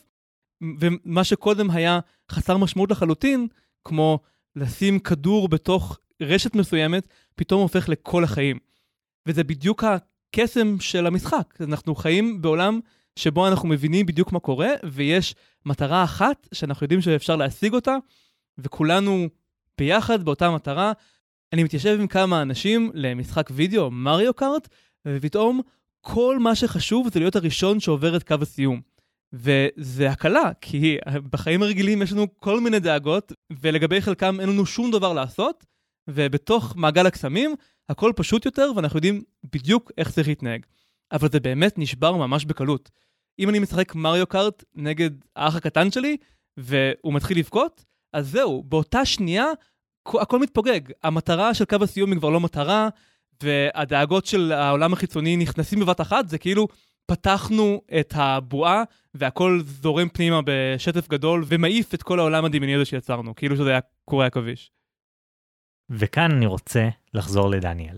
ומה 0.79 1.23
שקודם 1.23 1.71
היה 1.71 1.99
חסר 2.31 2.57
משמעות 2.57 2.91
לחלוטין, 2.91 3.47
כמו 3.86 4.19
לשים 4.55 4.99
כדור 4.99 5.49
בתוך 5.49 5.99
רשת 6.21 6.55
מסוימת, 6.55 7.07
פתאום 7.36 7.61
הופך 7.61 7.89
לכל 7.89 8.23
החיים. 8.23 8.59
וזה 9.28 9.43
בדיוק 9.43 9.84
הקסם 9.84 10.80
של 10.80 11.07
המשחק. 11.07 11.53
אנחנו 11.61 11.95
חיים 11.95 12.41
בעולם 12.41 12.80
שבו 13.15 13.47
אנחנו 13.47 13.69
מבינים 13.69 14.05
בדיוק 14.05 14.32
מה 14.32 14.39
קורה, 14.39 14.69
ויש 14.84 15.36
מטרה 15.65 16.03
אחת 16.03 16.47
שאנחנו 16.53 16.84
יודעים 16.84 17.01
שאפשר 17.01 17.36
להשיג 17.36 17.74
אותה, 17.74 17.95
וכולנו 18.57 19.28
ביחד 19.78 20.24
באותה 20.26 20.51
מטרה. 20.51 20.91
אני 21.53 21.63
מתיישב 21.63 21.97
עם 21.99 22.07
כמה 22.07 22.41
אנשים 22.41 22.91
למשחק 22.93 23.49
וידאו, 23.53 23.91
מריו 23.91 24.34
קארט, 24.34 24.67
ופתאום 25.07 25.61
כל 26.01 26.39
מה 26.39 26.55
שחשוב 26.55 27.09
זה 27.13 27.19
להיות 27.19 27.36
הראשון 27.36 27.80
שעובר 27.80 28.15
את 28.15 28.24
קו 28.24 28.36
הסיום. 28.41 28.82
וזה 29.34 30.09
הקלה, 30.09 30.51
כי 30.61 30.97
בחיים 31.30 31.63
הרגילים 31.63 32.01
יש 32.01 32.11
לנו 32.11 32.39
כל 32.39 32.59
מיני 32.59 32.80
דאגות, 32.80 33.32
ולגבי 33.61 34.01
חלקם 34.01 34.39
אין 34.39 34.49
לנו 34.49 34.65
שום 34.65 34.91
דבר 34.91 35.13
לעשות, 35.13 35.65
ובתוך 36.09 36.74
מעגל 36.76 37.05
הקסמים 37.05 37.55
הכל 37.89 38.11
פשוט 38.15 38.45
יותר, 38.45 38.71
ואנחנו 38.75 38.97
יודעים 38.97 39.23
בדיוק 39.53 39.91
איך 39.97 40.11
צריך 40.11 40.27
להתנהג. 40.27 40.65
אבל 41.11 41.29
זה 41.31 41.39
באמת 41.39 41.77
נשבר 41.77 42.15
ממש 42.15 42.45
בקלות. 42.45 42.91
אם 43.39 43.49
אני 43.49 43.59
משחק 43.59 43.95
מריו 43.95 44.27
קארט 44.27 44.63
נגד 44.75 45.09
האח 45.36 45.55
הקטן 45.55 45.91
שלי, 45.91 46.17
והוא 46.57 47.13
מתחיל 47.13 47.39
לבכות, 47.39 47.86
אז 48.13 48.29
זהו, 48.29 48.63
באותה 48.63 49.05
שנייה 49.05 49.45
הכל 50.05 50.39
מתפוגג. 50.39 50.81
המטרה 51.03 51.53
של 51.53 51.65
קו 51.65 51.75
הסיום 51.81 52.11
היא 52.11 52.19
כבר 52.19 52.29
לא 52.29 52.39
מטרה, 52.39 52.89
והדאגות 53.43 54.25
של 54.25 54.51
העולם 54.51 54.93
החיצוני 54.93 55.38
נכנסים 55.38 55.79
בבת 55.79 56.01
אחת, 56.01 56.29
זה 56.29 56.38
כאילו 56.38 56.67
פתחנו 57.05 57.81
את 57.99 58.13
הבועה, 58.15 58.84
והכל 59.13 59.61
זורם 59.65 60.09
פנימה 60.09 60.39
בשטף 60.45 61.09
גדול, 61.09 61.43
ומעיף 61.47 61.93
את 61.93 62.03
כל 62.03 62.19
העולם 62.19 62.45
הדמיוני 62.45 62.75
הזה 62.75 62.86
שיצרנו, 62.86 63.36
כאילו 63.36 63.55
שזה 63.55 63.69
היה 63.69 63.79
קורי 64.05 64.25
עכביש. 64.25 64.71
וכאן 65.89 66.31
אני 66.31 66.45
רוצה 66.45 66.89
לחזור 67.13 67.49
לדניאל. 67.49 67.97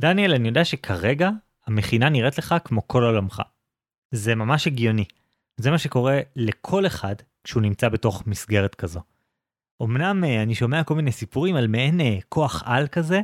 דניאל, 0.00 0.34
אני 0.34 0.48
יודע 0.48 0.64
שכרגע 0.64 1.30
המכינה 1.66 2.08
נראית 2.08 2.38
לך 2.38 2.54
כמו 2.64 2.88
כל 2.88 3.02
עולמך. 3.02 3.42
זה 4.10 4.34
ממש 4.34 4.66
הגיוני. 4.66 5.04
זה 5.56 5.70
מה 5.70 5.78
שקורה 5.78 6.20
לכל 6.36 6.86
אחד 6.86 7.14
כשהוא 7.44 7.62
נמצא 7.62 7.88
בתוך 7.88 8.26
מסגרת 8.26 8.74
כזו. 8.74 9.00
אמנם 9.82 10.24
אה, 10.24 10.42
אני 10.42 10.54
שומע 10.54 10.84
כל 10.84 10.94
מיני 10.94 11.12
סיפורים 11.12 11.56
על 11.56 11.66
מעין 11.66 12.00
אה, 12.00 12.18
כוח 12.28 12.62
על 12.66 12.88
כזה, 12.88 13.20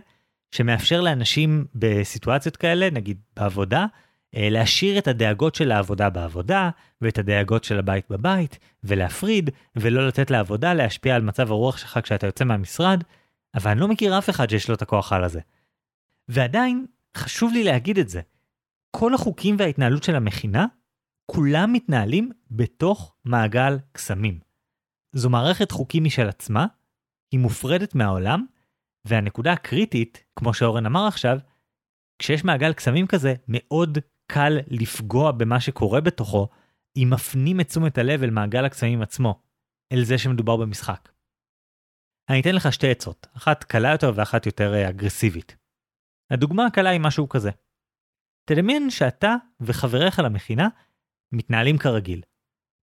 שמאפשר 0.51 1.01
לאנשים 1.01 1.67
בסיטואציות 1.75 2.57
כאלה, 2.57 2.91
נגיד 2.91 3.21
בעבודה, 3.37 3.87
להשאיר 4.33 4.99
את 4.99 5.09
הדאגות 5.09 5.55
של 5.55 5.73
העבודה 5.73 6.11
בעבודה, 6.11 6.71
ואת 7.01 7.19
הדאגות 7.19 7.65
של 7.65 7.79
הבית 7.79 8.05
בבית, 8.11 8.59
ולהפריד, 8.85 9.51
ולא 9.77 10.09
לתת 10.09 10.31
לעבודה 10.31 10.75
להשפיע 10.75 11.17
על 11.17 11.23
מצב 11.23 11.51
הרוח 11.51 11.77
שלך 11.77 11.99
כשאתה 12.03 12.27
יוצא 12.27 12.45
מהמשרד, 12.45 13.05
אבל 13.55 13.71
אני 13.71 13.81
לא 13.81 13.89
מכיר 13.89 14.19
אף 14.19 14.31
אחד 14.31 14.51
שיש 14.51 14.69
לו 14.69 14.75
את 14.75 14.83
הכוח 14.83 15.13
על 15.13 15.25
הזה. 15.25 15.41
ועדיין, 16.29 16.87
חשוב 17.17 17.53
לי 17.53 17.65
להגיד 17.65 17.99
את 17.99 18.09
זה. 18.09 18.21
כל 18.91 19.15
החוקים 19.15 19.57
וההתנהלות 19.59 20.03
של 20.03 20.15
המכינה, 20.15 20.67
כולם 21.27 21.73
מתנהלים 21.73 22.31
בתוך 22.51 23.15
מעגל 23.25 23.79
קסמים. 23.93 24.39
זו 25.13 25.31
מערכת 25.31 25.71
חוקים 25.71 26.05
משל 26.05 26.29
עצמה, 26.29 26.67
היא 27.33 27.41
מופרדת 27.41 27.95
מהעולם, 27.95 28.47
והנקודה 29.05 29.53
הקריטית, 29.53 30.25
כמו 30.37 30.55
שאורן 30.55 30.87
אמר 30.87 31.07
עכשיו, 31.07 31.39
כשיש 32.19 32.45
מעגל 32.45 32.73
קסמים 32.73 33.07
כזה, 33.07 33.35
מאוד 33.49 33.99
קל 34.33 34.59
לפגוע 34.67 35.33
במה 35.33 35.61
שקורה 35.61 36.01
בתוכו, 36.01 36.49
אם 36.97 37.11
מפנים 37.13 37.61
את 37.61 37.69
תשומת 37.69 37.99
הלב 37.99 38.23
אל 38.23 38.31
מעגל 38.31 38.65
הקסמים 38.65 39.03
עצמו, 39.03 39.43
אל 39.93 40.05
זה 40.05 40.19
שמדובר 40.19 40.57
במשחק. 40.57 41.09
אני 42.31 42.41
אתן 42.41 42.55
לך 42.55 42.73
שתי 42.73 42.91
עצות, 42.91 43.27
אחת 43.37 43.65
קלה 43.65 43.93
יותר 43.93 44.13
ואחת 44.15 44.47
יותר 44.47 44.75
אה, 44.75 44.89
אגרסיבית. 44.89 45.57
הדוגמה 46.31 46.67
הקלה 46.67 46.91
היא 46.91 47.01
משהו 47.01 47.29
כזה. 47.29 47.51
תדמיין 48.45 48.91
שאתה 48.91 49.35
וחבריך 49.61 50.19
למכינה 50.19 50.69
מתנהלים 51.33 51.79
כרגיל. 51.79 52.23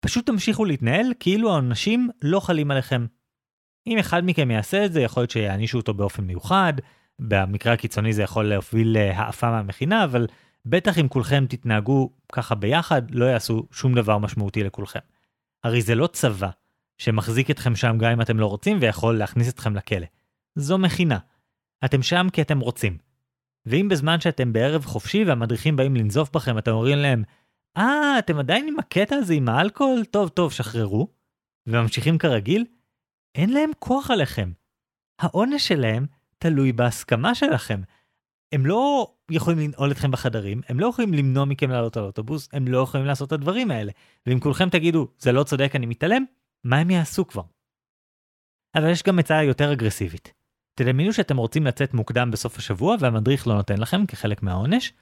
פשוט 0.05 0.25
תמשיכו 0.25 0.65
להתנהל 0.65 1.13
כאילו 1.19 1.51
העונשים 1.51 2.09
לא 2.21 2.39
חלים 2.39 2.71
עליכם. 2.71 3.05
אם 3.87 3.97
אחד 3.97 4.21
מכם 4.25 4.51
יעשה 4.51 4.85
את 4.85 4.93
זה, 4.93 5.01
יכול 5.01 5.21
להיות 5.21 5.31
שיענישו 5.31 5.77
אותו 5.77 5.93
באופן 5.93 6.23
מיוחד, 6.23 6.73
במקרה 7.19 7.73
הקיצוני 7.73 8.13
זה 8.13 8.23
יכול 8.23 8.45
להוביל 8.45 8.93
להעפה 8.93 9.51
מהמכינה, 9.51 10.03
אבל 10.03 10.27
בטח 10.65 10.99
אם 10.99 11.07
כולכם 11.07 11.45
תתנהגו 11.49 12.09
ככה 12.31 12.55
ביחד, 12.55 13.11
לא 13.11 13.25
יעשו 13.25 13.67
שום 13.71 13.95
דבר 13.95 14.17
משמעותי 14.17 14.63
לכולכם. 14.63 14.99
הרי 15.63 15.81
זה 15.81 15.95
לא 15.95 16.07
צבא 16.07 16.49
שמחזיק 16.97 17.51
אתכם 17.51 17.75
שם 17.75 17.97
גם 17.97 18.11
אם 18.11 18.21
אתם 18.21 18.39
לא 18.39 18.45
רוצים 18.45 18.77
ויכול 18.81 19.17
להכניס 19.17 19.49
אתכם 19.49 19.75
לכלא. 19.75 20.07
זו 20.55 20.77
מכינה. 20.77 21.19
אתם 21.85 22.03
שם 22.03 22.27
כי 22.33 22.41
אתם 22.41 22.59
רוצים. 22.59 22.97
ואם 23.65 23.87
בזמן 23.89 24.19
שאתם 24.19 24.53
בערב 24.53 24.85
חופשי 24.85 25.23
והמדריכים 25.23 25.75
באים 25.75 25.95
לנזוף 25.95 26.29
בכם, 26.31 26.57
אתם 26.57 26.71
אומרים 26.71 26.97
להם, 26.97 27.23
אה, 27.77 28.19
אתם 28.19 28.39
עדיין 28.39 28.67
עם 28.67 28.79
הקטע 28.79 29.15
הזה 29.15 29.33
עם 29.33 29.49
האלכוהול? 29.49 30.05
טוב, 30.05 30.29
טוב, 30.29 30.51
שחררו. 30.51 31.07
וממשיכים 31.67 32.17
כרגיל? 32.17 32.65
אין 33.35 33.53
להם 33.53 33.71
כוח 33.79 34.11
עליכם. 34.11 34.51
העונש 35.19 35.67
שלהם 35.67 36.05
תלוי 36.37 36.71
בהסכמה 36.71 37.35
שלכם. 37.35 37.81
הם 38.53 38.65
לא 38.65 39.13
יכולים 39.31 39.59
לנעול 39.59 39.91
אתכם 39.91 40.11
בחדרים, 40.11 40.61
הם 40.69 40.79
לא 40.79 40.87
יכולים 40.87 41.13
למנוע 41.13 41.45
מכם 41.45 41.69
לעלות 41.69 41.97
על 41.97 42.03
אוטובוס, 42.03 42.49
הם 42.53 42.67
לא 42.67 42.77
יכולים 42.77 43.05
לעשות 43.05 43.27
את 43.27 43.33
הדברים 43.33 43.71
האלה. 43.71 43.91
ואם 44.25 44.39
כולכם 44.39 44.69
תגידו, 44.69 45.07
זה 45.19 45.31
לא 45.31 45.43
צודק, 45.43 45.71
אני 45.75 45.85
מתעלם, 45.85 46.25
מה 46.63 46.77
הם 46.77 46.89
יעשו 46.89 47.27
כבר? 47.27 47.41
אבל 48.75 48.89
יש 48.89 49.03
גם 49.03 49.19
הצעה 49.19 49.43
יותר 49.43 49.73
אגרסיבית. 49.73 50.33
תדמיינו 50.75 51.13
שאתם 51.13 51.37
רוצים 51.37 51.65
לצאת 51.65 51.93
מוקדם 51.93 52.31
בסוף 52.31 52.57
השבוע 52.57 52.95
והמדריך 52.99 53.47
לא 53.47 53.55
נותן 53.55 53.77
לכם 53.77 54.05
כחלק 54.05 54.43
מהעונש, 54.43 54.93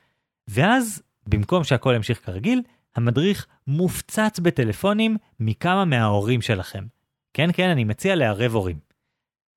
ואז 0.47 1.03
במקום 1.27 1.63
שהכל 1.63 1.93
ימשיך 1.95 2.25
כרגיל, 2.25 2.61
המדריך 2.95 3.47
מופצץ 3.67 4.39
בטלפונים 4.39 5.17
מכמה 5.39 5.85
מההורים 5.85 6.41
שלכם. 6.41 6.85
כן, 7.33 7.49
כן, 7.53 7.69
אני 7.69 7.83
מציע 7.83 8.15
לערב 8.15 8.55
הורים. 8.55 8.79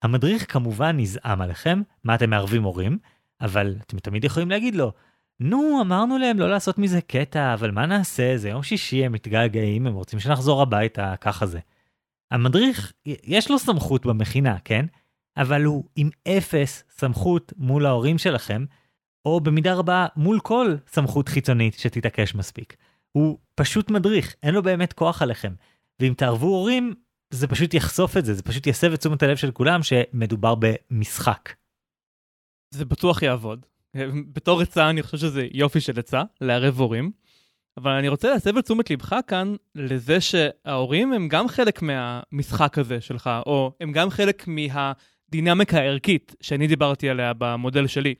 המדריך 0.02 0.52
כמובן 0.52 0.96
נזעם 0.96 1.40
עליכם, 1.40 1.82
מה 2.04 2.14
אתם 2.14 2.30
מערבים 2.30 2.62
הורים, 2.62 2.98
אבל 3.40 3.76
אתם 3.86 3.98
תמיד 3.98 4.24
יכולים 4.24 4.50
להגיד 4.50 4.74
לו, 4.74 4.92
נו, 5.40 5.78
אמרנו 5.80 6.18
להם 6.18 6.38
לא 6.38 6.50
לעשות 6.50 6.78
מזה 6.78 7.00
קטע, 7.00 7.54
אבל 7.54 7.70
מה 7.70 7.86
נעשה, 7.86 8.36
זה 8.36 8.48
יום 8.48 8.62
שישי, 8.62 9.04
הם 9.04 9.12
מתגעגעים, 9.12 9.86
הם 9.86 9.94
רוצים 9.94 10.20
שנחזור 10.20 10.62
הביתה, 10.62 11.14
ככה 11.20 11.46
זה. 11.46 11.58
המדריך, 12.30 12.92
יש 13.06 13.50
לו 13.50 13.58
סמכות 13.58 14.06
במכינה, 14.06 14.56
כן? 14.64 14.86
אבל 15.36 15.64
הוא 15.64 15.84
עם 15.96 16.10
אפס 16.28 16.84
סמכות 16.90 17.52
מול 17.56 17.86
ההורים 17.86 18.18
שלכם, 18.18 18.64
או 19.24 19.40
במידה 19.40 19.74
רבה 19.74 20.06
מול 20.16 20.40
כל 20.40 20.74
סמכות 20.86 21.28
חיצונית 21.28 21.74
שתתעקש 21.74 22.34
מספיק. 22.34 22.76
הוא 23.12 23.38
פשוט 23.54 23.90
מדריך, 23.90 24.34
אין 24.42 24.54
לו 24.54 24.62
באמת 24.62 24.92
כוח 24.92 25.22
עליכם. 25.22 25.54
ואם 26.00 26.14
תערבו 26.16 26.46
הורים, 26.46 26.94
זה 27.30 27.46
פשוט 27.46 27.74
יחשוף 27.74 28.16
את 28.16 28.24
זה, 28.24 28.34
זה 28.34 28.42
פשוט 28.42 28.66
יסב 28.66 28.92
את 28.92 28.98
תשומת 28.98 29.22
הלב 29.22 29.36
של 29.36 29.50
כולם 29.50 29.82
שמדובר 29.82 30.54
במשחק. 30.54 31.52
זה 32.74 32.84
בטוח 32.84 33.22
יעבוד. 33.22 33.66
בתור 34.32 34.60
עצה 34.60 34.90
אני 34.90 35.02
חושב 35.02 35.16
שזה 35.16 35.46
יופי 35.52 35.80
של 35.80 35.98
עצה, 35.98 36.22
לערב 36.40 36.80
הורים. 36.80 37.10
אבל 37.76 37.90
אני 37.90 38.08
רוצה 38.08 38.30
להסב 38.30 38.56
את 38.56 38.64
תשומת 38.64 38.90
לבך 38.90 39.16
כאן 39.26 39.54
לזה 39.74 40.20
שההורים 40.20 41.12
הם 41.12 41.28
גם 41.28 41.48
חלק 41.48 41.82
מהמשחק 41.82 42.78
הזה 42.78 43.00
שלך, 43.00 43.30
או 43.46 43.72
הם 43.80 43.92
גם 43.92 44.10
חלק 44.10 44.44
מהדינמיקה 44.46 45.78
הערכית 45.78 46.34
שאני 46.40 46.66
דיברתי 46.66 47.08
עליה 47.08 47.32
במודל 47.38 47.86
שלי. 47.86 48.14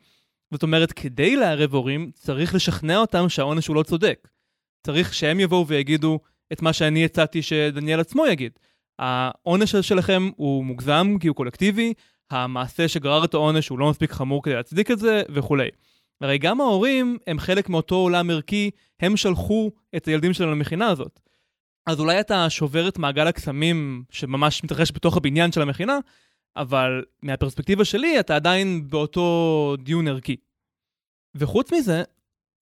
זאת 0.51 0.63
אומרת, 0.63 0.93
כדי 0.93 1.37
לערב 1.37 1.75
הורים, 1.75 2.11
צריך 2.15 2.55
לשכנע 2.55 2.97
אותם 2.97 3.29
שהעונש 3.29 3.67
הוא 3.67 3.77
לא 3.77 3.83
צודק. 3.83 4.29
צריך 4.83 5.15
שהם 5.15 5.41
יבואו 5.41 5.67
ויגידו 5.67 6.21
את 6.53 6.63
מה 6.63 6.73
שאני 6.73 7.05
הצעתי 7.05 7.43
שדניאל 7.43 8.01
עצמו 8.01 8.27
יגיד. 8.27 8.53
העונש 8.99 9.77
שלכם 9.77 10.31
הוא 10.37 10.65
מוגזם 10.65 11.17
כי 11.21 11.29
הוא 11.29 11.37
קולקטיבי, 11.37 11.93
המעשה 12.31 12.89
שגרר 12.89 13.25
את 13.25 13.35
העונש 13.35 13.69
הוא 13.69 13.79
לא 13.79 13.91
מספיק 13.91 14.13
חמור 14.13 14.43
כדי 14.43 14.55
להצדיק 14.55 14.91
את 14.91 14.99
זה, 14.99 15.23
וכולי. 15.29 15.69
הרי 16.21 16.39
גם 16.39 16.61
ההורים 16.61 17.19
הם 17.27 17.39
חלק 17.39 17.69
מאותו 17.69 17.95
עולם 17.95 18.31
ערכי, 18.31 18.71
הם 19.01 19.17
שלחו 19.17 19.71
את 19.97 20.07
הילדים 20.07 20.33
שלנו 20.33 20.53
למכינה 20.53 20.89
הזאת. 20.89 21.21
אז 21.87 22.01
אולי 22.01 22.21
אתה 22.21 22.51
שובר 22.51 22.89
את 22.89 22.99
מעגל 22.99 23.27
הקסמים 23.27 24.05
שממש 24.11 24.65
מתרחש 24.65 24.93
בתוך 24.93 25.17
הבניין 25.17 25.53
של 25.53 25.63
המכינה, 25.63 25.99
אבל 26.57 27.05
מהפרספקטיבה 27.23 27.85
שלי 27.85 28.21
אתה 28.21 28.37
עדיין 28.37 28.89
באותו 28.91 29.77
דיון 29.79 30.09
ערכי. 30.09 30.37
וחוץ 31.35 31.73
מזה, 31.73 32.03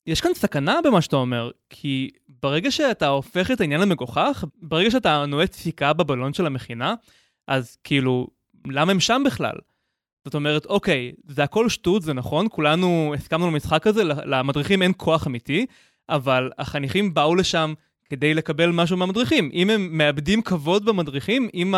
יש 0.07 0.21
כאן 0.21 0.35
סכנה 0.35 0.79
במה 0.85 1.03
שאתה 1.03 1.17
אומר, 1.17 1.51
כי 1.71 2.11
ברגע 2.43 2.71
שאתה 2.71 3.09
הופך 3.09 3.51
את 3.51 3.61
העניין 3.61 3.81
למגוחך, 3.81 4.45
ברגע 4.63 4.91
שאתה 4.91 5.27
נועץ 5.27 5.57
סיכה 5.57 5.93
בבלון 5.93 6.33
של 6.33 6.47
המכינה, 6.47 6.95
אז 7.49 7.77
כאילו, 7.85 8.27
למה 8.67 8.93
הם 8.93 9.01
שם 9.01 9.23
בכלל? 9.27 9.55
זאת 10.25 10.35
אומרת, 10.35 10.67
אוקיי, 10.67 11.13
זה 11.29 11.45
הכל 11.45 11.69
שטות, 11.69 12.03
זה 12.03 12.13
נכון, 12.15 12.47
כולנו 12.51 13.15
הסכמנו 13.17 13.47
למשחק 13.51 13.87
הזה, 13.87 14.05
למדריכים 14.05 14.83
אין 14.83 14.93
כוח 14.97 15.27
אמיתי, 15.27 15.67
אבל 16.09 16.51
החניכים 16.59 17.15
באו 17.15 17.35
לשם 17.35 17.75
כדי 18.05 18.35
לקבל 18.35 18.71
משהו 18.71 18.97
מהמדריכים. 18.97 19.51
אם 19.53 19.71
הם 19.71 19.99
מאבדים 19.99 20.43
כבוד 20.43 20.85
במדריכים, 20.85 21.49
אם 21.55 21.75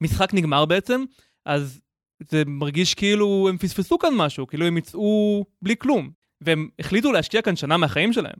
המשחק 0.00 0.34
נגמר 0.34 0.64
בעצם, 0.64 1.04
אז 1.46 1.80
זה 2.28 2.42
מרגיש 2.46 2.94
כאילו 2.94 3.46
הם 3.48 3.58
פספסו 3.58 3.98
כאן 3.98 4.14
משהו, 4.14 4.46
כאילו 4.46 4.66
הם 4.66 4.78
יצאו 4.78 5.44
בלי 5.62 5.76
כלום. 5.78 6.10
והם 6.40 6.68
החליטו 6.78 7.12
להשקיע 7.12 7.42
כאן 7.42 7.56
שנה 7.56 7.76
מהחיים 7.76 8.12
שלהם. 8.12 8.38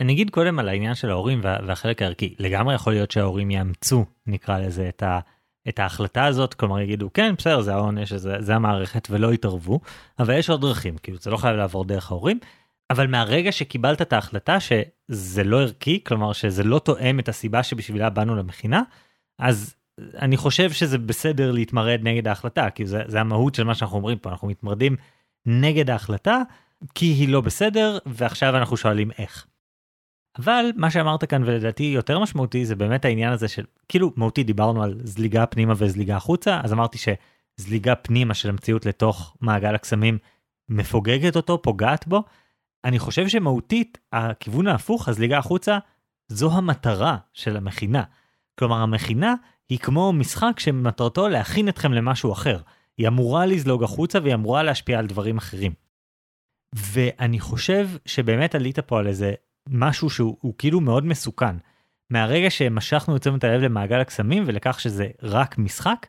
אני 0.00 0.12
אגיד 0.12 0.30
קודם 0.30 0.58
על 0.58 0.68
העניין 0.68 0.94
של 0.94 1.10
ההורים 1.10 1.40
והחלק 1.42 2.02
הערכי. 2.02 2.34
לגמרי 2.38 2.74
יכול 2.74 2.92
להיות 2.92 3.10
שההורים 3.10 3.50
יאמצו, 3.50 4.04
נקרא 4.26 4.58
לזה, 4.58 4.88
את, 4.88 5.02
ה, 5.02 5.20
את 5.68 5.78
ההחלטה 5.78 6.24
הזאת, 6.24 6.54
כלומר 6.54 6.80
יגידו, 6.80 7.12
כן, 7.12 7.34
בסדר, 7.38 7.60
זה 7.60 7.74
העונש, 7.74 8.12
זה, 8.12 8.36
זה 8.40 8.54
המערכת, 8.54 9.08
ולא 9.10 9.34
יתערבו, 9.34 9.80
אבל 10.18 10.38
יש 10.38 10.50
עוד 10.50 10.60
דרכים, 10.60 10.96
כאילו 10.98 11.18
זה 11.20 11.30
לא 11.30 11.36
חייב 11.36 11.56
לעבור 11.56 11.84
דרך 11.84 12.10
ההורים. 12.10 12.38
אבל 12.90 13.06
מהרגע 13.06 13.52
שקיבלת 13.52 14.02
את 14.02 14.12
ההחלטה 14.12 14.60
שזה 14.60 15.44
לא 15.44 15.60
ערכי, 15.60 16.00
כלומר 16.06 16.32
שזה 16.32 16.64
לא 16.64 16.78
תואם 16.78 17.18
את 17.18 17.28
הסיבה 17.28 17.62
שבשבילה 17.62 18.10
באנו 18.10 18.36
למכינה, 18.36 18.82
אז 19.38 19.74
אני 19.98 20.36
חושב 20.36 20.72
שזה 20.72 20.98
בסדר 20.98 21.52
להתמרד 21.52 22.00
נגד 22.02 22.28
ההחלטה, 22.28 22.70
כי 22.70 22.86
זה, 22.86 23.02
זה 23.06 23.20
המהות 23.20 23.54
של 23.54 23.64
מה 23.64 23.74
שאנחנו 23.74 23.96
אומרים 23.96 24.18
פה, 24.18 24.30
אנחנו 24.30 24.48
מתמרדים 24.48 24.96
נגד 25.46 25.90
ההחלטה, 25.90 26.42
כי 26.94 27.06
היא 27.06 27.28
לא 27.28 27.40
בסדר, 27.40 27.98
ועכשיו 28.06 28.56
אנחנו 28.56 28.76
שואלים 28.76 29.10
איך. 29.18 29.46
אבל 30.38 30.70
מה 30.76 30.90
שאמרת 30.90 31.24
כאן 31.24 31.42
ולדעתי 31.42 31.82
יותר 31.82 32.18
משמעותי 32.18 32.66
זה 32.66 32.76
באמת 32.76 33.04
העניין 33.04 33.32
הזה 33.32 33.48
של 33.48 33.64
כאילו 33.88 34.12
מהותי 34.16 34.44
דיברנו 34.44 34.82
על 34.82 35.00
זליגה 35.04 35.46
פנימה 35.46 35.74
וזליגה 35.76 36.16
החוצה 36.16 36.60
אז 36.64 36.72
אמרתי 36.72 36.98
שזליגה 36.98 37.94
פנימה 37.94 38.34
של 38.34 38.48
המציאות 38.48 38.86
לתוך 38.86 39.36
מעגל 39.40 39.74
הקסמים 39.74 40.18
מפוגגת 40.68 41.36
אותו 41.36 41.62
פוגעת 41.62 42.06
בו. 42.06 42.22
אני 42.84 42.98
חושב 42.98 43.28
שמהותית 43.28 43.98
הכיוון 44.12 44.66
ההפוך 44.66 45.08
הזליגה 45.08 45.38
החוצה 45.38 45.78
זו 46.28 46.52
המטרה 46.52 47.16
של 47.32 47.56
המכינה. 47.56 48.02
כלומר 48.58 48.76
המכינה 48.76 49.34
היא 49.68 49.78
כמו 49.78 50.12
משחק 50.12 50.60
שמטרתו 50.60 51.28
להכין 51.28 51.68
אתכם 51.68 51.92
למשהו 51.92 52.32
אחר. 52.32 52.60
היא 52.98 53.08
אמורה 53.08 53.46
לזלוג 53.46 53.84
החוצה 53.84 54.18
והיא 54.22 54.34
אמורה 54.34 54.62
להשפיע 54.62 54.98
על 54.98 55.06
דברים 55.06 55.38
אחרים. 55.38 55.72
ואני 56.74 57.40
חושב 57.40 57.88
שבאמת 58.06 58.54
עלית 58.54 58.78
פה 58.78 58.98
על 58.98 59.06
איזה 59.06 59.34
משהו 59.68 60.10
שהוא 60.10 60.54
כאילו 60.58 60.80
מאוד 60.80 61.04
מסוכן. 61.04 61.56
מהרגע 62.10 62.50
שמשכנו 62.50 63.16
את 63.16 63.20
תשומת 63.20 63.44
הלב 63.44 63.62
למעגל 63.62 64.00
הקסמים 64.00 64.44
ולכך 64.46 64.80
שזה 64.80 65.08
רק 65.22 65.58
משחק, 65.58 66.06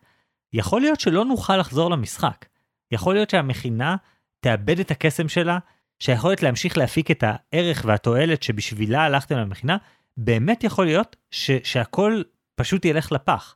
יכול 0.53 0.81
להיות 0.81 0.99
שלא 0.99 1.25
נוכל 1.25 1.57
לחזור 1.57 1.89
למשחק. 1.89 2.45
יכול 2.91 3.13
להיות 3.13 3.29
שהמכינה 3.29 3.95
תאבד 4.39 4.79
את 4.79 4.91
הקסם 4.91 5.27
שלה, 5.27 5.57
שהיכולת 5.99 6.43
להמשיך 6.43 6.77
להפיק 6.77 7.11
את 7.11 7.23
הערך 7.27 7.83
והתועלת 7.85 8.43
שבשבילה 8.43 9.03
הלכתם 9.03 9.37
למכינה, 9.37 9.77
באמת 10.17 10.63
יכול 10.63 10.85
להיות 10.85 11.15
ש- 11.31 11.51
שהכל 11.63 12.21
פשוט 12.55 12.85
ילך 12.85 13.11
לפח. 13.11 13.55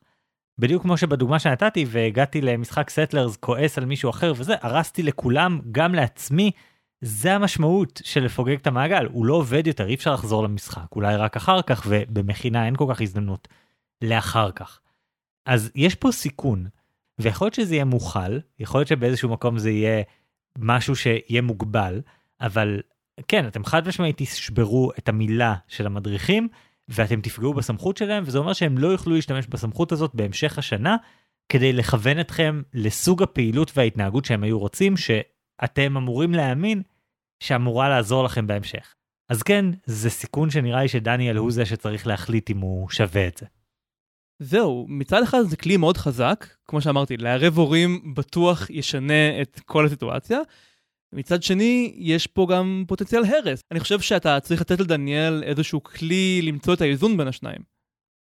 בדיוק 0.59 0.81
כמו 0.81 0.97
שבדוגמה 0.97 1.39
שנתתי 1.39 1.85
והגעתי 1.87 2.41
למשחק 2.41 2.89
סטלרס 2.89 3.35
כועס 3.35 3.77
על 3.77 3.85
מישהו 3.85 4.09
אחר 4.09 4.33
וזה, 4.37 4.55
הרסתי 4.61 5.03
לכולם, 5.03 5.59
גם 5.71 5.95
לעצמי, 5.95 6.51
זה 7.01 7.33
המשמעות 7.35 8.01
של 8.03 8.23
לפוגג 8.23 8.55
את 8.55 8.67
המעגל, 8.67 9.05
הוא 9.05 9.25
לא 9.25 9.33
עובד 9.33 9.67
יותר, 9.67 9.87
אי 9.87 9.95
אפשר 9.95 10.13
לחזור 10.13 10.43
למשחק, 10.43 10.95
אולי 10.95 11.15
רק 11.15 11.37
אחר 11.37 11.61
כך, 11.61 11.85
ובמכינה 11.87 12.65
אין 12.65 12.75
כל 12.75 12.85
כך 12.89 13.01
הזדמנות 13.01 13.47
לאחר 14.01 14.51
כך. 14.51 14.79
אז 15.45 15.71
יש 15.75 15.95
פה 15.95 16.11
סיכון, 16.11 16.67
ויכול 17.19 17.45
להיות 17.45 17.53
שזה 17.53 17.75
יהיה 17.75 17.85
מוכל, 17.85 18.39
יכול 18.59 18.79
להיות 18.79 18.87
שבאיזשהו 18.87 19.29
מקום 19.29 19.57
זה 19.57 19.69
יהיה 19.69 20.03
משהו 20.57 20.95
שיהיה 20.95 21.41
מוגבל, 21.41 22.01
אבל 22.41 22.81
כן, 23.27 23.47
אתם 23.47 23.65
חד 23.65 23.87
משמעית 23.87 24.15
תשברו 24.17 24.91
את 24.99 25.09
המילה 25.09 25.55
של 25.67 25.85
המדריכים, 25.85 26.47
ואתם 26.87 27.21
תפגעו 27.21 27.53
בסמכות 27.53 27.97
שלהם, 27.97 28.23
וזה 28.25 28.37
אומר 28.37 28.53
שהם 28.53 28.77
לא 28.77 28.87
יוכלו 28.87 29.15
להשתמש 29.15 29.47
בסמכות 29.47 29.91
הזאת 29.91 30.15
בהמשך 30.15 30.57
השנה, 30.57 30.97
כדי 31.49 31.73
לכוון 31.73 32.19
אתכם 32.19 32.61
לסוג 32.73 33.23
הפעילות 33.23 33.71
וההתנהגות 33.75 34.25
שהם 34.25 34.43
היו 34.43 34.59
רוצים, 34.59 34.97
שאתם 35.61 35.97
אמורים 35.97 36.33
להאמין 36.33 36.81
שאמורה 37.39 37.89
לעזור 37.89 38.23
לכם 38.23 38.47
בהמשך. 38.47 38.95
אז 39.29 39.43
כן, 39.43 39.65
זה 39.85 40.09
סיכון 40.09 40.49
שנראה 40.49 40.81
לי 40.81 40.87
שדניאל 40.87 41.37
הוא 41.37 41.51
זה 41.51 41.65
שצריך 41.65 42.07
להחליט 42.07 42.49
אם 42.49 42.57
הוא 42.57 42.89
שווה 42.89 43.27
את 43.27 43.37
זה. 43.37 43.45
זהו, 44.39 44.85
מצד 44.89 45.23
אחד 45.23 45.41
זה 45.41 45.57
כלי 45.57 45.77
מאוד 45.77 45.97
חזק, 45.97 46.47
כמו 46.67 46.81
שאמרתי, 46.81 47.17
לערב 47.17 47.57
הורים 47.57 48.13
בטוח 48.15 48.69
ישנה 48.69 49.41
את 49.41 49.59
כל 49.65 49.85
הסיטואציה. 49.85 50.39
מצד 51.13 51.43
שני, 51.43 51.93
יש 51.97 52.27
פה 52.27 52.47
גם 52.51 52.83
פוטנציאל 52.87 53.23
הרס. 53.25 53.61
אני 53.71 53.79
חושב 53.79 53.99
שאתה 53.99 54.39
צריך 54.39 54.61
לתת 54.61 54.79
לדניאל 54.79 55.43
איזשהו 55.43 55.83
כלי 55.83 56.41
למצוא 56.41 56.73
את 56.73 56.81
האיזון 56.81 57.17
בין 57.17 57.27
השניים. 57.27 57.61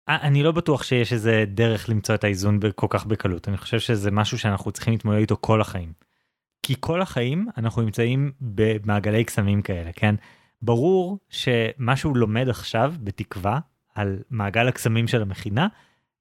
אני 0.09 0.43
לא 0.43 0.53
בטוח 0.53 0.83
שיש 0.83 1.13
איזה 1.13 1.45
דרך 1.47 1.89
למצוא 1.89 2.15
את 2.15 2.25
האיזון 2.25 2.61
כל 2.75 2.87
כך 2.91 3.07
בקלות, 3.07 3.49
אני 3.49 3.57
חושב 3.57 3.79
שזה 3.81 4.11
משהו 4.11 4.39
שאנחנו 4.39 4.73
צריכים 4.73 4.93
להתמודד 4.93 5.19
איתו 5.19 5.37
כל 5.41 5.61
החיים. 5.61 5.93
כי 6.63 6.75
כל 6.81 7.03
החיים 7.03 7.47
אנחנו 7.57 7.83
נמצאים 7.83 8.33
במעגלי 8.41 9.25
קסמים 9.25 9.63
כאלה, 9.63 9.91
כן? 9.93 10.15
ברור 10.63 11.19
שמה 11.31 11.97
שהוא 11.97 12.17
לומד 12.17 12.49
עכשיו, 12.49 12.95
בתקווה, 13.01 13.59
על 13.95 14.19
מעגל 14.31 14.69
הקסמים 14.69 15.09
של 15.09 15.23
המכינה, 15.23 15.69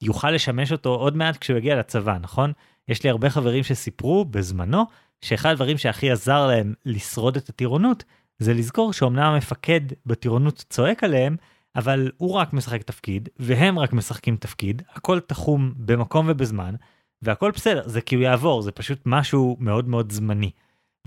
יוכל 0.02 0.32
לשמש 0.32 0.72
אותו 0.72 0.90
עוד 0.90 1.18
מעט 1.18 1.38
כשהוא 1.38 1.58
יגיע 1.58 1.80
לצבא, 1.80 2.18
נכון? 2.22 2.52
יש 2.88 3.04
לי 3.04 3.10
הרבה 3.10 3.30
חברים 3.30 3.64
שסיפרו 3.64 4.26
בזמנו, 4.26 4.84
שאחד 5.22 5.50
הדברים 5.50 5.78
שהכי 5.78 6.12
עזר 6.12 6.48
להם 6.48 6.74
לשרוד 6.86 7.38
את 7.38 7.50
הטירונות, 7.50 8.04
זה 8.40 8.54
לזכור 8.54 8.94
שאומנם 8.94 9.24
המפקד 9.24 9.82
בטירונות 10.06 10.66
צועק 10.70 11.04
עליהם, 11.04 11.36
אבל 11.76 12.12
הוא 12.18 12.34
רק 12.34 12.54
משחק 12.54 12.84
תפקיד, 12.84 13.30
והם 13.40 13.80
רק 13.80 13.94
משחקים 13.94 14.38
תפקיד, 14.38 14.82
הכל 14.94 15.20
תחום 15.20 15.74
במקום 15.78 16.26
ובזמן, 16.30 16.76
והכל 17.22 17.52
בסדר, 17.52 17.88
זה 17.88 18.02
כאילו 18.02 18.22
יעבור, 18.22 18.62
זה 18.62 18.72
פשוט 18.72 19.00
משהו 19.06 19.58
מאוד 19.60 19.88
מאוד 19.88 20.12
זמני. 20.12 20.52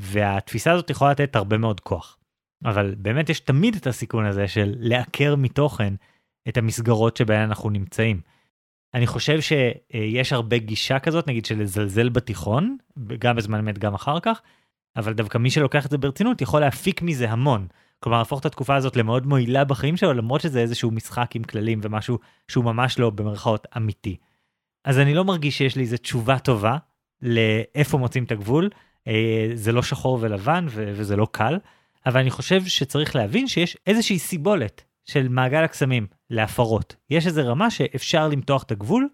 והתפיסה 0.01 0.73
הזאת 0.73 0.91
יכולה 0.91 1.11
לתת 1.11 1.37
הרבה 1.37 1.59
מאוד 1.59 1.81
כוח. 1.81 2.19
אבל 2.65 2.95
באמת 2.99 3.29
יש 3.29 3.41
תמיד 3.41 3.77
את 3.77 3.87
הסיכון 3.87 4.25
הזה 4.25 4.49
של 4.49 4.75
לעקר 4.79 5.37
מתוכן 5.37 5.95
את 6.49 6.57
המסגרות 6.57 7.17
שבהן 7.17 7.43
אנחנו 7.43 7.71
נמצאים. 7.71 8.21
אני 8.95 9.07
חושב 9.07 9.41
שיש 9.41 10.33
הרבה 10.33 10.59
גישה 10.59 10.99
כזאת, 10.99 11.27
נגיד 11.27 11.45
של 11.45 11.59
לזלזל 11.59 12.09
בתיכון, 12.09 12.77
גם 13.19 13.37
בזמן 13.37 13.59
אמת 13.59 13.79
גם 13.79 13.95
אחר 13.95 14.21
כך, 14.21 14.43
אבל 14.97 15.13
דווקא 15.13 15.39
מי 15.39 15.51
שלוקח 15.51 15.87
את 15.87 15.91
זה 15.91 15.99
ברצינות 15.99 16.41
יכול 16.41 16.61
להפיק 16.61 17.03
מזה 17.03 17.31
המון. 17.31 17.67
כלומר, 18.01 18.19
להפוך 18.19 18.41
את 18.41 18.47
התקופה 18.47 18.77
הזאת 18.77 18.97
למאוד 18.97 19.27
מועילה 19.27 19.65
בחיים 19.65 19.97
שלו, 19.97 20.13
למרות 20.13 20.41
שזה 20.41 20.61
איזשהו 20.61 20.91
משחק 20.91 21.37
עם 21.37 21.45
כללים 21.45 21.81
ומשהו 21.83 22.19
שהוא 22.49 22.65
ממש 22.65 22.99
לא 22.99 23.11
במרכאות 23.11 23.67
אמיתי. 23.77 24.17
אז 24.85 24.99
אני 24.99 25.15
לא 25.15 25.25
מרגיש 25.25 25.59
שיש 25.59 25.77
לי 25.77 25.83
איזה 25.83 25.99
תשובה 25.99 26.39
טובה 26.39 26.77
לאיפה 27.23 27.99
מוצאים 27.99 28.25
את 28.25 28.33
הגבול. 28.33 28.71
אה, 29.09 29.51
זה 29.55 29.73
לא 29.73 29.83
שחור 29.83 30.19
ולבן 30.21 30.67
וזה 30.71 31.17
לא 31.17 31.27
קל, 31.31 31.59
אבל 32.07 32.21
אני 32.21 32.31
חושב 32.31 32.65
שצריך 32.65 33.17
להבין 33.17 33.49
שיש 33.49 33.77
איזושהי 33.87 34.19
סיבולת 34.19 34.85
של 35.05 35.29
מעגל 35.29 35.65
הקסמים 35.65 36.07
להפרות. 36.31 36.97
יש 37.11 37.27
איזה 37.27 37.43
רמה 37.43 37.71
שאפשר 37.71 38.29
למתוח 38.29 38.63
את 38.63 38.73
הגבול, 38.73 39.09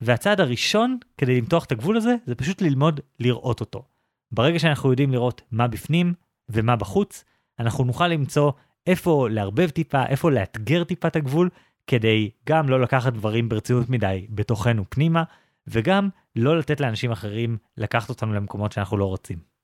והצעד 0.00 0.40
הראשון 0.40 0.98
כדי 1.18 1.40
למתוח 1.40 1.64
את 1.64 1.72
הגבול 1.72 1.96
הזה 1.96 2.14
זה 2.26 2.34
פשוט 2.34 2.62
ללמוד 2.62 3.00
לראות 3.20 3.60
אותו. 3.60 3.84
ברגע 4.32 4.58
שאנחנו 4.58 4.90
יודעים 4.90 5.12
לראות 5.12 5.42
מה 5.50 5.68
בפנים 5.68 6.14
ומה 6.48 6.76
בחוץ, 6.76 7.24
אנחנו 7.58 7.84
נוכל 7.84 8.08
למצוא 8.08 8.52
איפה 8.86 9.28
לערבב 9.30 9.68
טיפה, 9.68 10.06
איפה 10.06 10.30
לאתגר 10.30 10.84
טיפה 10.84 11.08
את 11.08 11.16
הגבול, 11.16 11.48
כדי 11.86 12.30
גם 12.48 12.68
לא 12.68 12.80
לקחת 12.80 13.12
דברים 13.12 13.48
ברצינות 13.48 13.90
מדי 13.90 14.26
בתוכנו 14.30 14.84
פנימה, 14.88 15.22
וגם 15.66 16.08
לא 16.36 16.58
לתת 16.58 16.80
לאנשים 16.80 17.10
אחרים 17.10 17.56
לקחת 17.76 18.08
אותנו 18.08 18.34
למקומות 18.34 18.72
שאנחנו 18.72 18.96
לא 18.96 19.04
רוצים. 19.04 19.54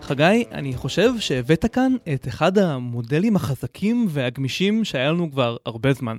חגי, 0.00 0.44
אני 0.52 0.76
חושב 0.76 1.10
שהבאת 1.18 1.66
כאן 1.72 1.92
את 2.14 2.28
אחד 2.28 2.58
המודלים 2.58 3.36
החזקים 3.36 4.06
והגמישים 4.08 4.84
שהיה 4.84 5.12
לנו 5.12 5.30
כבר 5.30 5.56
הרבה 5.66 5.92
זמן. 5.92 6.18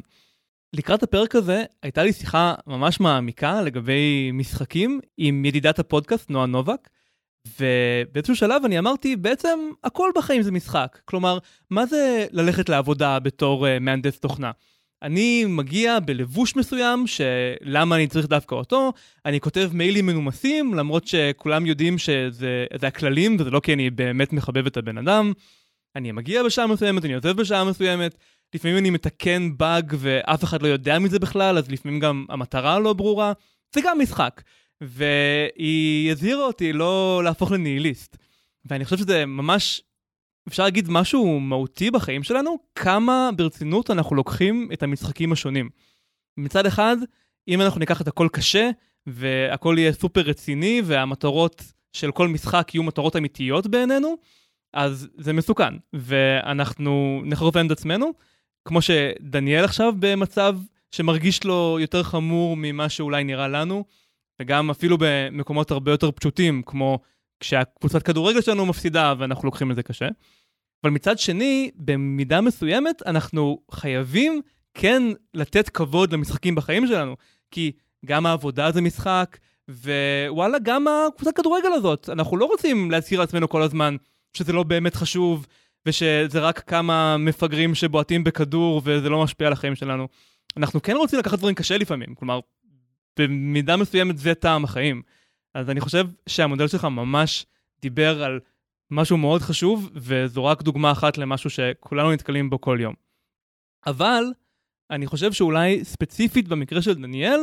לקראת 0.74 1.04
הפרק 1.04 1.36
הזה 1.36 1.64
הייתה 1.84 2.04
לי 2.04 2.14
שיחה 2.14 2.56
ממש 2.68 3.00
מעמיקה 3.00 3.62
לגבי 3.62 4.32
משחקים 4.34 5.00
עם 5.18 5.46
ידידת 5.46 5.80
הפודקאסט 5.80 6.30
נועה 6.30 6.46
נובק, 6.46 6.90
ובאיזשהו 7.60 8.36
שלב 8.36 8.66
אני 8.66 8.80
אמרתי, 8.80 9.16
בעצם 9.16 9.60
הכל 9.84 10.12
בחיים 10.16 10.41
זה 10.41 10.52
משחק. 10.52 11.00
כלומר, 11.06 11.38
מה 11.70 11.86
זה 11.86 12.26
ללכת 12.32 12.70
לעבודה 12.70 13.20
בתור 13.20 13.68
uh, 13.68 13.70
מהנדס 13.80 14.20
תוכנה? 14.20 14.52
אני 15.02 15.46
מגיע 15.46 16.00
בלבוש 16.00 16.56
מסוים, 16.56 17.06
שלמה 17.08 17.96
אני 17.96 18.08
צריך 18.08 18.28
דווקא 18.28 18.56
אותו, 18.56 18.93
אני 19.26 19.39
כותב 19.39 19.70
מיילים 19.74 20.06
מנומסים, 20.06 20.74
למרות 20.74 21.08
שכולם 21.08 21.66
יודעים 21.66 21.98
שזה 21.98 22.88
הכללים, 22.88 23.38
וזה 23.39 23.50
לא 23.50 23.60
כי 23.60 23.74
אני 23.74 23.89
באמת 23.89 24.34
מחבב 24.34 24.66
את 24.66 24.78
הבן 24.78 24.98
אדם. 24.98 25.34
אני 25.96 26.12
מגיע 26.12 26.43
בשעה 26.43 26.68
מסוימת, 26.68 27.06
אני 27.06 27.14
עוזב 27.14 27.38
בשעה 27.38 27.64
מסוימת, 27.64 28.16
לפעמים 28.56 28.78
אני 28.78 28.89
מתקן 28.89 29.58
באג 29.58 29.96
ואף 29.98 30.43
אחד 30.43 30.62
לא 30.62 30.68
יודע 30.68 31.00
מזה 31.00 31.20
בכלל, 31.20 31.58
אז 31.58 31.72
לפעמים 31.72 32.00
גם 32.00 32.26
המטרה 32.30 32.80
לא 32.80 32.93
ברורה. 32.93 33.34
זה 33.76 33.82
גם 33.84 34.00
משחק. 34.00 34.41
והיא 34.82 36.12
הזהירה 36.12 36.44
אותי 36.46 36.74
לא 36.74 37.22
להפוך 37.24 37.52
לניהיליסט. 37.52 38.18
ואני 38.66 38.86
חושב 38.86 38.98
שזה 38.98 39.26
ממש, 39.26 39.82
אפשר 40.48 40.64
להגיד 40.64 40.90
משהו 40.90 41.40
מהותי 41.40 41.92
בחיים 41.92 42.24
שלנו, 42.24 42.58
כמה 42.76 43.30
ברצינות 43.36 43.92
אנחנו 43.92 44.16
לוקחים 44.16 44.70
את 44.74 44.84
המשחקים 44.84 45.32
השונים. 45.32 45.70
מצד 46.38 46.66
אחד, 46.66 46.98
אם 47.48 47.62
אנחנו 47.62 47.80
ניקח 47.80 48.02
את 48.02 48.08
הכל 48.08 48.28
קשה, 48.32 48.70
והכל 49.08 49.76
יהיה 49.78 49.94
סופר 49.94 50.22
רציני, 50.22 50.82
והמטרות 50.86 51.64
של 51.94 52.12
כל 52.12 52.28
משחק 52.28 52.72
יהיו 52.74 52.84
מטרות 52.84 53.16
אמיתיות 53.16 53.68
בעינינו, 53.68 54.18
אז 54.74 55.08
זה 55.18 55.34
מסוכן, 55.34 55.74
ואנחנו 55.94 57.22
נחרופן 57.26 57.66
את 57.66 57.72
עצמנו, 57.72 58.12
כמו 58.66 58.82
שדניאל 58.82 59.64
עכשיו 59.64 59.94
במצב 60.00 60.58
שמרגיש 60.92 61.44
לו 61.44 61.78
יותר 61.82 62.04
חמור 62.04 62.58
ממה 62.58 62.90
שאולי 62.90 63.24
נראה 63.24 63.48
לנו, 63.48 63.86
וגם 64.42 64.70
אפילו 64.70 64.98
במקומות 65.00 65.72
הרבה 65.72 65.92
יותר 65.92 66.12
פשוטים, 66.12 66.62
כמו 66.66 67.00
כשהקבוצת 67.40 68.04
כדורגל 68.04 68.42
שלנו 68.42 68.66
מפסידה 68.66 69.14
ואנחנו 69.18 69.46
לוקחים 69.46 69.72
את 69.72 69.76
זה 69.76 69.84
קשה. 69.84 70.08
אבל 70.84 70.92
מצד 70.92 71.20
שני, 71.20 71.72
במידה 71.76 72.42
מסוימת, 72.42 73.02
אנחנו 73.06 73.60
חייבים 73.72 74.42
כן 74.74 75.04
לתת 75.34 75.70
כבוד 75.70 76.14
למשחקים 76.14 76.56
בחיים 76.56 76.88
שלנו, 76.88 77.16
כי 77.52 77.72
גם 78.06 78.26
העבודה 78.26 78.72
זה 78.72 78.82
משחק, 78.82 79.38
ווואלה, 79.70 80.58
גם 80.64 80.86
הקבוצת 80.88 81.36
כדורגל 81.36 81.74
הזאת, 81.74 82.10
אנחנו 82.10 82.38
לא 82.38 82.46
רוצים 82.46 82.92
להזכיר 82.92 83.20
לעצמנו 83.20 83.50
כל 83.50 83.62
הזמן 83.62 83.96
שזה 84.34 84.54
לא 84.54 84.64
באמת 84.64 84.96
חשוב, 84.96 85.48
ושזה 85.86 86.40
רק 86.40 86.60
כמה 86.60 87.18
מפגרים 87.18 87.76
שבועטים 87.76 88.24
בכדור 88.24 88.82
וזה 88.86 89.10
לא 89.10 89.24
משפיע 89.24 89.48
על 89.48 89.54
החיים 89.54 89.76
שלנו. 89.76 90.08
אנחנו 90.58 90.82
כן 90.82 90.96
רוצים 90.96 91.20
לקחת 91.20 91.40
דברים 91.40 91.56
קשה 91.56 91.78
לפעמים, 91.78 92.16
כלומר, 92.16 92.40
במידה 93.20 93.78
מסוימת 93.78 94.18
זה 94.18 94.36
טעם 94.36 94.63
החיים. 94.63 95.01
אז 95.53 95.70
אני 95.70 95.82
חושב 95.82 96.07
שהמודל 96.30 96.68
שלך 96.68 96.86
ממש 96.86 97.45
דיבר 97.82 98.24
על 98.24 98.39
משהו 98.91 99.18
מאוד 99.18 99.41
חשוב, 99.41 99.89
וזו 99.93 100.45
רק 100.45 100.61
דוגמה 100.61 100.91
אחת 100.91 101.18
למשהו 101.18 101.49
שכולנו 101.49 102.11
נתקלים 102.11 102.49
בו 102.49 102.61
כל 102.61 102.78
יום. 102.82 102.93
אבל 103.86 104.24
אני 104.91 105.07
חושב 105.07 105.34
שאולי 105.34 105.86
ספציפית 105.86 106.47
במקרה 106.47 106.82
של 106.82 106.93
דניאל, 106.93 107.39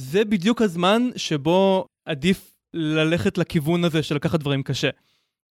זה 0.00 0.24
בדיוק 0.24 0.62
הזמן 0.62 1.08
שבו 1.16 1.86
עדיף 2.04 2.54
ללכת 2.74 3.38
לכיוון 3.38 3.84
הזה 3.84 4.02
של 4.02 4.14
לקחת 4.14 4.40
דברים 4.40 4.62
קשה. 4.62 4.90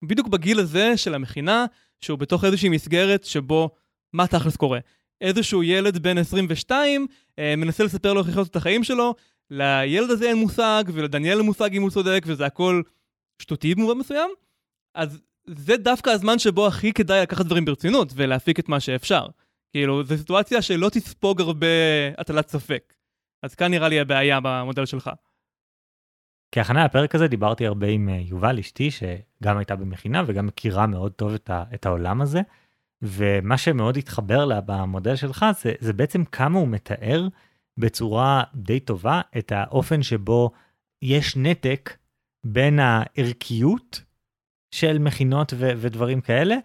בדיוק 0.04 0.28
בגיל 0.28 0.58
הזה 0.58 0.96
של 0.96 1.14
המכינה, 1.14 1.66
שהוא 2.00 2.18
בתוך 2.18 2.44
איזושהי 2.44 2.68
מסגרת 2.68 3.24
שבו 3.24 3.70
מה 4.12 4.26
תכלס 4.26 4.56
קורה. 4.56 4.78
איזשהו 5.20 5.62
ילד 5.62 5.98
בן 5.98 6.18
22 6.18 7.06
אה, 7.38 7.56
מנסה 7.56 7.84
לספר 7.84 8.12
לו 8.12 8.20
איך 8.20 8.28
לחיות 8.28 8.48
את 8.48 8.56
החיים 8.56 8.84
שלו, 8.84 9.14
לילד 9.50 10.10
הזה 10.10 10.28
אין 10.28 10.36
מושג, 10.36 10.84
ולדניאל 10.92 11.38
אין 11.38 11.46
מושג 11.46 11.74
אם 11.74 11.82
הוא 11.82 11.90
צודק, 11.90 12.24
וזה 12.26 12.46
הכל 12.46 12.82
שטותי 13.42 13.74
במובן 13.74 13.98
מסוים, 13.98 14.30
אז 14.94 15.20
זה 15.46 15.76
דווקא 15.76 16.10
הזמן 16.10 16.38
שבו 16.38 16.66
הכי 16.66 16.92
כדאי 16.92 17.22
לקחת 17.22 17.46
דברים 17.46 17.64
ברצינות 17.64 18.12
ולהפיק 18.14 18.58
את 18.58 18.68
מה 18.68 18.80
שאפשר. 18.80 19.26
כאילו, 19.72 20.04
זו 20.04 20.16
סיטואציה 20.16 20.62
שלא 20.62 20.88
תספוג 20.88 21.40
הרבה 21.40 21.66
הטלת 22.18 22.48
ספק. 22.48 22.94
אז 23.42 23.54
כאן 23.54 23.70
נראה 23.70 23.88
לי 23.88 24.00
הבעיה 24.00 24.38
במודל 24.42 24.86
שלך. 24.86 25.10
כהכנה 26.52 26.84
לפרק 26.84 27.14
הזה 27.14 27.28
דיברתי 27.28 27.66
הרבה 27.66 27.86
עם 27.86 28.08
אה, 28.08 28.14
יובל 28.14 28.58
אשתי 28.58 28.90
שגם 28.90 29.56
הייתה 29.58 29.76
במכינה 29.76 30.22
וגם 30.26 30.46
מכירה 30.46 30.86
מאוד 30.86 31.12
טוב 31.12 31.34
את, 31.34 31.50
ה, 31.50 31.64
את 31.74 31.86
העולם 31.86 32.20
הזה. 32.20 32.40
ומה 33.02 33.58
שמאוד 33.58 33.96
התחבר 33.96 34.44
לה 34.44 34.60
במודל 34.60 35.16
שלך 35.16 35.46
זה, 35.62 35.72
זה 35.80 35.92
בעצם 35.92 36.24
כמה 36.24 36.58
הוא 36.58 36.68
מתאר 36.68 37.28
בצורה 37.78 38.42
די 38.54 38.80
טובה 38.80 39.20
את 39.38 39.52
האופן 39.52 40.02
שבו 40.02 40.50
יש 41.02 41.36
נתק 41.36 41.96
בין 42.44 42.78
הערכיות 42.78 44.02
של 44.70 44.98
מכינות 44.98 45.52
ו- 45.56 45.72
ודברים 45.76 46.20
כאלה, 46.20 46.56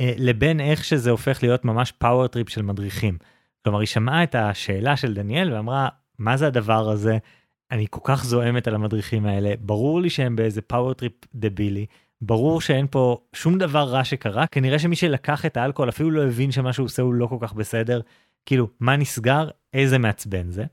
אה, 0.00 0.12
לבין 0.16 0.60
איך 0.60 0.84
שזה 0.84 1.10
הופך 1.10 1.42
להיות 1.42 1.64
ממש 1.64 1.92
power 1.92 2.26
trip 2.26 2.48
של 2.48 2.62
מדריכים. 2.62 3.18
כלומר, 3.64 3.78
היא 3.78 3.86
שמעה 3.86 4.22
את 4.22 4.34
השאלה 4.34 4.96
של 4.96 5.14
דניאל 5.14 5.52
ואמרה, 5.52 5.88
מה 6.18 6.36
זה 6.36 6.46
הדבר 6.46 6.90
הזה? 6.90 7.18
אני 7.70 7.86
כל 7.90 8.00
כך 8.04 8.24
זועמת 8.24 8.68
על 8.68 8.74
המדריכים 8.74 9.26
האלה, 9.26 9.54
ברור 9.60 10.00
לי 10.00 10.10
שהם 10.10 10.36
באיזה 10.36 10.62
power 10.62 10.94
trip 10.94 11.12
דבילי, 11.34 11.86
ברור 12.20 12.60
שאין 12.60 12.86
פה 12.90 13.18
שום 13.32 13.58
דבר 13.58 13.82
רע 13.82 14.04
שקרה, 14.04 14.46
כנראה 14.46 14.78
שמי 14.78 14.96
שלקח 14.96 15.46
את 15.46 15.56
האלכוהול 15.56 15.88
אפילו 15.88 16.10
לא 16.10 16.24
הבין 16.24 16.52
שמה 16.52 16.72
שהוא 16.72 16.84
עושה 16.84 17.02
הוא 17.02 17.14
לא 17.14 17.26
כל 17.26 17.36
כך 17.40 17.52
בסדר, 17.52 18.00
כאילו, 18.46 18.68
מה 18.80 18.96
נסגר? 18.96 19.48
איזה 19.74 19.98
מעצבן 19.98 20.50
זה. 20.50 20.64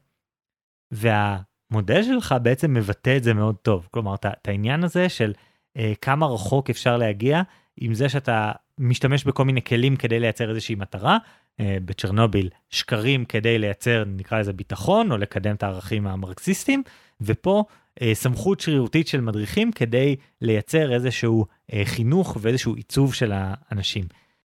והמודל 0.92 2.04
שלך 2.04 2.36
בעצם 2.42 2.74
מבטא 2.74 3.18
את 3.18 3.24
זה 3.24 3.34
מאוד 3.34 3.56
טוב. 3.56 3.88
כלומר, 3.92 4.16
את 4.16 4.48
העניין 4.48 4.84
הזה 4.84 5.10
של 5.10 5.34
אה, 5.78 5.94
כמה 6.02 6.26
רחוק 6.26 6.70
אפשר 6.70 6.98
להגיע 6.98 7.42
עם 7.78 7.94
זה 7.94 8.10
שאתה 8.10 8.52
משתמש 8.78 9.24
בכל 9.24 9.46
מיני 9.46 9.64
כלים 9.64 9.96
כדי 9.96 10.20
לייצר 10.20 10.50
איזושהי 10.50 10.76
מטרה. 10.76 11.18
אה, 11.60 11.78
בצ'רנוביל 11.86 12.50
שקרים 12.70 13.26
כדי 13.26 13.60
לייצר 13.60 14.04
נקרא 14.08 14.40
לזה 14.40 14.54
ביטחון 14.54 15.12
או 15.12 15.18
לקדם 15.18 15.56
את 15.56 15.64
הערכים 15.64 16.08
המרקסיסטיים 16.08 16.84
ופה 17.22 17.64
אה, 18.02 18.12
סמכות 18.16 18.60
שרירותית 18.60 19.08
של 19.08 19.22
מדריכים 19.22 19.72
כדי 19.72 20.16
לייצר 20.42 20.94
איזשהו 20.94 21.46
אה, 21.74 21.82
חינוך 21.86 22.38
ואיזשהו 22.42 22.76
עיצוב 22.76 23.14
של 23.14 23.32
האנשים. 23.36 24.06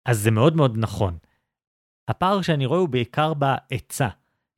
אז 0.04 0.18
זה 0.18 0.30
מאוד 0.30 0.56
מאוד 0.56 0.78
נכון. 0.78 1.16
הפער 2.08 2.42
שאני 2.42 2.66
רואה 2.66 2.80
הוא 2.80 2.88
בעיקר 2.88 3.34
בעצה. 3.34 4.08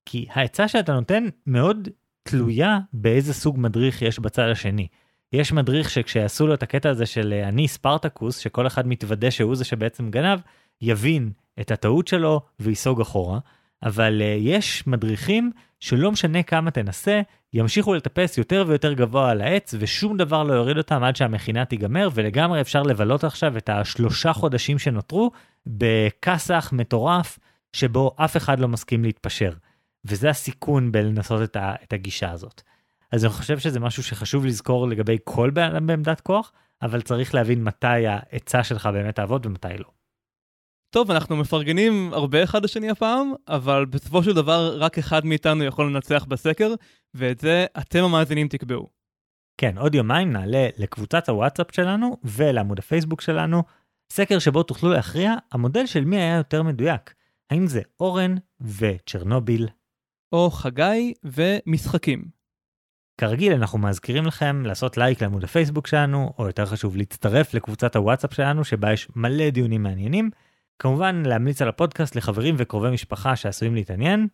כי 0.07 0.26
העצה 0.30 0.68
שאתה 0.68 0.92
נותן 0.92 1.24
מאוד 1.46 1.88
תלויה 2.22 2.78
באיזה 2.92 3.34
סוג 3.34 3.59
מדריך 3.59 4.03
יש 4.03 4.18
בצד 4.18 4.48
השני. 4.48 4.86
יש 5.32 5.53
מדריך 5.53 5.90
שכשיעשו 5.90 6.46
לו 6.46 6.55
את 6.55 6.62
הקטע 6.62 6.90
הזה 6.90 7.07
של 7.07 7.32
אה, 7.32 7.48
אני 7.48 7.68
ספרטקוס, 7.68 8.38
שכל 8.38 8.66
אחד 8.66 8.86
מתוודה 8.86 9.30
שהוא 9.30 9.55
זה 9.55 9.64
שבעצם 9.64 10.11
גנב, 10.11 10.40
יבין 10.80 11.32
את 11.61 11.70
הטעות 11.70 12.09
שלו 12.09 12.40
וייסוג 12.61 13.01
אחורה. 13.01 13.38
אבל 13.82 14.20
uh, 14.20 14.24
יש 14.40 14.86
מדריכים 14.86 15.51
שלא 15.80 16.12
משנה 16.12 16.42
כמה 16.42 16.70
תנסה, 16.70 17.20
ימשיכו 17.53 17.94
לטפס 17.94 18.38
יותר 18.38 18.64
ויותר 18.66 18.92
גבוה 18.92 19.30
על 19.30 19.40
העץ, 19.40 19.74
ושום 19.78 20.16
דבר 20.16 20.42
לא 20.42 20.53
יוריד 20.53 20.78
אותם 20.78 21.03
עד 21.03 21.16
שהמכינה 21.16 21.64
תיגמר, 21.64 22.09
ולגמרי 22.14 22.61
אפשר 22.61 22.82
לבלות 22.82 23.24
עכשיו 23.24 23.57
את 23.57 23.68
השלושה 23.68 24.32
חודשים 24.32 24.78
שנותרו 24.78 25.30
בכסח 25.66 26.70
מטורף, 26.72 27.38
שבו 27.72 28.14
אף 28.16 28.36
אחד 28.36 28.61
לא 28.61 28.68
מסכים 28.68 29.05
להתפשר. 29.05 29.53
וזה 30.05 30.30
הסיכון 30.30 30.92
בלנסות 30.92 31.42
את, 31.42 31.57
ה, 31.57 31.74
את 31.82 31.92
הגישה 31.92 32.30
הזאת. 32.30 32.62
אז 33.12 33.24
אני 33.24 33.32
חושב 33.32 33.59
שזה 33.59 33.80
משהו 33.80 34.03
שחשוב 34.03 34.46
לזכור 34.46 34.88
לגבי 34.88 35.16
כל 35.24 35.51
בן 35.51 35.62
אדם 35.62 35.86
בעמדת 35.86 36.20
כוח, 36.20 36.53
אבל 36.82 37.01
צריך 37.01 37.34
להבין 37.34 37.64
מתי 37.64 38.07
העצה 38.07 38.64
שלך 38.64 38.86
באמת 38.86 39.14
תעבוד 39.14 39.46
ומתי 39.46 39.78
לא. 39.78 39.90
טוב, 40.90 41.11
אנחנו 41.11 41.36
מפרגנים 41.36 42.11
הרבה 42.12 42.42
אחד 42.42 42.64
לשני 42.64 42.90
הפעם, 42.90 43.32
אבל 43.48 43.84
בסופו 43.84 44.22
של 44.22 44.32
דבר 44.32 44.76
רק 44.78 44.98
אחד 44.98 45.26
מאיתנו 45.26 45.64
יכול 45.64 45.86
לנצח 45.86 46.24
בסקר, 46.24 46.74
ואת 47.15 47.39
זה 47.39 47.67
אתם 47.79 48.05
המאזינים 48.05 48.49
תקבעו. 48.49 48.89
כן, 49.57 49.79
עוד 49.79 49.95
יומיים 49.95 50.33
נעלה 50.33 50.69
לקבוצת 50.79 51.29
הוואטסאפ 51.29 51.67
שלנו 51.73 52.17
ולעמוד 52.25 52.79
הפייסבוק 52.79 53.21
שלנו, 53.21 53.63
סקר 54.13 54.39
שבו 54.39 54.63
תוכלו 54.63 54.91
להכריע 54.91 55.35
המודל 55.53 55.87
של 55.87 56.05
מי 56.05 56.17
היה 56.17 56.37
יותר 56.37 56.63
מדויק. 56.63 57.15
האם 57.51 57.67
זה 57.67 57.81
אורן 58.01 58.35
וצ'רנוביל? 58.61 59.69
או 60.33 60.51
חגי 60.51 61.15
ומשחקים. 61.25 62.25
כרגיל 63.21 63.53
אנחנו 63.53 63.79
מזכירים 63.79 64.27
לכם 64.27 64.63
לעשות 64.67 64.97
לייק 64.97 65.23
לעמוד 65.23 65.45
הפייסבוק 65.45 65.87
שלנו, 65.87 66.33
או 66.39 66.47
יותר 66.47 66.67
חשוב 66.67 66.97
להצטרף 66.97 67.55
לקבוצת 67.55 67.97
הוואטסאפ 67.97 68.35
שלנו 68.35 68.65
שבה 68.65 68.93
יש 68.93 69.09
מלא 69.17 69.51
דיונים 69.51 69.83
מעניינים. 69.83 70.31
כמובן 70.79 71.23
להמליץ 71.27 71.63
על 71.63 71.69
הפודקאסט 71.69 72.17
לחברים 72.17 72.55
וקרובי 72.59 72.91
משפחה 72.91 73.37
שעשויים 73.37 73.75
להתעניין. 73.75 74.29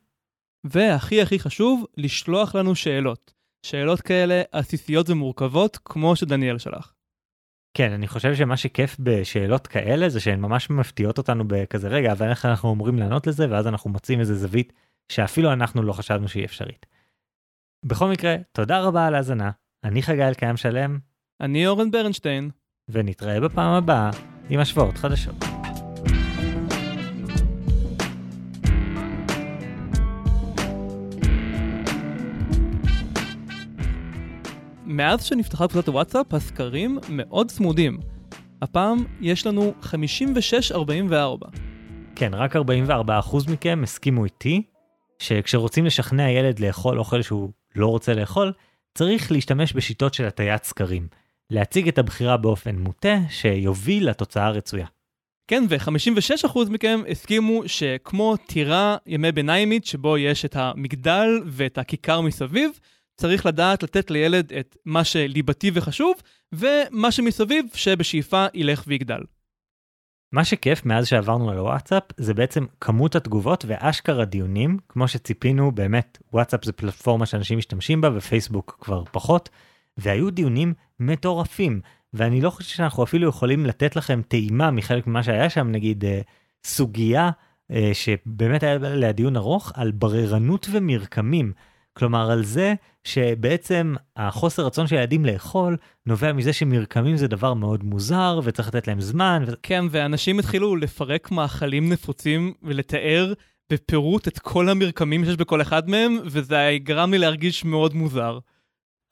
והכי 0.71 1.23
הכי 1.23 1.39
חשוב, 1.39 1.85
לשלוח 1.97 2.55
לנו 2.55 2.75
שאלות. 2.75 3.35
שאלות 3.67 4.01
כאלה 4.01 4.43
עסיסיות 4.53 5.11
ומורכבות, 5.11 5.79
כמו 5.85 6.17
שדניאל 6.17 6.59
שלח. 6.59 6.95
כן, 7.75 7.93
אני 7.93 8.09
חושב 8.09 8.35
שמה 8.35 8.57
שכיף 8.57 8.97
בשאלות 9.01 9.67
כאלה 9.67 10.09
זה 10.09 10.21
שהן 10.21 10.41
ממש 10.41 10.71
מפתיעות 10.71 11.19
אותנו 11.19 11.45
בכזה 11.49 11.89
רגע, 11.89 12.13
אבל 12.13 12.29
איך 12.31 12.45
אנחנו 12.45 12.73
אמורים 12.73 12.99
לענות 12.99 13.27
לזה, 13.27 13.51
ואז 13.51 13.67
אנחנו 13.67 13.91
מוצאים 13.91 14.21
איזה 14.21 14.35
זווית 14.35 14.73
שאפילו 15.13 15.53
אנחנו 15.53 15.83
לא 15.83 15.93
חשבנו 15.93 16.29
שהיא 16.29 16.45
אפשרית. 16.45 16.87
בכל 17.85 18.11
מקרה, 18.11 18.37
תודה 18.53 18.81
רבה 18.81 19.07
על 19.07 19.15
ההאזנה, 19.15 19.51
אני 19.85 20.03
חגי 20.03 20.25
אלקיים 20.25 20.57
שלם. 20.57 20.99
אני 21.41 21.67
אורן 21.67 21.91
ברנשטיין. 21.91 22.51
ונתראה 22.89 23.41
בפעם 23.41 23.73
הבאה 23.73 24.11
עם 24.51 24.61
השוואות 24.61 24.99
חדשות. 24.99 25.56
מאז 34.97 35.25
שנפתחה 35.25 35.69
קבוצת 35.69 35.89
הוואטסאפ, 35.89 36.35
הסקרים 36.35 36.99
מאוד 37.09 37.51
צמודים. 37.51 37.99
הפעם 38.63 39.05
יש 39.21 39.47
לנו 39.47 39.75
56-44. 39.83 41.49
כן, 42.15 42.35
רק 42.35 42.57
44% 42.57 42.61
מכם 43.53 43.81
הסכימו 43.83 44.25
איתי 44.25 44.63
שכשרוצים 45.19 45.87
לשכנע 45.87 46.31
ילד 46.31 46.59
לאכול 46.59 46.99
אוכל 46.99 47.23
שהוא 47.23 47.51
לא 47.75 47.87
רוצה 47.87 48.15
לאכול, 48.15 48.53
צריך 48.95 49.33
להשתמש 49.33 49.73
בשיטות 49.73 50.15
של 50.15 50.25
הטיית 50.25 50.65
סקרים. 50.65 51.09
להציג 51.51 51.89
את 51.89 51.99
הבחירה 51.99 52.37
באופן 52.37 52.77
מוטה 52.77 53.17
שיוביל 53.29 54.11
לתוצאה 54.11 54.47
הרצויה. 54.47 54.87
כן, 55.49 55.65
ו-56% 55.69 56.59
מכם 56.71 57.01
הסכימו 57.11 57.63
שכמו 57.67 58.37
טירה 58.37 58.97
ימי 59.07 59.33
ביניימית 59.33 59.85
שבו 59.87 60.19
יש 60.19 60.45
את 60.45 60.57
המגדל 60.57 61.29
ואת 61.47 61.79
הכיכר 61.79 62.21
מסביב, 62.21 62.71
צריך 63.17 63.47
לדעת 63.47 63.83
לתת 63.83 64.11
לילד 64.11 64.53
את 64.53 64.77
מה 64.85 65.05
שליבתי 65.05 65.71
וחשוב, 65.75 66.15
ומה 66.53 67.13
שמסביב 67.13 67.67
שבשאיפה 67.75 68.47
ילך 68.55 68.85
ויגדל. 68.87 69.21
מה 70.33 70.45
שכיף 70.45 70.85
מאז 70.85 71.07
שעברנו 71.07 71.51
על 71.51 71.61
וואטסאפ 71.61 72.03
זה 72.17 72.35
בעצם 72.35 72.67
כמות 72.81 73.17
התגובות 73.17 73.65
ואשכרה 73.69 74.25
דיונים, 74.25 74.79
כמו 74.89 75.09
שציפינו 75.09 75.73
באמת 75.73 76.19
וואטסאפ 76.33 76.65
זה 76.65 76.73
פלטפורמה 76.73 77.27
שאנשים 77.27 77.59
משתמשים 77.59 78.01
בה 78.01 78.11
ופייסבוק 78.15 78.79
כבר 78.81 79.05
פחות, 79.13 79.49
והיו 79.99 80.31
דיונים 80.31 80.75
מטורפים, 81.01 81.81
ואני 82.15 82.41
לא 82.41 82.51
חושב 82.51 82.77
שאנחנו 82.77 83.05
אפילו 83.05 83.29
יכולים 83.29 83.67
לתת 83.67 83.97
לכם 83.97 84.23
טעימה 84.29 84.71
מחלק 84.71 85.07
ממה 85.07 85.23
שהיה 85.23 85.51
שם, 85.51 85.69
נגיד 85.71 86.05
אה, 86.05 86.21
סוגיה 86.65 87.31
אה, 87.71 87.91
שבאמת 87.93 88.63
היה 88.63 88.73
עליה 88.73 89.13
דיון 89.13 89.37
ארוך 89.37 89.73
על 89.75 89.91
בררנות 89.91 90.67
ומרקמים. 90.73 91.53
כלומר 91.97 92.31
על 92.31 92.45
זה 92.45 92.75
שבעצם 93.05 93.95
החוסר 94.17 94.67
רצון 94.67 94.87
של 94.87 94.97
ילדים 94.97 95.25
לאכול 95.25 95.77
נובע 96.07 96.33
מזה 96.33 96.53
שמרקמים 96.53 97.17
זה 97.17 97.29
דבר 97.29 97.55
מאוד 97.55 97.85
מוזר 97.85 98.41
וצריך 98.45 98.69
לתת 98.69 98.89
להם 98.89 99.01
זמן. 99.01 99.45
ו... 99.47 99.53
כן, 99.63 99.85
ואנשים 99.91 100.39
התחילו 100.39 100.77
לפרק 100.77 101.31
מאכלים 101.31 101.93
נפוצים 101.93 102.53
ולתאר 102.63 103.33
בפירוט 103.73 104.29
את 104.29 104.39
כל 104.39 104.69
המרקמים 104.69 105.25
שיש 105.25 105.37
בכל 105.37 105.63
אחד 105.63 105.89
מהם, 105.91 106.19
וזה 106.25 106.71
גרם 106.83 107.11
לי 107.11 107.19
להרגיש 107.19 107.65
מאוד 107.65 107.95
מוזר. 107.95 108.39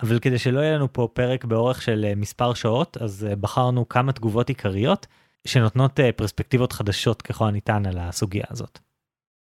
אבל 0.02 0.18
כדי 0.18 0.38
שלא 0.38 0.60
יהיה 0.60 0.74
לנו 0.76 0.92
פה 0.92 1.08
פרק 1.12 1.44
באורך 1.44 1.82
של 1.82 2.04
אה, 2.08 2.14
מספר 2.14 2.54
שעות, 2.54 2.96
אז 2.96 3.26
אה, 3.30 3.36
בחרנו 3.36 3.88
כמה 3.88 4.12
תגובות 4.12 4.48
עיקריות 4.48 5.06
שנותנות 5.46 6.00
אה, 6.00 6.12
פרספקטיבות 6.12 6.72
חדשות 6.72 7.22
ככל 7.22 7.48
הניתן 7.48 7.86
על 7.86 7.98
הסוגיה 7.98 8.44
הזאת. 8.50 8.78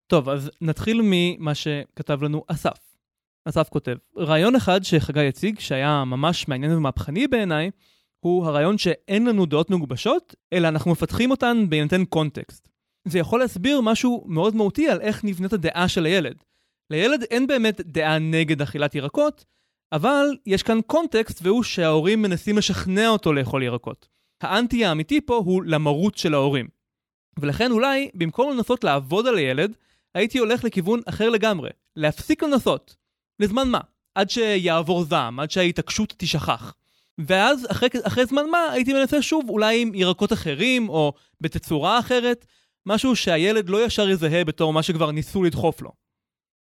טוב, 0.07 0.29
אז 0.29 0.51
נתחיל 0.61 1.01
ממה 1.03 1.55
שכתב 1.55 2.23
לנו 2.23 2.43
אסף. 2.47 2.86
אסף 3.49 3.69
כותב, 3.69 3.95
רעיון 4.17 4.55
אחד 4.55 4.83
שחגי 4.83 5.27
הציג, 5.27 5.59
שהיה 5.59 6.03
ממש 6.05 6.47
מעניין 6.47 6.71
ומהפכני 6.71 7.27
בעיניי, 7.27 7.71
הוא 8.19 8.45
הרעיון 8.45 8.77
שאין 8.77 9.25
לנו 9.25 9.45
דעות 9.45 9.69
מגובשות, 9.69 10.35
אלא 10.53 10.67
אנחנו 10.67 10.91
מפתחים 10.91 11.31
אותן 11.31 11.65
בהינתן 11.69 12.05
קונטקסט. 12.05 12.69
זה 13.07 13.19
יכול 13.19 13.39
להסביר 13.39 13.81
משהו 13.81 14.25
מאוד 14.27 14.55
מהותי 14.55 14.89
על 14.89 15.01
איך 15.01 15.23
נבנית 15.23 15.53
הדעה 15.53 15.87
של 15.87 16.05
הילד. 16.05 16.43
לילד 16.89 17.23
אין 17.23 17.47
באמת 17.47 17.81
דעה 17.81 18.19
נגד 18.19 18.61
אכילת 18.61 18.95
ירקות, 18.95 19.45
אבל 19.91 20.37
יש 20.45 20.63
כאן 20.63 20.79
קונטקסט 20.87 21.39
והוא 21.41 21.63
שההורים 21.63 22.21
מנסים 22.21 22.57
לשכנע 22.57 23.07
אותו 23.07 23.33
לאכול 23.33 23.63
ירקות. 23.63 24.07
האנטי 24.41 24.85
האמיתי 24.85 25.21
פה 25.21 25.35
הוא 25.35 25.63
למרות 25.63 26.17
של 26.17 26.33
ההורים. 26.33 26.67
ולכן 27.39 27.71
אולי, 27.71 28.09
במקום 28.13 28.51
לנסות 28.57 28.83
לעבוד 28.83 29.27
על 29.27 29.37
הילד, 29.37 29.75
הייתי 30.15 30.37
הולך 30.37 30.63
לכיוון 30.63 30.99
אחר 31.05 31.29
לגמרי. 31.29 31.69
להפסיק 31.95 32.43
לנסות. 32.43 32.95
לזמן 33.39 33.69
מה? 33.69 33.79
עד 34.15 34.29
שיעבור 34.29 35.03
זעם, 35.03 35.39
עד 35.39 35.51
שההתעקשות 35.51 36.13
תשכח. 36.17 36.75
ואז 37.17 37.65
אחרי, 37.71 37.89
אחרי 38.03 38.25
זמן 38.25 38.49
מה 38.51 38.57
הייתי 38.71 38.93
מנסה 38.93 39.21
שוב 39.21 39.49
אולי 39.49 39.81
עם 39.81 39.95
ירקות 39.95 40.33
אחרים 40.33 40.89
או 40.89 41.13
בתצורה 41.41 41.99
אחרת, 41.99 42.45
משהו 42.85 43.15
שהילד 43.15 43.69
לא 43.69 43.85
ישר 43.85 44.09
יזהה 44.09 44.43
בתור 44.43 44.73
מה 44.73 44.83
שכבר 44.83 45.11
ניסו 45.11 45.43
לדחוף 45.43 45.81
לו. 45.81 45.91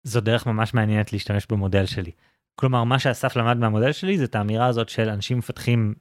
זו 0.02 0.20
דרך 0.20 0.46
ממש 0.46 0.74
מעניינת 0.74 1.12
להשתמש 1.12 1.46
במודל 1.50 1.86
שלי. 1.86 2.10
כלומר 2.54 2.84
מה 2.84 2.98
שאסף 2.98 3.36
למד 3.36 3.56
מהמודל 3.56 3.92
שלי 3.92 4.18
זה 4.18 4.24
את 4.24 4.34
האמירה 4.34 4.66
הזאת 4.66 4.88
של 4.88 5.08
אנשים 5.08 5.38
מפתחים 5.38 5.94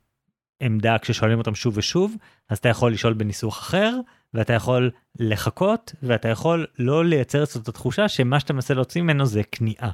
עמדה 0.59 0.97
כששואלים 0.97 1.37
אותם 1.37 1.55
שוב 1.55 1.77
ושוב 1.77 2.15
אז 2.49 2.57
אתה 2.57 2.69
יכול 2.69 2.93
לשאול 2.93 3.13
בניסוח 3.13 3.59
אחר 3.59 3.99
ואתה 4.33 4.53
יכול 4.53 4.91
לחכות 5.19 5.93
ואתה 6.03 6.27
יכול 6.27 6.67
לא 6.79 7.05
לייצר 7.05 7.43
את 7.43 7.67
התחושה 7.67 8.07
שמה 8.07 8.39
שאתה 8.39 8.53
מנסה 8.53 8.73
להוציא 8.73 9.01
ממנו 9.01 9.25
זה 9.25 9.43
כניעה. 9.43 9.91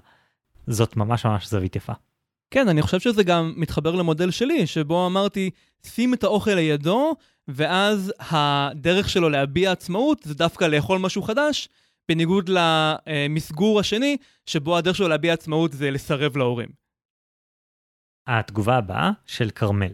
זאת 0.68 0.98
ממש 0.98 1.26
ממש 1.26 1.48
זווית 1.48 1.76
יפה. 1.76 1.94
כן, 2.52 2.68
אני 2.68 2.82
חושב 2.82 3.00
שזה 3.00 3.24
גם 3.24 3.54
מתחבר 3.58 3.96
למודל 3.96 4.32
שלי, 4.32 4.68
שבו 4.68 5.08
אמרתי, 5.08 5.50
שים 5.86 6.14
את 6.14 6.24
האוכל 6.24 6.52
לידו, 6.52 7.16
ואז 7.48 8.14
הדרך 8.20 9.10
שלו 9.10 9.30
להביע 9.30 9.72
עצמאות 9.72 10.24
זה 10.24 10.34
דווקא 10.34 10.66
לאכול 10.66 11.00
משהו 11.00 11.22
חדש, 11.22 11.70
בניגוד 12.10 12.50
למסגור 12.50 13.80
השני, 13.80 14.18
שבו 14.46 14.78
הדרך 14.78 14.96
שלו 14.96 15.08
להביע 15.08 15.34
עצמאות 15.34 15.74
זה 15.74 15.92
לסרב 15.92 16.38
להורים. 16.38 16.70
התגובה 18.28 18.78
הבאה 18.78 19.12
של 19.26 19.50
כרמל. 19.50 19.92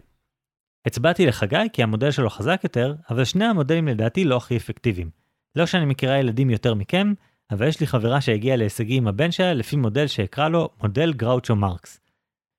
הצבעתי 0.86 1.26
לחגי 1.26 1.66
כי 1.72 1.82
המודל 1.82 2.10
שלו 2.10 2.30
חזק 2.30 2.60
יותר, 2.64 2.94
אבל 3.10 3.24
שני 3.24 3.44
המודלים 3.44 3.88
לדעתי 3.88 4.24
לא 4.24 4.36
הכי 4.36 4.56
אפקטיביים. 4.56 5.10
לא 5.56 5.66
שאני 5.66 5.84
מכירה 5.84 6.18
ילדים 6.18 6.50
יותר 6.50 6.74
מכם, 6.74 7.12
אבל 7.50 7.68
יש 7.68 7.80
לי 7.80 7.86
חברה 7.86 8.20
שהגיעה 8.20 8.56
להישגים 8.56 9.02
עם 9.02 9.08
הבן 9.08 9.30
שלה 9.30 9.54
לפי 9.54 9.76
מודל 9.76 10.06
שאקרא 10.06 10.48
לו 10.48 10.70
מודל 10.82 11.12
גראוצ'ו 11.12 11.56
מרקס. 11.56 12.00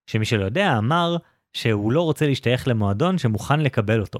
שמי 0.07 0.25
שלא 0.25 0.45
יודע 0.45 0.77
אמר 0.77 1.17
שהוא 1.53 1.91
לא 1.91 2.01
רוצה 2.01 2.27
להשתייך 2.27 2.67
למועדון 2.67 3.17
שמוכן 3.17 3.59
לקבל 3.59 4.01
אותו. 4.01 4.19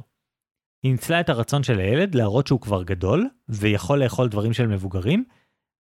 היא 0.84 0.92
ניצלה 0.92 1.20
את 1.20 1.30
הרצון 1.30 1.64
של 1.64 1.80
הילד 1.80 2.16
להראות 2.16 2.48
שהוא 2.48 2.62
כבר 2.62 2.84
גדול 2.84 3.28
ויכול 3.50 4.04
לאכול 4.04 4.30
דברים 4.30 4.54
של 4.54 4.68
מבוגרים, 4.68 5.24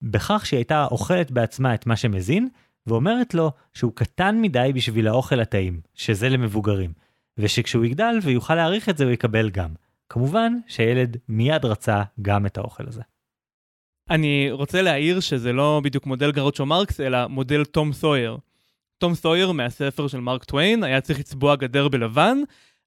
בכך 0.01 0.45
שהיא 0.45 0.57
הייתה 0.57 0.85
אוכלת 0.91 1.31
בעצמה 1.31 1.73
את 1.73 1.85
מה 1.85 1.95
שמזין, 1.95 2.47
ואומרת 2.87 3.33
לו 3.33 3.51
שהוא 3.73 3.91
קטן 3.95 4.41
מדי 4.41 4.71
בשביל 4.75 5.07
האוכל 5.07 5.39
הטעים, 5.39 5.81
שזה 5.93 6.29
למבוגרים, 6.29 6.93
ושכשהוא 7.37 7.85
יגדל 7.85 8.19
ויוכל 8.23 8.55
להעריך 8.55 8.89
את 8.89 8.97
זה 8.97 9.03
הוא 9.03 9.11
יקבל 9.11 9.49
גם. 9.49 9.69
כמובן 10.09 10.53
שהילד 10.67 11.17
מיד 11.29 11.65
רצה 11.65 12.03
גם 12.21 12.45
את 12.45 12.57
האוכל 12.57 12.83
הזה. 12.87 13.01
אני 14.09 14.51
רוצה 14.51 14.81
להעיר 14.81 15.19
שזה 15.19 15.53
לא 15.53 15.81
בדיוק 15.83 16.05
מודל 16.05 16.31
גרוצ'ו 16.31 16.65
מרקס, 16.65 16.99
אלא 16.99 17.27
מודל 17.27 17.65
תום 17.65 17.93
סויר. 17.93 18.37
תום 18.97 19.15
סויר 19.15 19.51
מהספר 19.51 20.07
של 20.07 20.19
מרק 20.19 20.43
טוויין 20.43 20.83
היה 20.83 21.01
צריך 21.01 21.19
לצבוע 21.19 21.55
גדר 21.55 21.87
בלבן, 21.87 22.37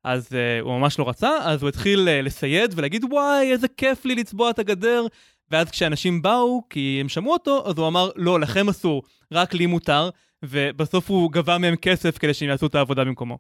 אז 0.05 0.29
uh, 0.29 0.63
הוא 0.63 0.79
ממש 0.79 0.99
לא 0.99 1.09
רצה, 1.09 1.31
אז 1.43 1.63
הוא 1.63 1.69
התחיל 1.69 2.09
uh, 2.09 2.25
לסייד 2.25 2.75
ולהגיד 2.77 3.05
וואי 3.05 3.53
איזה 3.53 3.69
כיף 3.69 4.05
לי 4.05 4.15
לצבוע 4.15 4.51
את 4.51 4.59
הגדר, 4.59 5.07
ואז 5.51 5.71
כשאנשים 5.71 6.23
באו, 6.23 6.63
כי 6.71 6.99
הם 7.01 7.09
שמעו 7.09 7.33
אותו, 7.33 7.69
אז 7.69 7.79
הוא 7.79 7.89
אמר 7.89 8.11
לא, 8.17 8.41
לכם 8.41 8.69
אסור, 8.69 9.03
רק 9.33 9.55
לי 9.55 9.67
מותר, 9.67 10.11
ובסוף 10.43 11.11
הוא 11.11 11.33
גבה 11.33 11.59
מהם 11.59 11.77
כסף 11.77 12.19
כדי 12.19 12.35
שהם 12.35 12.49
יעשו 12.49 12.67
את 12.67 12.75
העבודה 12.75 13.05
במקומו. 13.05 13.39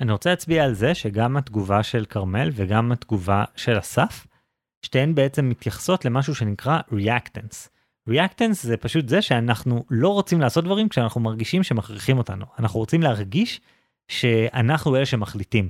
אני 0.00 0.12
רוצה 0.12 0.30
להצביע 0.30 0.64
על 0.64 0.74
זה 0.74 0.94
שגם 0.94 1.36
התגובה 1.36 1.82
של 1.82 2.04
כרמל 2.04 2.50
וגם 2.52 2.92
התגובה 2.92 3.44
של 3.56 3.78
אסף 3.78 4.26
שתיהן 4.82 5.14
בעצם 5.14 5.48
מתייחסות 5.48 6.04
למשהו 6.04 6.34
שנקרא 6.34 6.80
Reactance. 6.92 7.68
Reactance 8.10 8.52
זה 8.62 8.76
פשוט 8.76 9.08
זה 9.08 9.22
שאנחנו 9.22 9.84
לא 9.90 10.08
רוצים 10.08 10.40
לעשות 10.40 10.64
דברים 10.64 10.88
כשאנחנו 10.88 11.20
מרגישים 11.20 11.62
שמכריחים 11.62 12.18
אותנו. 12.18 12.44
אנחנו 12.58 12.80
רוצים 12.80 13.02
להרגיש 13.02 13.60
שאנחנו 14.08 14.96
אלה 14.96 15.06
שמחליטים. 15.06 15.68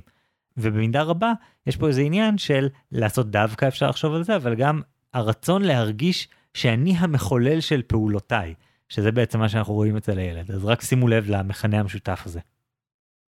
ובמידה 0.57 1.01
רבה 1.01 1.33
יש 1.67 1.77
פה 1.77 1.87
איזה 1.87 2.01
עניין 2.01 2.37
של 2.37 2.67
לעשות 2.91 3.31
דווקא 3.31 3.67
אפשר 3.67 3.89
לחשוב 3.89 4.13
על 4.13 4.23
זה, 4.23 4.35
אבל 4.35 4.55
גם 4.55 4.81
הרצון 5.13 5.61
להרגיש 5.61 6.27
שאני 6.53 6.95
המחולל 6.97 7.59
של 7.59 7.81
פעולותיי, 7.81 8.53
שזה 8.89 9.11
בעצם 9.11 9.39
מה 9.39 9.49
שאנחנו 9.49 9.73
רואים 9.73 9.97
אצל 9.97 10.17
הילד. 10.19 10.51
אז 10.51 10.65
רק 10.65 10.81
שימו 10.81 11.07
לב 11.07 11.29
למכנה 11.29 11.79
המשותף 11.79 12.23
הזה. 12.25 12.39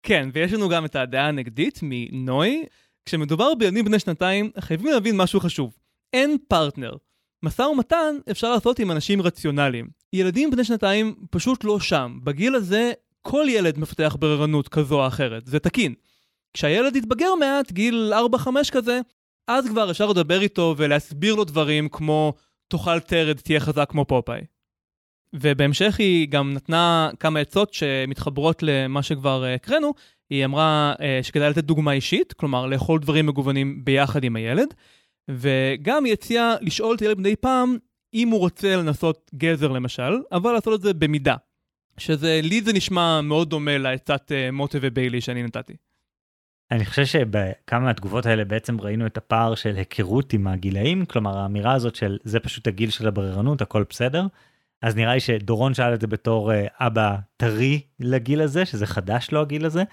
כן, 0.03 0.29
ויש 0.33 0.53
לנו 0.53 0.69
גם 0.69 0.85
את 0.85 0.95
הדעה 0.95 1.27
הנגדית 1.27 1.79
מנוי, 1.83 2.65
כשמדובר 3.05 3.55
בילדים 3.55 3.85
בני 3.85 3.99
שנתיים, 3.99 4.51
חייבים 4.59 4.93
להבין 4.93 5.17
משהו 5.17 5.39
חשוב. 5.39 5.77
אין 6.13 6.37
פרטנר. 6.47 6.95
משא 7.43 7.61
ומתן 7.61 8.15
אפשר 8.31 8.51
לעשות 8.51 8.79
עם 8.79 8.91
אנשים 8.91 9.21
רציונליים. 9.21 9.87
ילדים 10.13 10.51
בני 10.51 10.63
שנתיים 10.63 11.15
פשוט 11.29 11.63
לא 11.63 11.79
שם. 11.79 12.19
בגיל 12.23 12.55
הזה, 12.55 12.93
כל 13.21 13.45
ילד 13.49 13.77
מפתח 13.77 14.15
בררנות 14.19 14.67
כזו 14.67 15.01
או 15.01 15.07
אחרת. 15.07 15.45
זה 15.45 15.59
תקין. 15.59 15.93
כשהילד 16.53 16.95
יתבגר 16.95 17.35
מעט, 17.35 17.71
גיל 17.71 18.13
4-5 18.35 18.71
כזה, 18.71 18.99
אז 19.47 19.67
כבר 19.67 19.91
אפשר 19.91 20.07
לדבר 20.07 20.41
איתו 20.41 20.75
ולהסביר 20.77 21.35
לו 21.35 21.43
דברים 21.43 21.89
כמו 21.89 22.33
תאכל 22.67 22.99
תרד, 22.99 23.37
תהיה 23.37 23.59
חזק 23.59 23.89
כמו 23.89 24.05
פופאי. 24.05 24.41
ובהמשך 25.33 25.99
היא 25.99 26.27
גם 26.27 26.53
נתנה 26.53 27.09
כמה 27.19 27.39
עצות 27.39 27.73
שמתחברות 27.73 28.63
למה 28.63 29.03
שכבר 29.03 29.43
אה, 29.45 29.53
הקראנו, 29.53 29.93
היא 30.29 30.45
אמרה 30.45 30.93
uh, 30.97 31.01
שכדאי 31.23 31.49
לתת 31.49 31.63
דוגמה 31.63 31.91
אישית, 31.91 32.33
כלומר 32.33 32.65
לאכול 32.65 32.99
דברים 32.99 33.25
מגוונים 33.25 33.85
ביחד 33.85 34.23
עם 34.23 34.35
הילד, 34.35 34.73
וגם 35.31 36.05
היא 36.05 36.13
הציעה 36.13 36.55
לשאול 36.61 36.95
את 36.95 37.01
הילד 37.01 37.19
מדי 37.19 37.35
פעם 37.35 37.77
אם 38.13 38.29
הוא 38.29 38.39
רוצה 38.39 38.75
לנסות 38.75 39.31
גזר 39.35 39.67
למשל, 39.67 40.19
אבל 40.31 40.51
לעשות 40.51 40.73
את 40.73 40.81
זה 40.81 40.93
במידה. 40.93 41.35
שזה, 41.97 42.39
לי 42.43 42.61
זה 42.61 42.73
נשמע 42.73 43.21
מאוד 43.21 43.49
דומה 43.49 43.77
לעצת 43.77 44.31
uh, 44.31 44.51
motte 44.51 44.77
ו 44.81 44.87
bailey 44.87 45.21
שאני 45.21 45.43
נתתי. 45.43 45.73
אני 46.71 46.85
חושב 46.85 47.05
שבכמה 47.05 47.79
מהתגובות 47.79 48.25
האלה 48.25 48.45
בעצם 48.45 48.81
ראינו 48.81 49.05
את 49.05 49.17
הפער 49.17 49.55
של 49.55 49.75
היכרות 49.75 50.33
עם 50.33 50.47
הגילאים, 50.47 51.05
כלומר 51.05 51.37
האמירה 51.37 51.73
הזאת 51.73 51.95
של 51.95 52.17
זה 52.23 52.39
פשוט 52.39 52.67
הגיל 52.67 52.89
של 52.89 53.07
הבררנות, 53.07 53.61
הכל 53.61 53.83
בסדר. 53.89 54.27
אז 54.81 54.95
נראה 54.95 55.13
לי 55.13 55.19
שדורון 55.19 55.73
שאל 55.73 55.93
את 55.93 56.01
זה 56.01 56.07
בתור 56.07 56.53
אה, 56.53 56.65
אבא 56.79 57.15
טרי 57.37 57.81
לגיל 57.99 58.41
הזה, 58.41 58.65
שזה 58.65 58.85
חדש 58.85 59.31
לו 59.31 59.41
הגיל 59.41 59.65
הזה, 59.65 59.83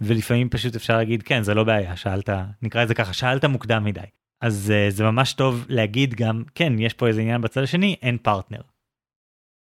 ולפעמים 0.00 0.48
פשוט 0.48 0.76
אפשר 0.76 0.96
להגיד 0.96 1.22
כן 1.22 1.42
זה 1.42 1.54
לא 1.54 1.64
בעיה, 1.64 1.96
שאלת, 1.96 2.30
נקרא 2.62 2.82
את 2.82 2.88
זה 2.88 2.94
ככה, 2.94 3.12
שאלת 3.12 3.44
מוקדם 3.44 3.84
מדי. 3.84 4.00
אז 4.40 4.72
uh, 4.72 4.90
זה 4.90 5.04
ממש 5.04 5.32
טוב 5.32 5.66
להגיד 5.68 6.14
גם 6.14 6.42
כן 6.54 6.78
יש 6.78 6.94
פה 6.94 7.06
איזה 7.06 7.20
עניין 7.20 7.40
בצד 7.40 7.62
השני, 7.62 7.96
אין 8.02 8.18
פרטנר. 8.18 8.60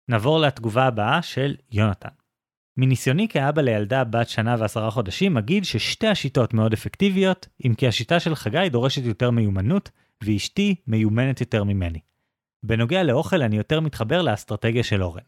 נעבור 0.07 0.39
לתגובה 0.39 0.85
הבאה 0.85 1.21
של 1.21 1.55
יונתן. 1.71 2.09
מניסיוני 2.77 3.27
כאבא 3.27 3.61
לילדה 3.61 4.03
בת 4.03 4.29
שנה 4.29 4.55
ועשרה 4.59 4.91
חודשים 4.91 5.37
אגיד 5.37 5.65
ששתי 5.65 6.07
השיטות 6.07 6.53
מאוד 6.53 6.73
אפקטיביות, 6.73 7.47
אם 7.65 7.73
כי 7.73 7.87
השיטה 7.87 8.19
של 8.19 8.35
חגי 8.35 8.69
דורשת 8.69 9.03
יותר 9.03 9.31
מיומנות, 9.31 9.89
ואשתי 10.23 10.75
מיומנת 10.87 11.41
יותר 11.41 11.63
ממני. 11.63 11.99
בנוגע 12.63 13.03
לאוכל 13.03 13.41
אני 13.41 13.57
יותר 13.57 13.79
מתחבר 13.79 14.21
לאסטרטגיה 14.21 14.83
של 14.83 15.03
אורן. 15.03 15.21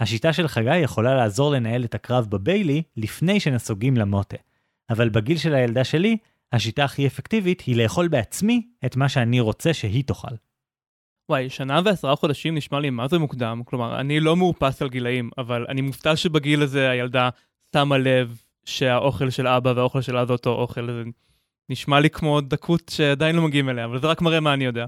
השיטה 0.00 0.32
של 0.32 0.48
חגי 0.48 0.78
יכולה 0.78 1.14
לעזור 1.14 1.52
לנהל 1.52 1.84
את 1.84 1.94
הקרב 1.94 2.26
בביילי 2.30 2.82
לפני 2.96 3.40
שנסוגים 3.40 3.96
למוטה. 3.96 4.36
אבל 4.90 5.08
בגיל 5.08 5.38
של 5.38 5.54
הילדה 5.54 5.84
שלי, 5.84 6.16
השיטה 6.52 6.84
הכי 6.84 7.06
אפקטיבית 7.06 7.60
היא 7.60 7.76
לאכול 7.76 8.08
בעצמי 8.08 8.66
את 8.84 8.96
מה 8.96 9.08
שאני 9.08 9.40
רוצה 9.40 9.74
שהיא 9.74 10.04
תאכל. 10.04 10.34
וואי, 11.28 11.50
שנה 11.50 11.80
ועשרה 11.84 12.16
חודשים 12.16 12.54
נשמע 12.54 12.80
לי 12.80 12.90
מה 12.90 13.08
זה 13.08 13.18
מוקדם. 13.18 13.62
כלומר, 13.64 14.00
אני 14.00 14.20
לא 14.20 14.36
מאופס 14.36 14.82
על 14.82 14.88
גילאים, 14.88 15.30
אבל 15.38 15.66
אני 15.68 15.80
מופתע 15.80 16.16
שבגיל 16.16 16.62
הזה 16.62 16.90
הילדה 16.90 17.28
שמה 17.74 17.98
לב 17.98 18.42
שהאוכל 18.64 19.30
של 19.30 19.46
אבא 19.46 19.72
והאוכל 19.76 20.00
של 20.00 20.16
אבא 20.16 20.32
אותו 20.32 20.50
אוכל. 20.50 20.92
זה 20.92 21.02
נשמע 21.68 22.00
לי 22.00 22.10
כמו 22.10 22.40
דקות 22.40 22.88
שעדיין 22.88 23.36
לא 23.36 23.42
מגיעים 23.42 23.68
אליה, 23.68 23.84
אבל 23.84 24.00
זה 24.00 24.06
רק 24.06 24.22
מראה 24.22 24.40
מה 24.40 24.54
אני 24.54 24.64
יודע. 24.64 24.86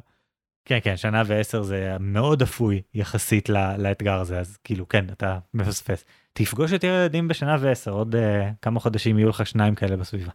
כן, 0.68 0.78
כן, 0.82 0.96
שנה 0.96 1.22
ועשר 1.26 1.62
זה 1.62 1.96
מאוד 2.00 2.42
אפוי 2.42 2.82
יחסית 2.94 3.48
לה, 3.48 3.76
לאתגר 3.78 4.20
הזה, 4.20 4.40
אז 4.40 4.56
כאילו, 4.64 4.88
כן, 4.88 5.04
אתה 5.12 5.38
מפספס. 5.54 6.04
תפגוש 6.32 6.72
יותר 6.72 6.86
ילדים 6.86 7.28
בשנה 7.28 7.56
ועשר, 7.60 7.90
עוד 7.90 8.14
uh, 8.14 8.18
כמה 8.62 8.80
חודשים 8.80 9.18
יהיו 9.18 9.28
לך 9.28 9.46
שניים 9.46 9.74
כאלה 9.74 9.96
בסביבה. 9.96 10.30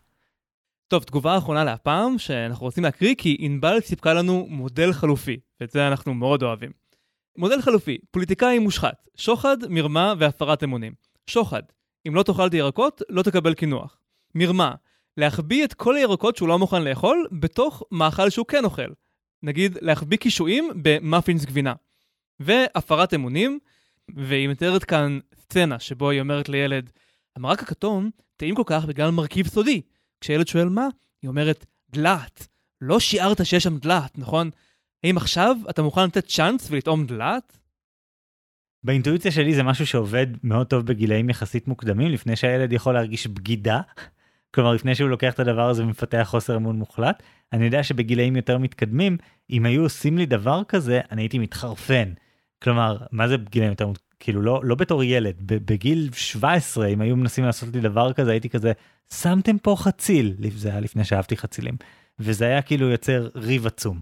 טוב, 0.88 1.04
תגובה 1.04 1.38
אחרונה 1.38 1.64
להפעם, 1.64 2.18
שאנחנו 2.18 2.66
רוצים 2.66 2.84
להקריא, 2.84 3.16
כי 3.18 3.38
ענבל 3.40 3.80
סיפקה 3.80 4.14
לנו 4.14 4.46
מודל 4.50 4.94
חלופי, 4.94 5.40
ואת 5.62 5.72
זה 5.72 5.88
אנחנו 5.88 6.14
מאוד 6.14 6.44
אוהבים. 6.44 6.72
מודל 7.38 7.62
חלופי, 7.62 7.98
פוליטיקאי 8.12 8.60
מושחת, 8.60 9.10
שוחד, 9.16 9.58
מרמה 9.70 10.14
והפרת 10.18 10.64
אמונים. 10.64 10.94
שוחד, 11.28 11.62
אם 12.08 12.16
לא 12.16 12.24
תאכל 12.24 12.48
את 12.48 12.54
הירקות, 12.54 13.02
לא 13.10 13.22
תקבל 13.22 13.54
קינוח. 13.54 13.98
מרמה, 14.36 14.74
להחביא 15.18 15.66
את 15.66 15.74
כל 15.74 15.96
הירקות 15.96 16.36
שהוא 16.36 16.50
לא 16.50 16.60
מוכן 16.60 16.84
לאכול 16.84 17.28
בתוך 17.32 17.84
מאכל 17.92 18.30
שהוא 18.30 18.46
כן 18.46 18.66
אוכל. 18.66 18.92
נגיד, 19.44 19.78
להחביא 19.82 20.18
קישואים 20.18 20.70
במאפינס 20.82 21.46
גבינה. 21.46 21.74
והפרת 22.40 23.14
אמונים, 23.14 23.60
והיא 24.16 24.50
מתארת 24.50 24.84
כאן 24.84 25.20
סצנה 25.40 25.80
שבו 25.80 26.10
היא 26.10 26.22
אומרת 26.22 26.50
לילד, 26.50 26.90
המרק 27.36 27.62
הכתום 27.62 28.10
טעים 28.38 28.56
כל 28.56 28.64
כך 28.66 28.86
בגלל 28.86 29.12
מרכיב 29.12 29.48
סודי. 29.48 29.82
כשילד 30.22 30.48
שואל 30.48 30.70
מה, 30.70 30.88
היא 31.22 31.30
אומרת, 31.30 31.66
דלעת. 31.90 32.48
לא 32.82 33.00
שיערת 33.00 33.46
שיש 33.46 33.64
שם 33.64 33.78
דלעת, 33.78 34.18
נכון? 34.18 34.50
האם 35.04 35.18
עכשיו 35.18 35.58
אתה 35.70 35.82
מוכן 35.82 36.06
לתת 36.06 36.28
צ'אנס 36.28 36.68
ולטעום 36.72 37.06
דלעת? 37.06 37.58
באינטואיציה 38.84 39.32
שלי 39.32 39.54
זה 39.54 39.64
משהו 39.64 39.88
שעובד 39.88 40.28
מאוד 40.44 40.68
טוב 40.68 40.86
בגילאים 40.86 41.30
יחסית 41.30 41.68
מוקדמים, 41.68 42.12
לפני 42.12 42.36
שהילד 42.36 42.74
יכול 42.74 42.94
להרגיש 42.94 43.28
בגידה. 43.28 43.82
כלומר, 44.54 44.74
לפני 44.74 44.96
שהוא 44.96 45.10
לוקח 45.10 45.34
את 45.34 45.40
הדבר 45.40 45.70
הזה 45.70 45.84
ומפתח 45.84 46.28
חוסר 46.30 46.56
אמון 46.56 46.76
מוחלט. 46.76 47.24
אני 47.54 47.66
יודע 47.66 47.84
שבגילאים 47.84 48.36
יותר 48.36 48.58
מתקדמים, 48.58 49.18
אם 49.50 49.66
היו 49.66 49.84
עושים 49.84 50.18
לי 50.18 50.26
דבר 50.26 50.62
כזה, 50.68 51.02
אני 51.12 51.22
הייתי 51.22 51.40
מתחרפן. 51.40 52.14
כלומר, 52.64 52.98
מה 53.12 53.28
זה 53.28 53.38
בגילאים 53.38 53.72
יותר 53.72 53.92
כאילו 54.22 54.42
לא 54.42 54.62
לא 54.64 54.76
בתור 54.76 55.04
ילד 55.04 55.36
בגיל 55.42 56.10
17 56.14 56.88
אם 56.88 57.02
היו 57.02 57.16
מנסים 57.16 57.44
לעשות 57.44 57.70
לי 57.74 57.82
דבר 57.82 58.14
כזה 58.14 58.32
הייתי 58.32 58.50
כזה 58.50 58.72
שמתם 59.14 59.58
פה 59.58 59.76
חציל 59.80 60.36
זה 60.56 60.70
היה 60.70 60.80
לפני 60.80 61.04
שאהבתי 61.04 61.38
חצילים 61.38 61.74
וזה 62.20 62.46
היה 62.46 62.62
כאילו 62.62 62.90
יוצר 62.90 63.30
ריב 63.36 63.68
עצום. 63.68 64.02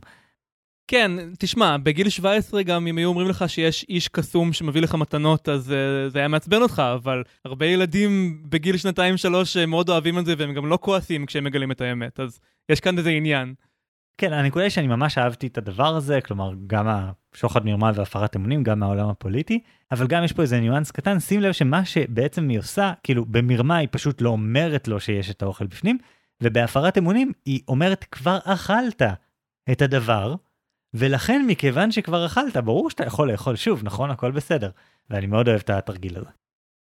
כן, 0.88 1.12
תשמע, 1.40 1.78
בגיל 1.78 2.10
17 2.10 2.64
גם 2.64 2.88
אם 2.88 2.98
היו 2.98 3.10
אומרים 3.10 3.30
לך 3.30 3.50
שיש 3.50 3.86
איש 3.90 4.08
קסום 4.08 4.54
שמביא 4.54 4.82
לך 4.82 4.96
מתנות, 4.96 5.50
אז 5.50 5.70
uh, 5.70 6.12
זה 6.12 6.20
היה 6.20 6.28
מעצבן 6.28 6.62
אותך, 6.62 6.84
אבל 6.94 7.24
הרבה 7.46 7.66
ילדים 7.66 8.42
בגיל 8.50 8.78
שנתיים-שלוש 8.78 9.58
מאוד 9.58 9.90
אוהבים 9.90 10.20
את 10.20 10.26
זה, 10.26 10.34
והם 10.38 10.54
גם 10.54 10.66
לא 10.66 10.80
כועסים 10.82 11.26
כשהם 11.26 11.44
מגלים 11.44 11.72
את 11.72 11.82
האמת, 11.82 12.20
אז 12.20 12.40
יש 12.70 12.80
כאן 12.80 12.98
איזה 12.98 13.10
עניין. 13.10 13.54
כן, 14.18 14.34
הנקודה 14.34 14.64
היא 14.64 14.70
שאני 14.70 14.88
ממש 14.88 15.18
אהבתי 15.18 15.48
את 15.48 15.58
הדבר 15.58 15.96
הזה, 15.96 16.22
כלומר, 16.22 16.52
גם 16.68 16.88
השוחד 17.34 17.66
מרמה 17.66 17.92
והפרת 17.96 18.36
אמונים, 18.36 18.64
גם 18.64 18.80
מהעולם 18.80 19.10
הפוליטי, 19.10 19.60
אבל 19.92 20.08
גם 20.08 20.24
יש 20.24 20.34
פה 20.34 20.42
איזה 20.42 20.60
ניואנס 20.60 20.92
קטן, 20.92 21.20
שים 21.20 21.42
לב 21.42 21.52
שמה 21.52 21.86
שבעצם 21.86 22.50
היא 22.50 22.60
עושה, 22.60 22.94
כאילו, 23.04 23.26
במרמה 23.26 23.78
היא 23.78 23.88
פשוט 23.92 24.22
לא 24.22 24.30
אומרת 24.30 24.88
לו 24.88 25.00
שיש 25.00 25.32
את 25.32 25.42
האוכל 25.42 25.68
בפנים, 25.68 25.98
ובהפרת 26.44 26.98
אמונים 26.98 27.32
היא 27.46 27.62
אומרת, 27.68 28.04
כבר 28.04 28.38
אכלת 28.44 29.02
את 29.72 29.82
הדבר, 29.82 30.36
ולכן 30.94 31.46
מכיוון 31.48 31.92
שכבר 31.92 32.26
אכלת, 32.26 32.58
ברור 32.58 32.90
שאתה 32.90 33.06
יכול 33.06 33.32
לאכול 33.32 33.56
שוב, 33.56 33.82
נכון? 33.84 34.12
הכל 34.12 34.32
בסדר. 34.32 34.70
ואני 35.10 35.28
מאוד 35.28 35.48
אוהב 35.48 35.60
את 35.60 35.70
התרגיל 35.70 36.18
הזה. 36.18 36.30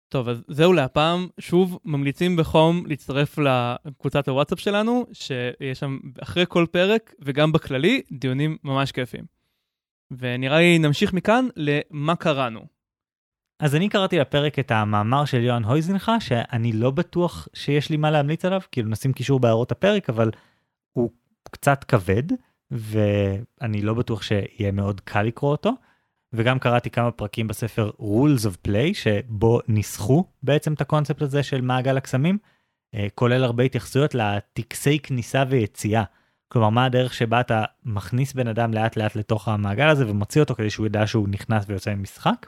טוב, 0.09 0.29
אז 0.29 0.43
זהו 0.47 0.73
להפעם. 0.73 1.27
שוב, 1.39 1.79
ממליצים 1.85 2.35
בחום 2.35 2.85
להצטרף 2.85 3.39
לקבוצת 3.85 4.27
הוואטסאפ 4.27 4.59
שלנו, 4.59 5.05
שיש 5.13 5.79
שם 5.79 5.99
אחרי 6.21 6.45
כל 6.47 6.65
פרק, 6.71 7.13
וגם 7.19 7.51
בכללי, 7.51 8.01
דיונים 8.11 8.57
ממש 8.63 8.91
כיפים. 8.91 9.25
ונראה 10.11 10.57
לי 10.57 10.79
נמשיך 10.79 11.13
מכאן 11.13 11.47
למה 11.55 12.15
קראנו. 12.15 12.65
אז 13.59 13.75
אני 13.75 13.89
קראתי 13.89 14.19
לפרק 14.19 14.59
את 14.59 14.71
המאמר 14.71 15.25
של 15.25 15.41
יוהאן 15.41 15.63
הויזנחה, 15.63 16.19
שאני 16.19 16.71
לא 16.71 16.91
בטוח 16.91 17.47
שיש 17.53 17.89
לי 17.89 17.97
מה 17.97 18.11
להמליץ 18.11 18.45
עליו, 18.45 18.61
כאילו 18.71 18.89
נשים 18.89 19.13
קישור 19.13 19.39
בהערות 19.39 19.71
הפרק, 19.71 20.09
אבל 20.09 20.31
הוא 20.91 21.09
קצת 21.51 21.83
כבד, 21.83 22.23
ואני 22.71 23.81
לא 23.81 23.93
בטוח 23.93 24.21
שיהיה 24.21 24.71
מאוד 24.71 25.01
קל 25.01 25.21
לקרוא 25.21 25.51
אותו. 25.51 25.71
וגם 26.37 26.59
קראתי 26.59 26.89
כמה 26.89 27.11
פרקים 27.11 27.47
בספר 27.47 27.91
Rules 27.99 28.45
of 28.45 28.67
Play, 28.67 28.93
שבו 28.93 29.59
ניסחו 29.67 30.25
בעצם 30.43 30.73
את 30.73 30.81
הקונספט 30.81 31.21
הזה 31.21 31.43
של 31.43 31.61
מעגל 31.61 31.97
הקסמים, 31.97 32.37
אה, 32.95 33.07
כולל 33.15 33.43
הרבה 33.43 33.63
התייחסויות 33.63 34.15
לטקסי 34.15 34.99
כניסה 34.99 35.43
ויציאה. 35.49 36.03
כלומר, 36.47 36.69
מה 36.69 36.85
הדרך 36.85 37.13
שבה 37.13 37.39
אתה 37.39 37.63
מכניס 37.85 38.33
בן 38.33 38.47
אדם 38.47 38.73
לאט 38.73 38.97
לאט 38.97 39.15
לתוך 39.15 39.47
המעגל 39.47 39.87
הזה 39.87 40.09
ומוציא 40.09 40.41
אותו 40.41 40.55
כדי 40.55 40.69
שהוא 40.69 40.85
ידע 40.85 41.07
שהוא 41.07 41.29
נכנס 41.29 41.65
ויוצא 41.67 41.95
ממשחק. 41.95 42.45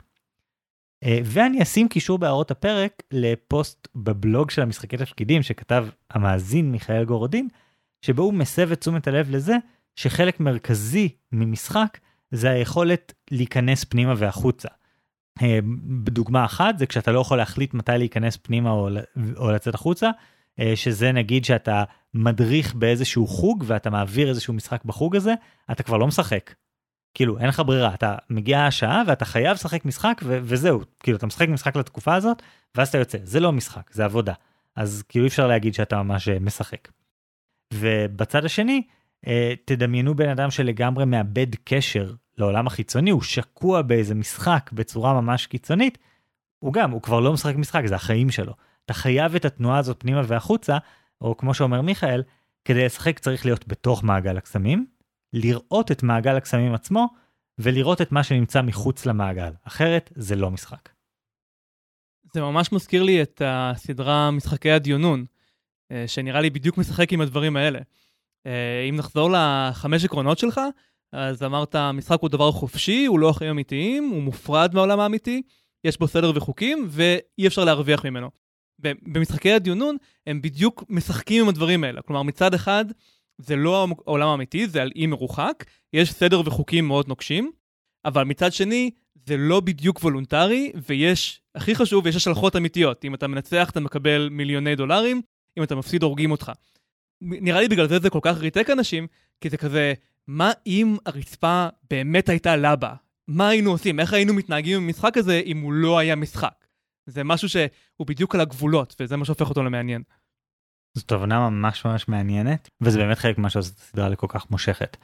אה, 1.04 1.18
ואני 1.24 1.62
אשים 1.62 1.88
קישור 1.88 2.18
בהערות 2.18 2.50
הפרק 2.50 3.02
לפוסט 3.12 3.88
בבלוג 3.94 4.50
של 4.50 4.62
המשחקי 4.62 4.96
תפקידים 4.96 5.42
שכתב 5.42 5.86
המאזין 6.10 6.72
מיכאל 6.72 7.04
גורדין, 7.04 7.48
שבו 8.02 8.22
הוא 8.22 8.34
מסב 8.34 8.72
את 8.72 8.80
תשומת 8.80 9.06
הלב 9.06 9.30
לזה 9.30 9.56
שחלק 9.96 10.40
מרכזי 10.40 11.08
ממשחק 11.32 11.98
זה 12.30 12.50
היכולת 12.50 13.12
להיכנס 13.30 13.84
פנימה 13.84 14.14
והחוצה. 14.16 14.68
אה, 15.42 15.58
דוגמה 16.10 16.44
אחת 16.44 16.78
זה 16.78 16.86
כשאתה 16.86 17.12
לא 17.12 17.20
יכול 17.20 17.38
להחליט 17.38 17.74
מתי 17.74 17.92
להיכנס 17.98 18.36
פנימה 18.36 18.70
או, 18.70 18.88
לצאת 19.54 19.74
החוצה, 19.74 20.10
אה, 20.60 20.72
שזה 20.76 21.12
נגיד 21.12 21.44
שאתה 21.44 21.84
מדריך 22.14 22.74
באיזשהו 22.74 23.26
חוג 23.26 23.64
ואתה 23.66 23.90
מעביר 23.90 24.28
איזשהו 24.28 24.54
משחק 24.54 24.84
בחוג 24.84 25.16
הזה, 25.16 25.34
אתה 25.72 25.82
כבר 25.82 25.96
לא 25.96 26.06
משחק. 26.06 26.54
כאילו 27.14 27.38
אין 27.38 27.48
לך 27.48 27.62
ברירה, 27.66 27.94
אתה 27.94 28.16
מגיע 28.30 28.64
השעה 28.64 29.02
ואתה 29.06 29.24
חייב 29.24 29.52
לשחק 29.52 29.84
משחק 29.84 30.20
ו- 30.24 30.38
וזהו, 30.42 30.80
כאילו 31.00 31.16
אתה 31.16 31.26
משחק 31.26 31.48
משחק 31.48 31.76
לתקופה 31.76 32.14
הזאת 32.14 32.42
ואז 32.74 32.88
אתה 32.88 32.98
יוצא, 32.98 33.18
זה 33.22 33.40
לא 33.40 33.52
משחק, 33.52 33.90
זה 33.92 34.04
עבודה. 34.04 34.32
אז 34.76 35.02
כאילו 35.08 35.24
אי 35.24 35.28
אפשר 35.28 35.46
להגיד 35.46 35.74
שאתה 35.74 36.02
ממש 36.02 36.28
אה, 36.28 36.38
משחק. 36.38 36.88
ובצד 37.74 38.44
השני, 38.44 38.82
תדמיינו 39.64 40.14
בן 40.14 40.28
אדם 40.28 40.50
שלגמרי 40.50 41.04
מאבד 41.04 41.46
קשר 41.64 42.14
לעולם 42.38 42.66
החיצוני, 42.66 43.10
הוא 43.10 43.22
שקוע 43.22 43.82
באיזה 43.82 44.14
משחק 44.14 44.70
בצורה 44.72 45.20
ממש 45.20 45.46
קיצונית, 45.46 45.98
הוא 46.58 46.72
גם, 46.72 46.90
הוא 46.90 47.02
כבר 47.02 47.20
לא 47.20 47.32
משחק 47.32 47.56
משחק, 47.56 47.82
זה 47.86 47.94
החיים 47.94 48.30
שלו. 48.30 48.52
אתה 48.84 48.94
חייב 48.94 49.34
את 49.34 49.44
התנועה 49.44 49.78
הזאת 49.78 49.96
פנימה 50.00 50.22
והחוצה, 50.26 50.78
או 51.20 51.36
כמו 51.36 51.54
שאומר 51.54 51.82
מיכאל, 51.82 52.22
כדי 52.64 52.84
לשחק 52.84 53.18
צריך 53.18 53.46
להיות 53.46 53.68
בתוך 53.68 54.04
מעגל 54.04 54.36
הקסמים, 54.36 54.86
לראות 55.32 55.92
את 55.92 56.02
מעגל 56.02 56.36
הקסמים 56.36 56.74
עצמו, 56.74 57.08
ולראות 57.58 58.02
את 58.02 58.12
מה 58.12 58.22
שנמצא 58.22 58.62
מחוץ 58.62 59.06
למעגל, 59.06 59.50
אחרת 59.64 60.10
זה 60.14 60.36
לא 60.36 60.50
משחק. 60.50 60.88
זה 62.34 62.40
ממש 62.40 62.72
מזכיר 62.72 63.02
לי 63.02 63.22
את 63.22 63.42
הסדרה 63.44 64.30
משחקי 64.30 64.70
הדיונון, 64.70 65.24
אה, 65.92 66.04
שנראה 66.06 66.40
לי 66.40 66.50
בדיוק 66.50 66.78
משחק 66.78 67.12
עם 67.12 67.20
הדברים 67.20 67.56
האלה. 67.56 67.78
אה, 68.46 68.86
אם 68.88 68.96
נחזור 68.96 69.30
לחמש 69.32 70.04
עקרונות 70.04 70.38
שלך, 70.38 70.60
אז 71.12 71.42
אמרת, 71.42 71.74
המשחק 71.74 72.20
הוא 72.20 72.30
דבר 72.30 72.52
חופשי, 72.52 73.06
הוא 73.06 73.18
לא 73.18 73.32
חיים 73.32 73.50
אמיתיים, 73.50 74.08
הוא 74.08 74.22
מופרד 74.22 74.74
מהעולם 74.74 75.00
האמיתי, 75.00 75.42
יש 75.84 75.98
בו 75.98 76.08
סדר 76.08 76.32
וחוקים, 76.34 76.86
ואי 76.88 77.46
אפשר 77.46 77.64
להרוויח 77.64 78.04
ממנו. 78.04 78.30
במשחקי 78.78 79.52
הדיונון, 79.52 79.96
הם 80.26 80.42
בדיוק 80.42 80.84
משחקים 80.88 81.42
עם 81.42 81.48
הדברים 81.48 81.84
האלה. 81.84 82.02
כלומר, 82.02 82.22
מצד 82.22 82.54
אחד, 82.54 82.84
זה 83.38 83.56
לא 83.56 83.86
העולם 84.06 84.28
האמיתי, 84.28 84.68
זה 84.68 84.82
על 84.82 84.90
אי 84.96 85.06
מרוחק, 85.06 85.64
יש 85.92 86.12
סדר 86.12 86.42
וחוקים 86.44 86.88
מאוד 86.88 87.08
נוקשים, 87.08 87.50
אבל 88.04 88.24
מצד 88.24 88.52
שני, 88.52 88.90
זה 89.26 89.36
לא 89.36 89.60
בדיוק 89.60 89.98
וולונטרי, 90.02 90.72
ויש, 90.86 91.40
הכי 91.54 91.74
חשוב, 91.74 92.06
יש 92.06 92.16
השלכות 92.16 92.56
אמיתיות. 92.56 93.04
אם 93.04 93.14
אתה 93.14 93.26
מנצח, 93.26 93.70
אתה 93.70 93.80
מקבל 93.80 94.28
מיליוני 94.28 94.76
דולרים, 94.76 95.22
אם 95.58 95.62
אתה 95.62 95.74
מפסיד, 95.74 96.02
הורגים 96.02 96.30
אותך. 96.30 96.52
נראה 97.20 97.60
לי 97.60 97.68
בגלל 97.68 97.88
זה 97.88 97.98
זה 97.98 98.10
כל 98.10 98.18
כך 98.22 98.38
ריתק 98.38 98.70
אנשים, 98.70 99.06
כי 99.40 99.50
זה 99.50 99.56
כזה, 99.56 99.94
מה 100.26 100.52
אם 100.66 100.96
הרצפה 101.06 101.68
באמת 101.90 102.28
הייתה 102.28 102.56
לבה? 102.56 102.94
מה 103.28 103.48
היינו 103.48 103.70
עושים? 103.70 104.00
איך 104.00 104.12
היינו 104.12 104.34
מתנהגים 104.34 104.82
במשחק 104.82 105.16
הזה 105.16 105.40
אם 105.46 105.60
הוא 105.60 105.72
לא 105.72 105.98
היה 105.98 106.16
משחק? 106.16 106.66
זה 107.06 107.24
משהו 107.24 107.48
שהוא 107.48 108.06
בדיוק 108.06 108.34
על 108.34 108.40
הגבולות, 108.40 108.96
וזה 109.00 109.16
מה 109.16 109.24
שהופך 109.24 109.48
אותו 109.48 109.62
למעניין. 109.62 110.02
זאת 110.94 111.08
תובנה 111.08 111.50
ממש 111.50 111.84
ממש 111.84 112.08
מעניינת, 112.08 112.68
וזה 112.80 112.98
באמת 112.98 113.18
חלק 113.18 113.38
ממה 113.38 113.50
שעושה 113.50 113.72
את 113.74 113.78
הסדרה 113.78 114.08
לכל 114.08 114.26
כך 114.30 114.50
מושכת. 114.50 114.96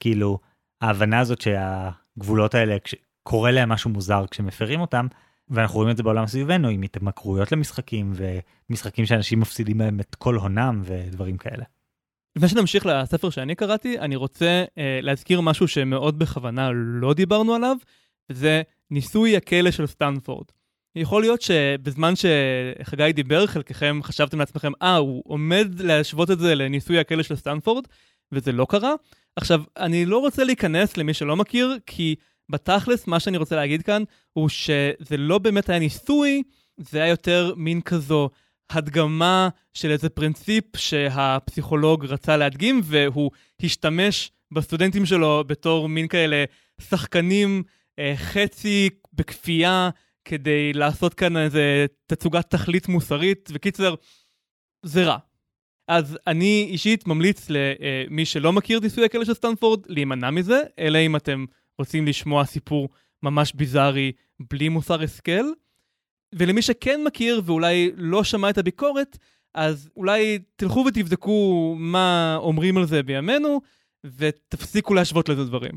כאילו, 0.00 0.38
ההבנה 0.80 1.18
הזאת 1.18 1.40
שהגבולות 1.40 2.54
האלה, 2.54 2.76
קורה 3.22 3.50
להם 3.50 3.68
משהו 3.68 3.90
מוזר 3.90 4.24
כשמפרים 4.30 4.80
אותם, 4.80 5.06
ואנחנו 5.50 5.76
רואים 5.76 5.90
את 5.90 5.96
זה 5.96 6.02
בעולם 6.02 6.26
סביבנו 6.26 6.68
עם 6.68 6.82
התמכרויות 6.82 7.52
למשחקים 7.52 8.12
ומשחקים 8.70 9.06
שאנשים 9.06 9.40
מפסידים 9.40 9.78
בהם 9.78 10.00
את 10.00 10.14
כל 10.14 10.34
הונם 10.34 10.82
ודברים 10.84 11.36
כאלה. 11.36 11.64
לפני 12.36 12.48
שנמשיך 12.48 12.86
לספר 12.86 13.30
שאני 13.30 13.54
קראתי, 13.54 13.98
אני 13.98 14.16
רוצה 14.16 14.64
אה, 14.78 14.98
להזכיר 15.02 15.40
משהו 15.40 15.68
שמאוד 15.68 16.18
בכוונה 16.18 16.70
לא 16.74 17.14
דיברנו 17.14 17.54
עליו, 17.54 17.76
וזה 18.30 18.62
ניסוי 18.90 19.36
הכלא 19.36 19.70
של 19.70 19.86
סטנפורד. 19.86 20.44
יכול 20.96 21.22
להיות 21.22 21.42
שבזמן 21.42 22.12
שחגי 22.16 23.12
דיבר, 23.12 23.46
חלקכם 23.46 24.00
חשבתם 24.02 24.38
לעצמכם, 24.38 24.72
אה, 24.82 24.96
הוא 24.96 25.22
עומד 25.26 25.80
להשוות 25.80 26.30
את 26.30 26.38
זה 26.38 26.54
לניסוי 26.54 26.98
הכלא 26.98 27.22
של 27.22 27.36
סטנפורד, 27.36 27.84
וזה 28.32 28.52
לא 28.52 28.66
קרה. 28.68 28.94
עכשיו, 29.36 29.62
אני 29.76 30.06
לא 30.06 30.18
רוצה 30.18 30.44
להיכנס 30.44 30.96
למי 30.96 31.14
שלא 31.14 31.36
מכיר, 31.36 31.78
כי 31.86 32.14
בתכלס, 32.50 33.06
מה 33.06 33.20
שאני 33.20 33.36
רוצה 33.36 33.56
להגיד 33.56 33.82
כאן, 33.82 34.02
הוא 34.32 34.48
שזה 34.48 35.16
לא 35.18 35.38
באמת 35.38 35.68
היה 35.68 35.78
ניסוי, 35.78 36.42
זה 36.78 37.02
היה 37.02 37.10
יותר 37.10 37.54
מין 37.56 37.80
כזו 37.80 38.30
הדגמה 38.70 39.48
של 39.74 39.90
איזה 39.90 40.08
פרינציפ 40.08 40.76
שהפסיכולוג 40.76 42.06
רצה 42.06 42.36
להדגים, 42.36 42.80
והוא 42.84 43.30
השתמש 43.62 44.32
בסטודנטים 44.52 45.06
שלו 45.06 45.44
בתור 45.46 45.88
מין 45.88 46.08
כאלה 46.08 46.44
שחקנים 46.80 47.62
אה, 47.98 48.12
חצי 48.16 48.90
בכפייה, 49.12 49.90
כדי 50.24 50.72
לעשות 50.72 51.14
כאן 51.14 51.36
איזה 51.36 51.86
תצוגת 52.06 52.50
תכלית 52.50 52.88
מוסרית. 52.88 53.50
וקיצר, 53.52 53.94
זה 54.82 55.04
רע. 55.04 55.16
אז 55.88 56.18
אני 56.26 56.66
אישית 56.70 57.06
ממליץ 57.06 57.46
למי 57.48 58.24
שלא 58.24 58.52
מכיר 58.52 58.78
את 58.78 58.82
ניסוי 58.82 59.04
הכלא 59.04 59.24
של 59.24 59.34
סטנפורד 59.34 59.80
להימנע 59.86 60.30
מזה, 60.30 60.62
אלא 60.78 60.98
אם 60.98 61.16
אתם 61.16 61.44
רוצים 61.80 62.06
לשמוע 62.06 62.44
סיפור 62.44 62.88
ממש 63.22 63.52
ביזארי 63.52 64.12
בלי 64.50 64.68
מוסר 64.68 65.02
השכל. 65.02 65.44
ולמי 66.34 66.62
שכן 66.62 67.00
מכיר 67.06 67.42
ואולי 67.44 67.90
לא 67.96 68.24
שמע 68.24 68.50
את 68.50 68.58
הביקורת, 68.58 69.18
אז 69.54 69.90
אולי 69.96 70.38
תלכו 70.56 70.84
ותבדקו 70.88 71.74
מה 71.78 72.36
אומרים 72.40 72.76
על 72.76 72.86
זה 72.86 73.02
בימינו, 73.02 73.60
ותפסיקו 74.04 74.94
להשוות 74.94 75.28
לזה 75.28 75.44
דברים. 75.44 75.72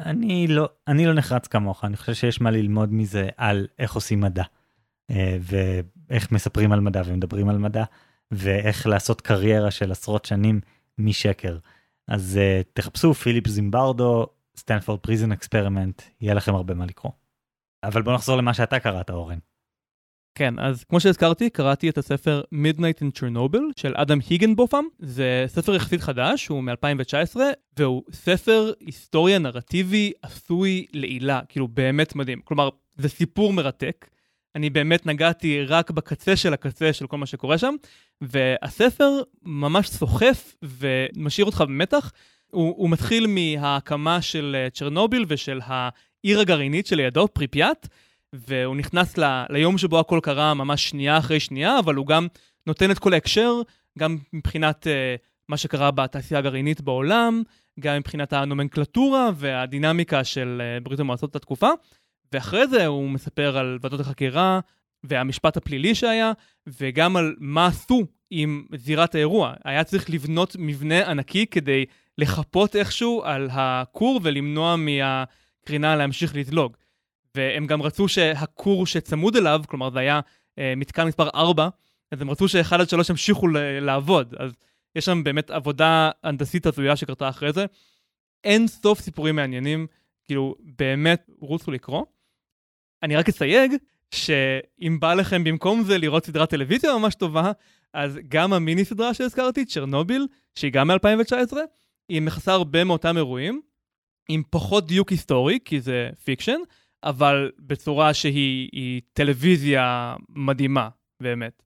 אני 0.00 0.46
לא, 0.46 0.68
אני 0.88 1.06
לא 1.06 1.14
נחרץ 1.14 1.46
כמוך, 1.46 1.84
אני 1.84 1.96
חושב 1.96 2.14
שיש 2.14 2.40
מה 2.40 2.50
ללמוד 2.50 2.92
מזה 2.92 3.28
על 3.36 3.66
איך 3.78 3.94
עושים 3.94 4.20
מדע, 4.20 4.44
אה, 5.10 5.36
ואיך 5.40 6.32
מספרים 6.32 6.72
על 6.72 6.80
מדע 6.80 7.02
ומדברים 7.06 7.48
על 7.48 7.58
מדע, 7.58 7.84
ואיך 8.30 8.86
לעשות 8.86 9.20
קריירה 9.20 9.70
של 9.70 9.92
עשרות 9.92 10.24
שנים 10.24 10.60
משקר. 10.98 11.58
אז 12.08 12.38
uh, 12.40 12.66
תחפשו 12.72 13.14
פיליפ 13.14 13.48
זימברדו, 13.48 14.26
Stanford 14.56 15.00
Prison 15.00 15.32
Experiment, 15.32 16.02
יהיה 16.20 16.34
לכם 16.34 16.54
הרבה 16.54 16.74
מה 16.74 16.86
לקרוא. 16.86 17.12
אבל 17.84 18.02
בוא 18.02 18.12
נחזור 18.12 18.36
למה 18.36 18.54
שאתה 18.54 18.78
קראת, 18.78 19.10
אורן. 19.10 19.38
כן, 20.34 20.58
אז 20.58 20.84
כמו 20.84 21.00
שהזכרתי, 21.00 21.50
קראתי 21.50 21.88
את 21.88 21.98
הספר 21.98 22.42
Midnight 22.54 23.02
in 23.02 23.18
Chernobyl 23.18 23.62
של 23.76 23.92
אדם 23.96 24.18
היגינבות'ם. 24.30 24.84
זה 24.98 25.44
ספר 25.46 25.74
יחסית 25.74 26.00
חדש, 26.00 26.48
הוא 26.48 26.62
מ-2019, 26.62 27.36
והוא 27.78 28.02
ספר 28.12 28.72
היסטוריה 28.80 29.38
נרטיבי 29.38 30.12
עשוי 30.22 30.86
לעילא, 30.92 31.40
כאילו 31.48 31.68
באמת 31.68 32.14
מדהים. 32.14 32.40
כלומר, 32.44 32.68
זה 32.96 33.08
סיפור 33.08 33.52
מרתק. 33.52 34.08
אני 34.54 34.70
באמת 34.70 35.06
נגעתי 35.06 35.64
רק 35.64 35.90
בקצה 35.90 36.36
של 36.36 36.54
הקצה 36.54 36.92
של 36.92 37.06
כל 37.06 37.18
מה 37.18 37.26
שקורה 37.26 37.58
שם, 37.58 37.74
והספר 38.20 39.10
ממש 39.42 39.88
סוחף 39.88 40.56
ומשאיר 40.62 41.46
אותך 41.46 41.60
במתח. 41.60 42.12
הוא, 42.54 42.74
הוא 42.76 42.90
מתחיל 42.90 43.26
מההקמה 43.26 44.22
של 44.22 44.56
אה, 44.58 44.70
צ'רנוביל 44.70 45.24
ושל 45.28 45.60
העיר 45.64 46.40
הגרעינית 46.40 46.86
שלידו, 46.86 47.28
פריפיאט, 47.28 47.88
והוא 48.32 48.76
נכנס 48.76 49.18
ל, 49.18 49.44
ליום 49.50 49.78
שבו 49.78 50.00
הכל 50.00 50.20
קרה 50.22 50.54
ממש 50.54 50.88
שנייה 50.88 51.18
אחרי 51.18 51.40
שנייה, 51.40 51.78
אבל 51.78 51.94
הוא 51.94 52.06
גם 52.06 52.26
נותן 52.66 52.90
את 52.90 52.98
כל 52.98 53.12
ההקשר, 53.12 53.52
גם 53.98 54.18
מבחינת 54.32 54.86
uh, 54.86 55.20
מה 55.48 55.56
שקרה 55.56 55.90
בתעשייה 55.90 56.38
הגרעינית 56.38 56.80
בעולם, 56.80 57.42
גם 57.80 57.96
מבחינת 57.96 58.32
הנומנקלטורה 58.32 59.30
והדינמיקה 59.34 60.24
של 60.24 60.62
uh, 60.62 60.84
ברית 60.84 61.00
המועצות 61.00 61.30
את 61.30 61.36
התקופה, 61.36 61.68
ואחרי 62.32 62.66
זה 62.66 62.86
הוא 62.86 63.10
מספר 63.10 63.58
על 63.58 63.78
ועדות 63.80 64.00
החקירה 64.00 64.60
והמשפט 65.04 65.56
הפלילי 65.56 65.94
שהיה, 65.94 66.32
וגם 66.66 67.16
על 67.16 67.34
מה 67.38 67.66
עשו 67.66 68.06
עם 68.36 68.66
זירת 68.76 69.14
האירוע. 69.14 69.54
היה 69.64 69.84
צריך 69.84 70.10
לבנות 70.10 70.56
מבנה 70.58 71.10
ענקי 71.10 71.46
כדי 71.46 71.84
לחפות 72.18 72.76
איכשהו 72.76 73.22
על 73.24 73.48
הכור 73.52 74.20
ולמנוע 74.22 74.76
מהקרינה 74.76 75.96
להמשיך 75.96 76.36
לזלוג. 76.36 76.76
והם 77.34 77.66
גם 77.66 77.82
רצו 77.82 78.08
שהכור 78.08 78.86
שצמוד 78.86 79.36
אליו, 79.36 79.62
כלומר 79.68 79.90
זה 79.90 79.98
היה 79.98 80.20
אה, 80.58 80.72
מתקן 80.76 81.06
מספר 81.06 81.28
4, 81.34 81.68
אז 82.12 82.20
הם 82.20 82.30
רצו 82.30 82.48
ש-1 82.48 82.74
עד 82.74 82.88
3 82.88 83.10
ימשיכו 83.10 83.48
לעבוד. 83.80 84.34
אז 84.38 84.52
יש 84.96 85.04
שם 85.04 85.24
באמת 85.24 85.50
עבודה 85.50 86.10
הנדסית 86.24 86.66
הזויה 86.66 86.96
שקרתה 86.96 87.28
אחרי 87.28 87.52
זה. 87.52 87.66
אין 88.44 88.66
סוף 88.66 89.00
סיפורים 89.00 89.36
מעניינים, 89.36 89.86
כאילו 90.24 90.54
באמת 90.60 91.30
רוצו 91.40 91.70
לקרוא. 91.70 92.04
אני 93.02 93.16
רק 93.16 93.28
אסייג 93.28 93.72
שאם 94.10 95.00
בא 95.00 95.14
לכם 95.14 95.44
במקום 95.44 95.84
זה 95.84 95.98
לראות 95.98 96.26
סדרת 96.26 96.50
טלוויזיה 96.50 96.98
ממש 96.98 97.14
טובה, 97.14 97.52
אז 97.94 98.18
גם 98.28 98.52
המיני 98.52 98.84
סדרה 98.84 99.14
שהזכרתי, 99.14 99.64
צ'רנוביל, 99.64 100.26
שהיא 100.54 100.72
גם 100.72 100.88
מ-2019, 100.90 101.56
היא 102.08 102.22
מכסה 102.22 102.52
הרבה 102.52 102.84
מאותם 102.84 103.16
אירועים, 103.16 103.60
עם 104.28 104.42
פחות 104.50 104.86
דיוק 104.86 105.08
היסטורי, 105.08 105.58
כי 105.64 105.80
זה 105.80 106.10
fiction, 106.24 106.58
אבל 107.04 107.50
בצורה 107.58 108.14
שהיא 108.14 109.00
טלוויזיה 109.12 110.14
מדהימה, 110.28 110.88
באמת. 111.22 111.62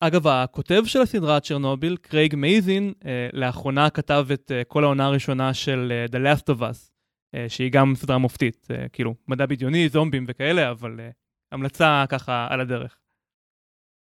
אגב, 0.00 0.26
הכותב 0.26 0.82
של 0.84 1.00
הסדרה 1.00 1.40
צ'רנוביל, 1.40 1.96
קרייג 1.96 2.34
מייזין, 2.34 2.92
אה, 3.04 3.28
לאחרונה 3.32 3.90
כתב 3.90 4.26
את 4.34 4.52
אה, 4.54 4.64
כל 4.64 4.84
העונה 4.84 5.06
הראשונה 5.06 5.54
של 5.54 5.92
אה, 5.92 6.04
The 6.04 6.24
Last 6.24 6.54
of 6.54 6.60
Us, 6.60 6.90
אה, 7.34 7.48
שהיא 7.48 7.72
גם 7.72 7.94
סדרה 7.94 8.18
מופתית, 8.18 8.66
אה, 8.70 8.88
כאילו, 8.88 9.14
מדע 9.28 9.46
בדיוני, 9.46 9.88
זומבים 9.88 10.24
וכאלה, 10.28 10.70
אבל 10.70 11.00
אה, 11.00 11.10
המלצה 11.52 12.04
ככה 12.08 12.46
על 12.50 12.60
הדרך. 12.60 12.99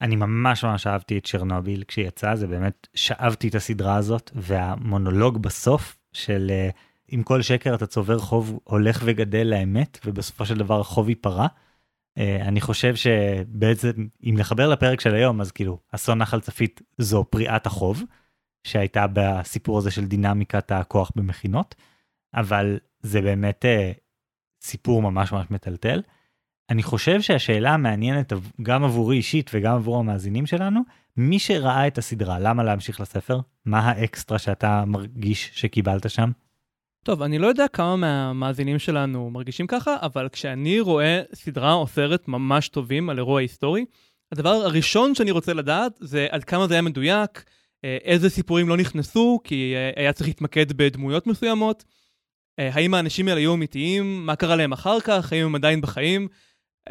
אני 0.01 0.15
ממש 0.15 0.63
ממש 0.63 0.87
אהבתי 0.87 1.17
את 1.17 1.27
צ'רנוביל 1.27 1.83
כשיצא, 1.87 2.35
זה 2.35 2.47
באמת 2.47 2.87
שאבתי 2.93 3.47
את 3.47 3.55
הסדרה 3.55 3.95
הזאת, 3.95 4.31
והמונולוג 4.35 5.41
בסוף 5.41 5.97
של 6.13 6.51
uh, 6.51 6.75
עם 7.07 7.23
כל 7.23 7.41
שקר 7.41 7.75
אתה 7.75 7.87
צובר 7.87 8.19
חוב 8.19 8.59
הולך 8.63 9.01
וגדל 9.05 9.47
לאמת, 9.47 9.99
ובסופו 10.05 10.45
של 10.45 10.57
דבר 10.57 10.79
החוב 10.79 11.09
ייפרע. 11.09 11.47
Uh, 11.47 12.21
אני 12.41 12.61
חושב 12.61 12.95
שבעצם, 12.95 14.07
אם 14.23 14.35
לחבר 14.37 14.69
לפרק 14.69 15.01
של 15.01 15.15
היום, 15.15 15.41
אז 15.41 15.51
כאילו, 15.51 15.79
אסון 15.91 16.17
נחל 16.17 16.39
צפית 16.39 16.81
זו 16.97 17.25
פריעת 17.29 17.65
החוב, 17.65 18.03
שהייתה 18.63 19.05
בסיפור 19.13 19.77
הזה 19.77 19.91
של 19.91 20.05
דינמיקת 20.05 20.71
הכוח 20.71 21.11
במכינות, 21.15 21.75
אבל 22.33 22.79
זה 23.01 23.21
באמת 23.21 23.65
uh, 23.65 23.99
סיפור 24.61 25.01
ממש 25.01 25.31
ממש 25.31 25.45
מטלטל. 25.51 26.01
אני 26.69 26.83
חושב 26.83 27.21
שהשאלה 27.21 27.73
המעניינת 27.73 28.33
גם 28.61 28.83
עבורי 28.83 29.17
אישית 29.17 29.51
וגם 29.53 29.75
עבור 29.75 29.99
המאזינים 29.99 30.45
שלנו, 30.45 30.81
מי 31.17 31.39
שראה 31.39 31.87
את 31.87 31.97
הסדרה, 31.97 32.39
למה 32.39 32.63
להמשיך 32.63 33.01
לספר? 33.01 33.39
מה 33.65 33.79
האקסטרה 33.79 34.39
שאתה 34.39 34.83
מרגיש 34.87 35.51
שקיבלת 35.53 36.09
שם? 36.09 36.31
טוב, 37.03 37.21
אני 37.21 37.39
לא 37.39 37.47
יודע 37.47 37.67
כמה 37.67 37.95
מהמאזינים 37.95 38.79
שלנו 38.79 39.29
מרגישים 39.29 39.67
ככה, 39.67 39.95
אבל 40.01 40.29
כשאני 40.31 40.79
רואה 40.79 41.21
סדרה 41.33 41.73
או 41.73 41.87
סרט 41.87 42.27
ממש 42.27 42.69
טובים 42.69 43.09
על 43.09 43.17
אירוע 43.17 43.41
היסטורי, 43.41 43.85
הדבר 44.31 44.49
הראשון 44.49 45.15
שאני 45.15 45.31
רוצה 45.31 45.53
לדעת 45.53 45.91
זה 45.99 46.27
עד 46.29 46.43
כמה 46.43 46.67
זה 46.67 46.73
היה 46.73 46.81
מדויק, 46.81 47.43
אה, 47.85 47.97
איזה 48.03 48.29
סיפורים 48.29 48.69
לא 48.69 48.77
נכנסו, 48.77 49.39
כי 49.43 49.73
אה, 49.75 49.91
היה 49.95 50.13
צריך 50.13 50.27
להתמקד 50.27 50.73
בדמויות 50.73 51.27
מסוימות, 51.27 51.83
אה, 52.59 52.69
האם 52.73 52.93
האנשים 52.93 53.27
האלה 53.27 53.39
היו 53.39 53.53
אמיתיים, 53.53 54.25
מה 54.25 54.35
קרה 54.35 54.55
להם 54.55 54.71
אחר 54.71 54.99
כך, 54.99 55.33
האם 55.33 55.45
הם 55.45 55.55
עדיין 55.55 55.81
בחיים, 55.81 56.27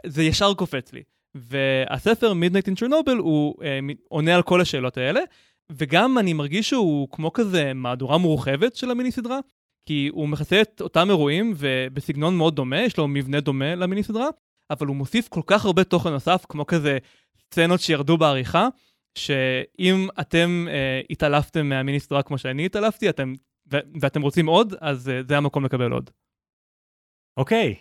זה 0.07 0.23
ישר 0.23 0.55
קופץ 0.55 0.93
לי. 0.93 1.03
והספר 1.35 2.33
Midnight 2.33 2.67
in 2.67 2.83
Chernobyl 2.83 3.19
הוא 3.19 3.55
אה, 3.63 3.79
עונה 4.09 4.35
על 4.35 4.43
כל 4.43 4.61
השאלות 4.61 4.97
האלה, 4.97 5.21
וגם 5.73 6.19
אני 6.19 6.33
מרגיש 6.33 6.69
שהוא 6.69 7.09
כמו 7.11 7.33
כזה 7.33 7.75
מהדורה 7.75 8.19
מורחבת 8.19 8.77
של 8.77 8.91
המיני 8.91 9.13
סדרה, 9.13 9.39
כי 9.87 10.09
הוא 10.13 10.29
מכסה 10.29 10.63
את 10.63 10.81
אותם 10.81 11.11
אירועים 11.11 11.55
ובסגנון 11.57 12.37
מאוד 12.37 12.57
דומה, 12.57 12.81
יש 12.81 12.97
לו 12.97 13.09
מבנה 13.09 13.41
דומה 13.41 13.75
למיני 13.75 14.03
סדרה, 14.03 14.29
אבל 14.71 14.87
הוא 14.87 14.97
מוסיף 14.97 15.29
כל 15.29 15.41
כך 15.47 15.65
הרבה 15.65 15.85
תוכן 15.85 16.11
נוסף, 16.11 16.47
כמו 16.49 16.67
כזה 16.67 16.99
סצנות 17.39 17.81
שירדו 17.81 18.19
בעריכה, 18.19 18.69
שאם 19.19 20.09
אתם 20.21 20.67
אה, 20.69 21.01
התעלפתם 21.11 21.69
מהמיני 21.69 22.01
סדרה 22.01 22.23
כמו 22.23 22.39
שאני 22.39 22.67
התעלפתי, 22.67 23.09
אתם, 23.09 23.33
ו- 23.73 23.87
ואתם 24.01 24.23
רוצים 24.23 24.47
עוד, 24.47 24.75
אז 24.81 25.09
אה, 25.09 25.21
זה 25.29 25.37
המקום 25.37 25.65
לקבל 25.65 25.93
עוד. 25.93 26.11
אוקיי, 27.37 27.75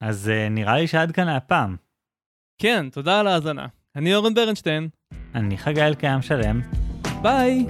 אז 0.00 0.28
אה, 0.28 0.48
נראה 0.48 0.76
לי 0.76 0.86
שעד 0.86 1.12
כאן 1.12 1.28
הפעם. 1.28 1.76
כן, 2.58 2.90
תודה 2.90 3.20
על 3.20 3.26
ההאזנה. 3.26 3.66
אני 3.96 4.14
אורן 4.14 4.34
ברנשטיין. 4.34 4.88
אני 5.34 5.58
חגי 5.58 5.82
אלקיים 5.82 6.22
שלם. 6.22 6.60
ביי! 7.22 7.66